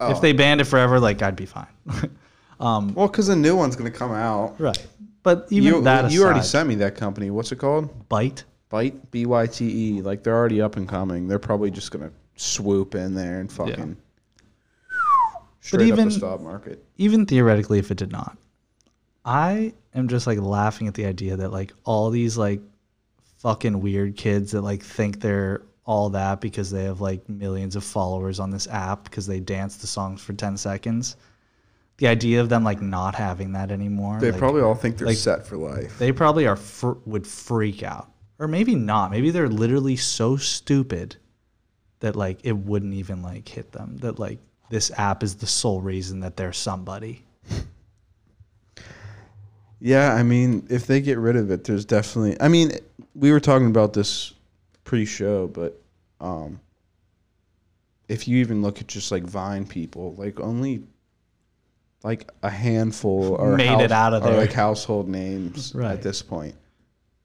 Oh. 0.00 0.10
if 0.12 0.20
they 0.20 0.32
banned 0.32 0.60
it 0.60 0.64
forever, 0.64 0.98
like 0.98 1.20
I'd 1.22 1.36
be 1.36 1.46
fine. 1.46 1.66
um, 2.60 2.94
Well, 2.94 3.06
because 3.08 3.28
a 3.28 3.36
new 3.36 3.54
one's 3.56 3.76
gonna 3.76 3.90
come 3.90 4.12
out. 4.12 4.58
right. 4.60 4.86
But 5.22 5.46
even 5.50 5.74
you 5.74 5.82
that 5.82 6.06
aside, 6.06 6.14
you 6.14 6.24
already 6.24 6.42
sent 6.42 6.68
me 6.68 6.74
that 6.76 6.94
company. 6.96 7.30
What's 7.30 7.52
it 7.52 7.56
called? 7.56 8.08
Byte. 8.08 8.44
Byte. 8.70 8.98
B 9.10 9.26
Y 9.26 9.46
T 9.46 9.98
E. 9.98 10.02
Like 10.02 10.22
they're 10.22 10.34
already 10.36 10.62
up 10.62 10.76
and 10.76 10.88
coming. 10.88 11.28
They're 11.28 11.38
probably 11.38 11.70
just 11.70 11.90
gonna 11.90 12.10
swoop 12.36 12.94
in 12.94 13.14
there 13.14 13.40
and 13.40 13.52
fucking. 13.52 13.96
Straight 15.60 15.82
up 15.82 15.88
even- 15.88 16.08
the 16.08 16.14
stock 16.14 16.40
market. 16.40 16.82
even 16.96 17.26
theoretically 17.26 17.78
if 17.78 17.90
it 17.90 17.98
did 17.98 18.10
not 18.10 18.36
i 19.26 19.70
am 19.94 20.08
just 20.08 20.26
like 20.26 20.38
laughing 20.38 20.88
at 20.88 20.94
the 20.94 21.04
idea 21.04 21.36
that 21.36 21.52
like 21.52 21.74
all 21.84 22.08
these 22.08 22.38
like 22.38 22.62
fucking 23.36 23.78
weird 23.82 24.16
kids 24.16 24.52
that 24.52 24.62
like 24.62 24.82
think 24.82 25.20
they're 25.20 25.60
all 25.90 26.08
that 26.10 26.40
because 26.40 26.70
they 26.70 26.84
have 26.84 27.00
like 27.00 27.28
millions 27.28 27.74
of 27.74 27.82
followers 27.82 28.38
on 28.38 28.48
this 28.50 28.68
app 28.68 29.02
because 29.04 29.26
they 29.26 29.40
dance 29.40 29.76
the 29.78 29.86
songs 29.88 30.22
for 30.22 30.32
10 30.32 30.56
seconds 30.56 31.16
the 31.98 32.06
idea 32.06 32.40
of 32.40 32.48
them 32.48 32.62
like 32.62 32.80
not 32.80 33.14
having 33.16 33.52
that 33.52 33.70
anymore 33.72 34.18
They 34.20 34.30
like, 34.30 34.38
probably 34.38 34.62
all 34.62 34.76
think 34.76 34.96
they're 34.98 35.08
like- 35.08 35.16
set 35.16 35.46
for 35.46 35.56
life. 35.56 35.98
they 35.98 36.12
probably 36.12 36.46
are 36.46 36.54
fr- 36.56 37.00
would 37.06 37.26
freak 37.26 37.82
out 37.82 38.08
or 38.38 38.46
maybe 38.46 38.74
not 38.76 39.10
maybe 39.10 39.30
they're 39.30 39.48
literally 39.48 39.96
so 39.96 40.36
stupid 40.36 41.16
that 41.98 42.14
like 42.14 42.38
it 42.44 42.56
wouldn't 42.56 42.94
even 42.94 43.20
like 43.22 43.48
hit 43.48 43.72
them 43.72 43.96
that 43.98 44.18
like 44.20 44.38
this 44.70 44.92
app 44.96 45.24
is 45.24 45.34
the 45.34 45.46
sole 45.46 45.80
reason 45.80 46.20
that 46.20 46.36
they're 46.36 46.52
somebody 46.52 47.24
Yeah, 49.82 50.12
I 50.14 50.22
mean, 50.22 50.66
if 50.68 50.86
they 50.86 51.00
get 51.00 51.16
rid 51.16 51.36
of 51.36 51.50
it, 51.50 51.64
there's 51.64 51.86
definitely. 51.86 52.36
I 52.38 52.48
mean, 52.48 52.72
we 53.14 53.32
were 53.32 53.40
talking 53.40 53.66
about 53.68 53.94
this 53.94 54.34
pre-show, 54.90 55.46
but 55.46 55.80
um, 56.20 56.58
if 58.08 58.26
you 58.26 58.38
even 58.38 58.60
look 58.60 58.80
at 58.80 58.88
just 58.88 59.12
like 59.12 59.22
Vine 59.22 59.64
people, 59.64 60.14
like 60.18 60.40
only 60.40 60.82
like 62.02 62.28
a 62.42 62.50
handful 62.50 63.36
are 63.40 63.56
Made 63.56 63.80
it 63.84 63.92
out 63.92 64.14
of 64.14 64.24
there. 64.24 64.36
like 64.36 64.52
household 64.52 65.08
names 65.08 65.72
Right. 65.76 65.92
at 65.92 66.02
this 66.02 66.22
point. 66.22 66.56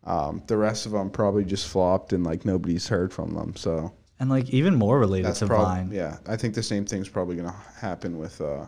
Um, 0.04 0.44
the 0.46 0.56
rest 0.58 0.86
of 0.86 0.92
them 0.92 1.10
probably 1.10 1.44
just 1.44 1.68
flopped 1.68 2.14
and 2.14 2.24
like 2.24 2.46
nobody's 2.46 2.88
heard 2.88 3.12
from 3.12 3.34
them. 3.34 3.56
So 3.56 3.92
And 4.20 4.30
like 4.30 4.48
even 4.52 4.76
more 4.76 5.00
related 5.00 5.26
that's 5.26 5.40
to 5.40 5.48
probably 5.48 5.66
Vine. 5.86 5.92
yeah. 5.92 6.18
I 6.28 6.36
think 6.38 6.54
the 6.54 6.62
same 6.62 6.86
thing's 6.86 7.10
probably 7.10 7.36
gonna 7.36 7.56
happen 7.80 8.20
with 8.20 8.40
uh, 8.42 8.66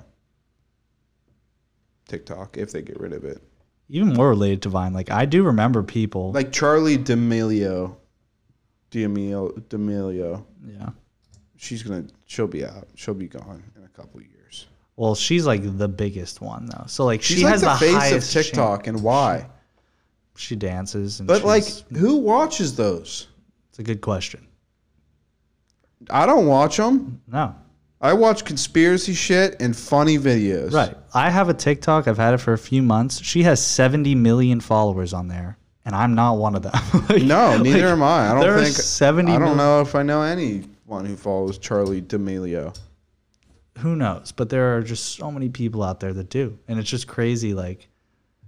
TikTok 2.08 2.58
if 2.58 2.72
they 2.72 2.82
get 2.82 3.00
rid 3.00 3.14
of 3.14 3.24
it. 3.26 3.44
Even 3.90 4.14
more 4.14 4.30
related 4.30 4.64
to 4.64 4.70
Vine. 4.70 4.94
Like 4.94 5.12
I 5.12 5.26
do 5.26 5.44
remember 5.44 5.84
people 5.84 6.32
Like 6.32 6.52
Charli 6.52 6.98
D'Amelio, 7.04 7.96
D'Amelio, 8.92 9.50
D'Amelio. 9.70 10.46
Yeah. 10.66 10.90
She's 11.58 11.84
gonna. 11.84 12.06
She'll 12.26 12.48
be 12.48 12.66
out. 12.66 12.88
She'll 12.96 13.14
be 13.14 13.28
gone 13.28 13.64
in 13.76 13.84
a 13.84 13.90
couple 13.90 14.20
of 14.20 14.26
years. 14.26 14.68
Well, 14.96 15.16
she's 15.16 15.46
like 15.46 15.62
the 15.78 15.88
biggest 15.88 16.42
one 16.42 16.66
though. 16.66 16.86
So 16.88 17.06
like 17.06 17.22
She's 17.22 17.38
she 17.38 17.44
like 17.44 17.54
has 17.54 17.62
the, 17.62 17.70
the, 17.70 17.78
face 17.78 18.12
of 18.12 18.44
TikTok, 18.44 18.88
and 18.88 19.02
why? 19.02 19.48
She 20.36 20.56
dances 20.56 21.20
and 21.20 21.28
But 21.28 21.44
like, 21.44 21.66
who 21.96 22.18
watches 22.18 22.76
those? 22.76 23.28
it's 23.70 23.80
a 23.80 23.84
good 23.84 24.02
question. 24.02 24.48
I 26.10 26.26
don't 26.26 26.46
watch 26.46 26.78
them. 26.78 27.22
No. 27.28 27.56
I 28.00 28.14
watch 28.14 28.46
conspiracy 28.46 29.14
shit 29.14 29.60
and 29.60 29.76
funny 29.76 30.20
videos. 30.20 30.72
Right. 30.72 30.96
I 31.14 31.32
have 31.32 31.50
a 31.50 31.54
TikTok. 31.54 32.08
I've 32.08 32.18
had 32.18 32.36
it 32.36 32.38
for 32.38 32.54
a 32.54 32.58
few 32.58 32.84
months. 32.84 33.20
She 33.24 33.42
has 33.44 33.66
70 33.66 34.14
million 34.14 34.60
followers 34.60 35.14
on 35.14 35.28
there, 35.28 35.58
and 35.88 35.96
I'm 35.96 36.14
not 36.14 36.34
one 36.34 36.54
of 36.54 36.62
them. 36.62 36.74
Like- 37.10 37.24
No, 37.24 37.58
neither 37.58 37.80
like, 37.80 37.92
am 37.94 38.04
I. 38.04 38.30
I 38.30 38.34
don't 38.34 38.42
there 38.42 38.58
are 38.60 38.64
think. 38.64 38.76
70 38.76 39.32
I 39.32 39.40
don't 39.40 39.48
mil- 39.48 39.56
know 39.56 39.82
if 39.82 39.96
I 39.96 40.04
know 40.04 40.22
anyone 40.22 41.06
who 41.06 41.16
follows 41.16 41.58
Charli 41.58 42.08
D'Amelio. 42.08 42.78
Who 43.80 43.96
knows? 43.96 44.32
But 44.32 44.50
there 44.50 44.76
are 44.78 44.82
just 44.84 45.16
so 45.16 45.32
many 45.32 45.50
people 45.50 45.82
out 45.84 46.00
there 46.00 46.14
that 46.14 46.30
do, 46.30 46.60
and 46.68 46.78
it's 46.80 46.90
just 46.90 47.08
crazy. 47.08 47.54
Like, 47.54 47.88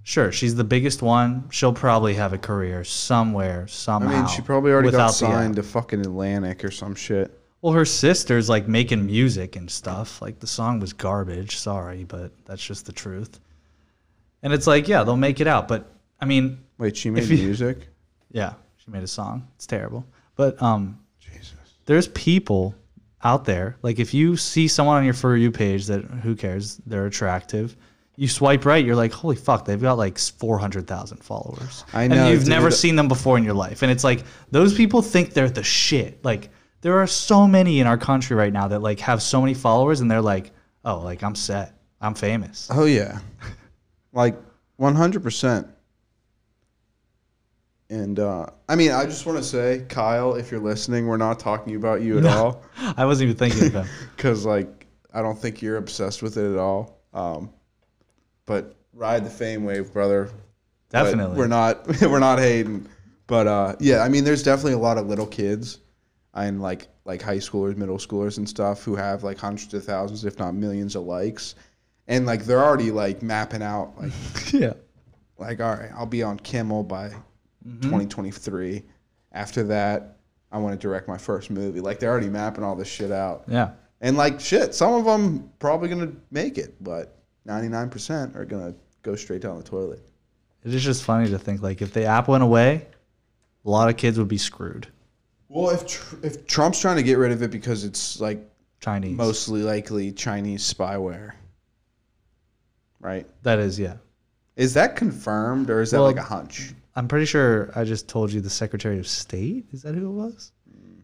Sure, 0.03 0.31
she's 0.31 0.55
the 0.55 0.63
biggest 0.63 1.01
one. 1.03 1.47
She'll 1.51 1.73
probably 1.73 2.15
have 2.15 2.33
a 2.33 2.37
career 2.37 2.83
somewhere, 2.83 3.67
somehow. 3.67 4.09
I 4.09 4.17
mean, 4.19 4.27
she 4.27 4.41
probably 4.41 4.71
already 4.71 4.89
got 4.89 5.07
without 5.09 5.19
the 5.19 5.25
app. 5.27 5.31
signed 5.41 5.55
to 5.57 5.63
fucking 5.63 5.99
Atlantic 5.99 6.63
or 6.63 6.71
some 6.71 6.95
shit. 6.95 7.37
Well, 7.61 7.73
her 7.73 7.85
sister's 7.85 8.49
like 8.49 8.67
making 8.67 9.05
music 9.05 9.55
and 9.55 9.69
stuff. 9.69 10.19
Like 10.21 10.39
the 10.39 10.47
song 10.47 10.79
was 10.79 10.93
garbage. 10.93 11.57
Sorry, 11.57 12.05
but 12.05 12.31
that's 12.45 12.63
just 12.65 12.85
the 12.87 12.91
truth. 12.93 13.39
And 14.41 14.51
it's 14.51 14.65
like, 14.65 14.87
yeah, 14.87 15.03
they'll 15.03 15.17
make 15.17 15.41
it 15.41 15.47
out. 15.47 15.67
But 15.67 15.91
I 16.19 16.25
mean, 16.25 16.63
Wait, 16.79 16.97
she 16.97 17.11
made 17.11 17.23
If 17.23 17.29
you- 17.29 17.37
music? 17.37 17.87
yeah, 18.31 18.53
she 18.77 18.89
made 18.89 19.03
a 19.03 19.07
song. 19.07 19.47
It's 19.55 19.67
terrible. 19.67 20.03
But 20.35 20.59
um, 20.61 20.97
Jesus. 21.19 21.53
there's 21.85 22.07
people 22.09 22.73
out 23.23 23.45
there. 23.45 23.75
Like 23.83 23.99
if 23.99 24.13
you 24.13 24.35
see 24.37 24.67
someone 24.67 24.97
on 24.97 25.03
your 25.05 25.13
for 25.13 25.35
you 25.35 25.51
page 25.51 25.85
that 25.87 26.03
who 26.05 26.35
cares, 26.35 26.77
they're 26.87 27.05
attractive. 27.05 27.75
You 28.15 28.27
swipe 28.27 28.65
right, 28.65 28.83
you're 28.83 28.95
like, 28.97 29.13
holy 29.13 29.35
fuck, 29.37 29.63
they've 29.65 29.81
got 29.81 29.97
like 29.97 30.17
four 30.17 30.57
hundred 30.57 30.87
thousand 30.87 31.17
followers. 31.23 31.85
I 31.93 32.07
know, 32.07 32.15
and 32.15 32.29
you've 32.31 32.41
dude. 32.41 32.49
never 32.49 32.71
seen 32.71 32.95
them 32.97 33.07
before 33.07 33.37
in 33.37 33.43
your 33.45 33.53
life. 33.53 33.81
And 33.81 33.89
it's 33.91 34.03
like 34.03 34.23
those 34.51 34.73
people 34.73 35.01
think 35.01 35.33
they're 35.33 35.49
the 35.49 35.63
shit. 35.63 36.23
Like 36.25 36.49
there 36.81 36.99
are 36.99 37.07
so 37.07 37.47
many 37.47 37.79
in 37.81 37.87
our 37.87 37.97
country 37.97 38.35
right 38.37 38.51
now 38.53 38.67
that 38.69 38.81
like 38.81 38.99
have 39.01 39.21
so 39.21 39.39
many 39.41 39.53
followers, 39.53 39.99
and 40.01 40.09
they're 40.11 40.21
like, 40.21 40.51
oh, 40.85 40.99
like 40.99 41.23
I'm 41.23 41.35
set, 41.35 41.73
I'm 42.01 42.13
famous. 42.13 42.67
Oh 42.71 42.85
yeah, 42.85 43.19
like 44.13 44.37
one 44.77 44.95
hundred 44.95 45.23
percent. 45.23 45.67
And 47.89 48.19
uh, 48.19 48.45
I 48.67 48.75
mean, 48.75 48.91
I 48.91 49.05
just 49.05 49.25
want 49.25 49.39
to 49.39 49.43
say, 49.43 49.85
Kyle, 49.89 50.35
if 50.35 50.51
you're 50.51 50.59
listening, 50.59 51.07
we're 51.07 51.17
not 51.17 51.39
talking 51.39 51.75
about 51.75 52.01
you 52.01 52.19
at 52.19 52.25
all, 52.25 52.61
I 52.77 53.05
wasn't 53.05 53.29
even 53.29 53.37
thinking 53.37 53.67
of 53.67 53.73
him. 53.73 53.87
because 54.15 54.45
like 54.45 54.85
I 55.11 55.21
don't 55.21 55.37
think 55.37 55.61
you're 55.61 55.77
obsessed 55.77 56.21
with 56.21 56.37
it 56.37 56.51
at 56.51 56.59
all. 56.59 56.99
Um, 57.13 57.51
but 58.45 58.75
ride 58.93 59.25
the 59.25 59.29
fame 59.29 59.63
wave, 59.63 59.91
brother. 59.91 60.29
But 60.91 61.03
Definitely. 61.03 61.37
we're 61.37 61.47
not 61.47 61.87
we're 62.01 62.19
not 62.19 62.39
hating. 62.39 62.87
But 63.25 63.47
uh, 63.47 63.75
yeah, 63.79 63.99
I 63.99 64.09
mean, 64.09 64.23
there's 64.23 64.43
definitely 64.43 64.73
a 64.73 64.79
lot 64.79 64.97
of 64.97 65.07
little 65.07 65.27
kids 65.27 65.79
and 66.33 66.61
like 66.61 66.87
like 67.05 67.21
high 67.23 67.37
schoolers, 67.37 67.75
middle 67.75 67.97
schoolers, 67.97 68.37
and 68.37 68.47
stuff 68.47 68.83
who 68.83 68.95
have 68.95 69.23
like 69.23 69.39
hundreds 69.39 69.73
of 69.73 69.83
thousands, 69.83 70.25
if 70.25 70.37
not 70.37 70.53
millions, 70.53 70.95
of 70.95 71.03
likes, 71.03 71.55
and 72.07 72.27
like 72.27 72.45
they're 72.45 72.63
already 72.63 72.91
like 72.91 73.23
mapping 73.23 73.63
out 73.63 73.93
like 73.99 74.11
yeah. 74.53 74.73
like 75.39 75.59
all 75.59 75.75
right, 75.75 75.91
I'll 75.95 76.05
be 76.05 76.21
on 76.21 76.37
Kimmel 76.37 76.83
by 76.83 77.11
Mm-hmm. 77.67 77.81
2023. 77.81 78.83
After 79.31 79.63
that, 79.63 80.17
I 80.51 80.57
want 80.57 80.79
to 80.79 80.87
direct 80.87 81.07
my 81.07 81.17
first 81.17 81.49
movie. 81.51 81.81
Like 81.81 81.99
they're 81.99 82.09
already 82.09 82.29
mapping 82.29 82.63
all 82.63 82.75
this 82.75 82.87
shit 82.87 83.11
out. 83.11 83.43
Yeah. 83.47 83.71
And 84.01 84.17
like 84.17 84.39
shit, 84.39 84.73
some 84.73 84.93
of 84.93 85.05
them 85.05 85.51
probably 85.59 85.89
gonna 85.89 86.11
make 86.31 86.57
it, 86.57 86.75
but 86.83 87.17
99% 87.47 88.35
are 88.35 88.45
gonna 88.45 88.73
go 89.03 89.15
straight 89.15 89.41
down 89.41 89.57
the 89.57 89.63
toilet. 89.63 90.01
It 90.63 90.73
is 90.73 90.83
just 90.83 91.03
funny 91.03 91.29
to 91.29 91.37
think 91.39 91.61
like 91.61 91.81
if 91.81 91.93
the 91.93 92.05
app 92.05 92.27
went 92.27 92.43
away, 92.43 92.87
a 93.65 93.69
lot 93.69 93.89
of 93.89 93.97
kids 93.97 94.17
would 94.17 94.27
be 94.27 94.37
screwed. 94.37 94.87
Well, 95.49 95.69
if 95.71 95.85
tr- 95.87 96.15
if 96.23 96.47
Trump's 96.47 96.79
trying 96.79 96.97
to 96.97 97.03
get 97.03 97.17
rid 97.17 97.31
of 97.31 97.41
it 97.43 97.51
because 97.51 97.83
it's 97.83 98.19
like 98.21 98.39
Chinese. 98.79 99.17
mostly 99.17 99.63
likely 99.63 100.11
Chinese 100.11 100.73
spyware, 100.73 101.33
right? 102.99 103.27
That 103.43 103.59
is, 103.59 103.79
yeah. 103.79 103.97
Is 104.55 104.73
that 104.75 104.95
confirmed 104.95 105.69
or 105.69 105.81
is 105.81 105.91
that 105.91 105.97
Well, 105.97 106.07
like 106.07 106.17
a 106.17 106.21
hunch? 106.21 106.73
I'm 106.95 107.07
pretty 107.07 107.25
sure 107.25 107.71
I 107.75 107.83
just 107.83 108.07
told 108.07 108.31
you 108.31 108.41
the 108.41 108.49
Secretary 108.49 108.99
of 108.99 109.07
State. 109.07 109.65
Is 109.71 109.83
that 109.83 109.95
who 109.95 110.07
it 110.07 110.11
was? 110.11 110.51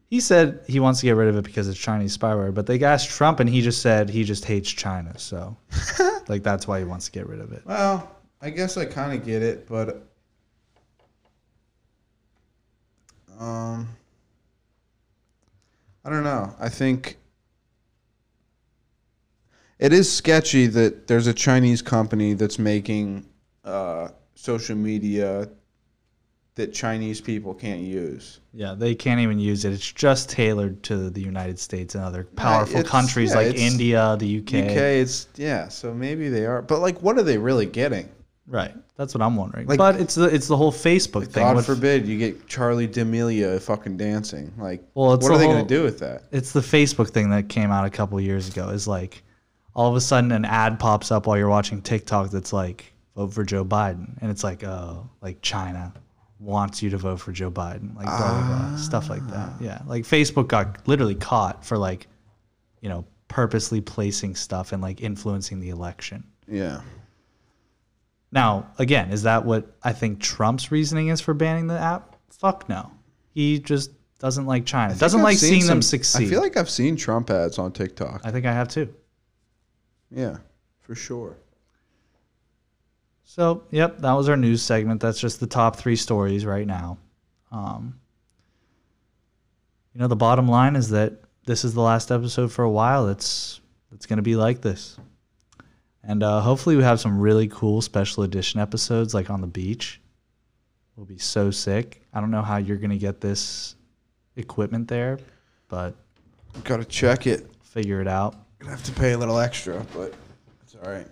He 0.08 0.20
said 0.20 0.62
he 0.68 0.80
wants 0.80 1.00
to 1.00 1.06
get 1.06 1.16
rid 1.16 1.30
of 1.30 1.36
it 1.36 1.44
because 1.44 1.68
it's 1.68 1.80
Chinese 1.80 2.18
spyware, 2.18 2.54
but 2.54 2.68
they 2.68 2.82
asked 2.84 3.10
Trump 3.10 3.40
and 3.40 3.50
he 3.50 3.62
just 3.62 3.82
said 3.82 4.10
he 4.10 4.24
just 4.24 4.46
hates 4.46 4.70
China. 4.70 5.18
So, 5.18 5.58
like, 6.28 6.44
that's 6.44 6.68
why 6.68 6.80
he 6.80 6.86
wants 6.86 7.06
to 7.06 7.12
get 7.12 7.28
rid 7.28 7.40
of 7.40 7.52
it. 7.52 7.64
Well, 7.66 8.16
I 8.42 8.50
guess 8.52 8.78
I 8.78 8.86
kind 8.86 9.18
of 9.18 9.26
get 9.26 9.42
it, 9.42 9.68
but 9.68 10.08
um, 13.40 13.90
I 16.04 16.10
don't 16.10 16.24
know. 16.24 16.56
I 16.60 16.70
think 16.70 17.18
it 19.80 19.92
is 19.92 20.12
sketchy 20.12 20.68
that 20.68 21.08
there's 21.08 21.28
a 21.28 21.34
Chinese 21.34 21.82
company 21.82 22.34
that's 22.34 22.60
making 22.60 23.26
uh, 23.64 24.10
social 24.36 24.76
media 24.76 25.50
that 26.56 26.74
Chinese 26.74 27.20
people 27.22 27.54
can't 27.54 27.82
use. 27.82 28.40
Yeah, 28.54 28.76
they 28.78 28.96
can't 28.96 29.20
even 29.20 29.40
use 29.40 29.66
it. 29.66 29.74
It's 29.74 29.92
just 29.92 30.30
tailored 30.30 30.82
to 30.84 31.10
the 31.10 31.22
United 31.22 31.60
States 31.60 31.96
and 31.96 32.04
other 32.04 32.24
powerful 32.24 32.78
it's- 32.80 32.90
countries 32.90 33.32
yeah, 33.32 33.38
like 33.38 33.56
India, 33.56 34.16
the 34.18 34.38
UK. 34.40 34.54
UK, 34.72 34.78
it's 35.02 35.28
yeah. 35.36 35.68
So 35.68 35.94
maybe 35.94 36.30
they 36.30 36.46
are, 36.46 36.62
but 36.62 36.80
like, 36.80 37.02
what 37.02 37.18
are 37.18 37.24
they 37.24 37.38
really 37.38 37.66
getting? 37.66 38.10
Right. 38.48 38.74
That's 38.96 39.14
what 39.14 39.22
I'm 39.22 39.36
wondering. 39.36 39.68
Like- 39.68 39.78
but 39.78 40.00
it's 40.00 40.16
the 40.16 40.34
it's 40.34 40.48
the 40.48 40.56
whole 40.56 40.72
Facebook 40.72 41.24
thing. 41.28 41.44
God 41.44 41.58
with- 41.58 41.66
forbid 41.66 42.08
you 42.08 42.18
get 42.18 42.48
Charli 42.48 42.90
D'Amelio 42.90 43.60
fucking 43.62 43.98
dancing. 43.98 44.54
Like, 44.58 44.82
Well, 44.94 45.18
what 45.18 45.24
are 45.32 45.38
they 45.38 45.48
going 45.48 45.68
to 45.68 45.74
do 45.74 45.84
with 45.84 46.00
that? 46.00 46.24
it's 46.32 46.54
the 46.54 46.62
Facebook 46.62 47.10
thing 47.10 47.30
that 47.32 47.50
came 47.50 47.72
out 47.72 47.86
a 47.86 47.90
couple 47.90 48.20
years 48.22 48.48
ago. 48.48 48.70
Is 48.70 48.88
like 48.88 49.24
all 49.76 49.90
of 49.90 49.96
a 49.98 50.02
sudden 50.02 50.32
an 50.32 50.46
ad 50.46 50.80
pops 50.80 51.12
up 51.12 51.28
while 51.28 51.38
you're 51.38 51.50
watching 51.50 51.82
TikTok 51.82 52.30
that's 52.32 52.54
like 52.54 52.94
vote 53.18 53.34
for 53.34 53.44
Joe 53.44 53.66
Biden, 53.66 54.18
and 54.22 54.32
it's 54.32 54.44
like 54.44 54.64
oh 54.64 55.10
like 55.22 55.42
China 55.42 55.92
wants 56.46 56.82
you 56.84 56.90
to 56.92 56.98
vote 56.98 57.18
for 57.20 57.32
Joe 57.32 57.52
Biden, 57.52 57.96
like 57.96 58.06
blah 58.06 58.18
blah 58.18 58.48
blah 58.70 58.78
stuff 58.78 59.10
like 59.10 59.26
that. 59.28 59.50
Ah. 59.52 59.58
Yeah, 59.60 59.82
like 59.88 60.04
Facebook 60.04 60.48
got 60.48 60.88
literally 60.88 61.16
caught 61.16 61.66
for 61.66 61.78
like 61.78 62.08
you 62.82 62.90
know 62.90 63.06
purposely 63.28 63.82
placing 63.82 64.36
stuff 64.36 64.72
and 64.72 64.82
like 64.82 65.02
influencing 65.02 65.60
the 65.60 65.70
election. 65.70 66.24
Yeah. 66.48 66.82
Now, 68.32 68.68
again, 68.78 69.12
is 69.12 69.24
that 69.24 69.46
what 69.46 69.76
I 69.84 69.94
think 69.94 70.20
Trump's 70.20 70.72
reasoning 70.72 71.08
is 71.08 71.22
for 71.22 71.34
banning 71.34 71.68
the 71.68 71.80
app? 71.80 72.16
Fuck 72.30 72.68
no. 72.70 72.92
He 73.34 73.60
just 73.60 73.92
doesn't 74.20 74.46
like 74.46 74.66
China. 74.66 74.94
Doesn't 74.96 75.22
I've 75.22 75.24
like 75.24 75.38
seen 75.38 75.50
seeing 75.52 75.68
them 75.68 75.82
some- 75.82 76.00
succeed. 76.00 76.28
I 76.28 76.30
feel 76.30 76.42
like 76.42 76.58
I've 76.58 76.70
seen 76.70 76.96
Trump 76.96 77.30
ads 77.30 77.58
on 77.58 77.72
TikTok. 77.72 78.22
I 78.24 78.32
think 78.32 78.46
I 78.46 78.52
have 78.54 78.68
too. 78.68 78.94
Yeah, 80.12 80.38
for 80.82 80.96
sure. 80.96 81.38
So, 83.26 83.64
yep, 83.72 83.98
that 84.00 84.14
was 84.14 84.30
our 84.30 84.38
news 84.38 84.62
segment. 84.62 85.02
That's 85.02 85.20
just 85.20 85.40
the 85.40 85.48
top 85.48 85.76
three 85.76 85.96
stories 85.96 86.46
right 86.46 86.66
now. 86.66 86.98
Um, 87.52 88.00
you 89.94 90.00
know, 90.00 90.08
the 90.08 90.16
bottom 90.16 90.48
line 90.48 90.76
is 90.76 90.90
that 90.90 91.14
this 91.46 91.66
is 91.66 91.74
the 91.74 91.82
last 91.82 92.12
episode 92.12 92.52
for 92.52 92.64
a 92.64 92.70
while. 92.70 93.10
It's 93.10 93.60
it's 93.94 94.06
going 94.06 94.18
to 94.18 94.24
be 94.24 94.36
like 94.36 94.62
this, 94.62 94.98
and 96.04 96.22
uh, 96.24 96.42
hopefully 96.42 96.76
we 96.76 96.84
have 96.84 97.00
some 97.00 97.20
really 97.20 97.48
cool 97.48 97.82
special 97.82 98.24
edition 98.24 98.60
episodes, 98.60 99.14
like 99.14 99.30
on 99.30 99.42
the 99.42 99.48
beach. 99.48 100.00
Will 100.96 101.06
be 101.06 101.18
so 101.18 101.52
sick. 101.52 102.02
I 102.14 102.22
don't 102.22 102.32
know 102.32 102.42
how 102.42 102.56
you're 102.58 102.78
going 102.78 102.90
to 102.92 102.98
get 102.98 103.20
this 103.20 103.76
equipment 104.38 104.88
there, 104.88 105.20
but 105.68 105.94
Got 106.64 106.78
to 106.78 106.86
check 106.86 107.28
it. 107.28 107.50
figure 107.64 108.00
it 108.02 108.08
out. 108.08 108.36
Gonna 108.60 108.72
have 108.72 108.84
to 108.86 108.94
pay 108.94 109.12
a 109.12 109.18
little 109.18 109.38
extra, 109.40 109.86
but 109.94 110.14
it's 110.64 110.76
all 110.76 110.90
right. 110.90 111.08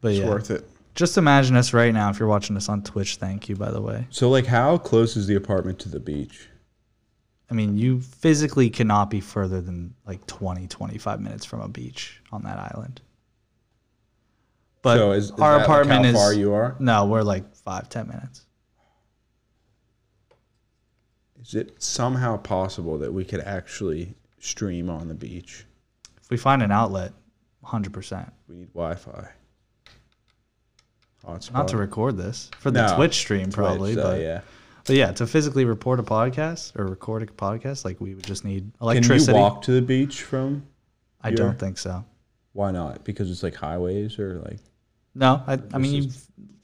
But 0.00 0.12
It's 0.12 0.20
yeah, 0.20 0.28
worth 0.28 0.50
it. 0.50 0.66
Just 0.98 1.16
imagine 1.16 1.54
us 1.54 1.72
right 1.72 1.94
now. 1.94 2.10
If 2.10 2.18
you're 2.18 2.28
watching 2.28 2.56
us 2.56 2.68
on 2.68 2.82
Twitch, 2.82 3.16
thank 3.16 3.48
you, 3.48 3.54
by 3.54 3.70
the 3.70 3.80
way. 3.80 4.08
So, 4.10 4.28
like, 4.28 4.46
how 4.46 4.76
close 4.78 5.16
is 5.16 5.28
the 5.28 5.36
apartment 5.36 5.78
to 5.80 5.88
the 5.88 6.00
beach? 6.00 6.48
I 7.48 7.54
mean, 7.54 7.78
you 7.78 8.00
physically 8.00 8.68
cannot 8.68 9.08
be 9.08 9.20
further 9.20 9.60
than 9.60 9.94
like 10.06 10.26
20, 10.26 10.66
25 10.66 11.20
minutes 11.20 11.44
from 11.44 11.60
a 11.60 11.68
beach 11.68 12.20
on 12.32 12.42
that 12.42 12.58
island. 12.58 13.00
But 14.82 14.96
so 14.96 15.12
is, 15.12 15.26
is 15.26 15.30
our 15.30 15.38
that, 15.38 15.56
like, 15.56 15.64
apartment 15.64 16.04
how 16.04 16.10
is 16.10 16.16
far 16.16 16.34
you 16.34 16.52
are? 16.52 16.76
no, 16.80 17.06
we're 17.06 17.22
like 17.22 17.54
five, 17.54 17.88
ten 17.88 18.08
minutes. 18.08 18.44
Is 21.40 21.54
it 21.54 21.80
somehow 21.80 22.38
possible 22.38 22.98
that 22.98 23.12
we 23.12 23.24
could 23.24 23.40
actually 23.40 24.16
stream 24.40 24.90
on 24.90 25.06
the 25.06 25.14
beach? 25.14 25.64
If 26.20 26.28
we 26.28 26.36
find 26.36 26.62
an 26.62 26.72
outlet, 26.72 27.12
hundred 27.62 27.92
percent. 27.92 28.32
We 28.48 28.56
need 28.56 28.72
Wi-Fi. 28.74 29.10
Hotspot. 29.10 29.37
Not 31.52 31.68
to 31.68 31.76
record 31.76 32.16
this 32.16 32.50
for 32.58 32.70
the 32.70 32.86
No, 32.86 32.96
Twitch 32.96 33.14
stream, 33.16 33.50
probably, 33.50 33.94
Twitch, 33.94 34.02
so, 34.04 34.10
but 34.12 34.20
yeah. 34.20 34.40
but 34.86 34.96
yeah, 34.96 35.12
to 35.12 35.26
physically 35.26 35.64
report 35.64 36.00
a 36.00 36.02
podcast 36.02 36.74
or 36.78 36.86
record 36.86 37.22
a 37.22 37.26
podcast, 37.26 37.84
like 37.84 38.00
we 38.00 38.14
would 38.14 38.24
just 38.24 38.44
need 38.44 38.70
electricity. 38.80 39.32
Can 39.32 39.34
you 39.36 39.40
walk 39.42 39.62
to 39.62 39.72
the 39.72 39.82
beach 39.82 40.22
from? 40.22 40.64
I 41.22 41.28
your- 41.28 41.36
don't 41.36 41.58
think 41.58 41.78
so. 41.78 42.04
Why 42.52 42.70
not? 42.70 43.04
Because 43.04 43.30
it's 43.30 43.42
like 43.42 43.54
highways 43.54 44.18
or 44.18 44.40
like 44.44 44.58
No, 45.14 45.42
I, 45.46 45.58
I 45.72 45.78
mean, 45.78 46.02
you 46.02 46.10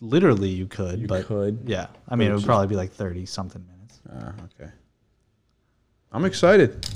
literally 0.01 0.49
you 0.49 0.67
could, 0.67 0.99
you 1.01 1.07
but 1.07 1.27
could. 1.27 1.61
yeah, 1.67 1.87
I 2.09 2.17
mean, 2.17 2.31
it 2.31 2.35
would 2.35 2.45
probably 2.45 2.67
be 2.69 2.77
like 2.77 2.91
thirty 2.93 3.27
something 3.27 3.65
minutes. 3.67 4.01
Ah, 4.13 4.33
okay. 4.61 4.71
I'm 6.13 6.25
excited. 6.25 6.87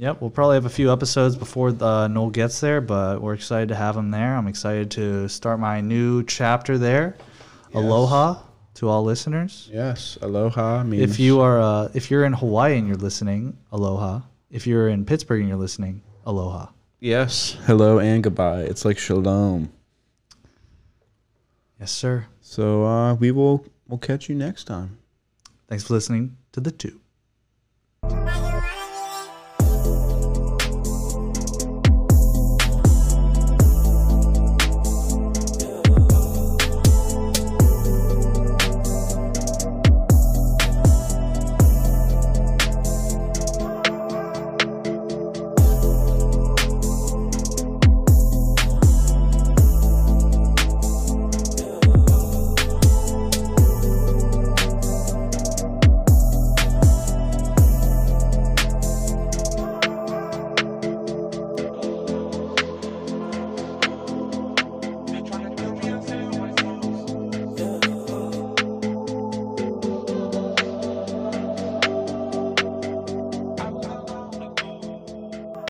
Yep, 0.00 0.22
we'll 0.22 0.30
probably 0.30 0.54
have 0.54 0.64
a 0.64 0.70
few 0.70 0.90
episodes 0.90 1.36
before 1.36 1.76
uh, 1.78 2.08
Noel 2.08 2.30
gets 2.30 2.58
there, 2.58 2.80
but 2.80 3.20
we're 3.20 3.34
excited 3.34 3.68
to 3.68 3.74
have 3.74 3.98
him 3.98 4.10
there. 4.10 4.34
I'm 4.34 4.46
excited 4.48 4.90
to 4.92 5.28
start 5.28 5.60
my 5.60 5.82
new 5.82 6.22
chapter 6.22 6.78
there. 6.78 7.18
Aloha 7.74 8.40
to 8.76 8.88
all 8.88 9.04
listeners. 9.04 9.68
Yes. 9.70 10.16
Aloha 10.22 10.84
means 10.84 11.02
If 11.02 11.20
you 11.20 11.42
are 11.42 11.60
uh, 11.60 11.90
if 11.92 12.10
you're 12.10 12.24
in 12.24 12.32
Hawaii 12.32 12.78
and 12.78 12.88
you're 12.88 12.96
listening, 12.96 13.58
aloha. 13.72 14.20
If 14.50 14.66
you're 14.66 14.88
in 14.88 15.04
Pittsburgh 15.04 15.40
and 15.40 15.50
you're 15.50 15.58
listening, 15.58 16.00
aloha. 16.24 16.68
Yes. 16.98 17.58
Hello 17.66 17.98
and 17.98 18.22
goodbye. 18.22 18.62
It's 18.62 18.86
like 18.86 18.96
shalom. 18.96 19.70
Yes, 21.78 21.92
sir. 21.92 22.24
So 22.40 22.86
uh, 22.86 23.14
we 23.16 23.32
will 23.32 23.66
we'll 23.86 23.98
catch 23.98 24.30
you 24.30 24.34
next 24.34 24.64
time. 24.64 24.96
Thanks 25.68 25.86
for 25.86 25.92
listening 25.92 26.38
to 26.52 26.60
the 26.60 26.70
tube. 26.70 27.00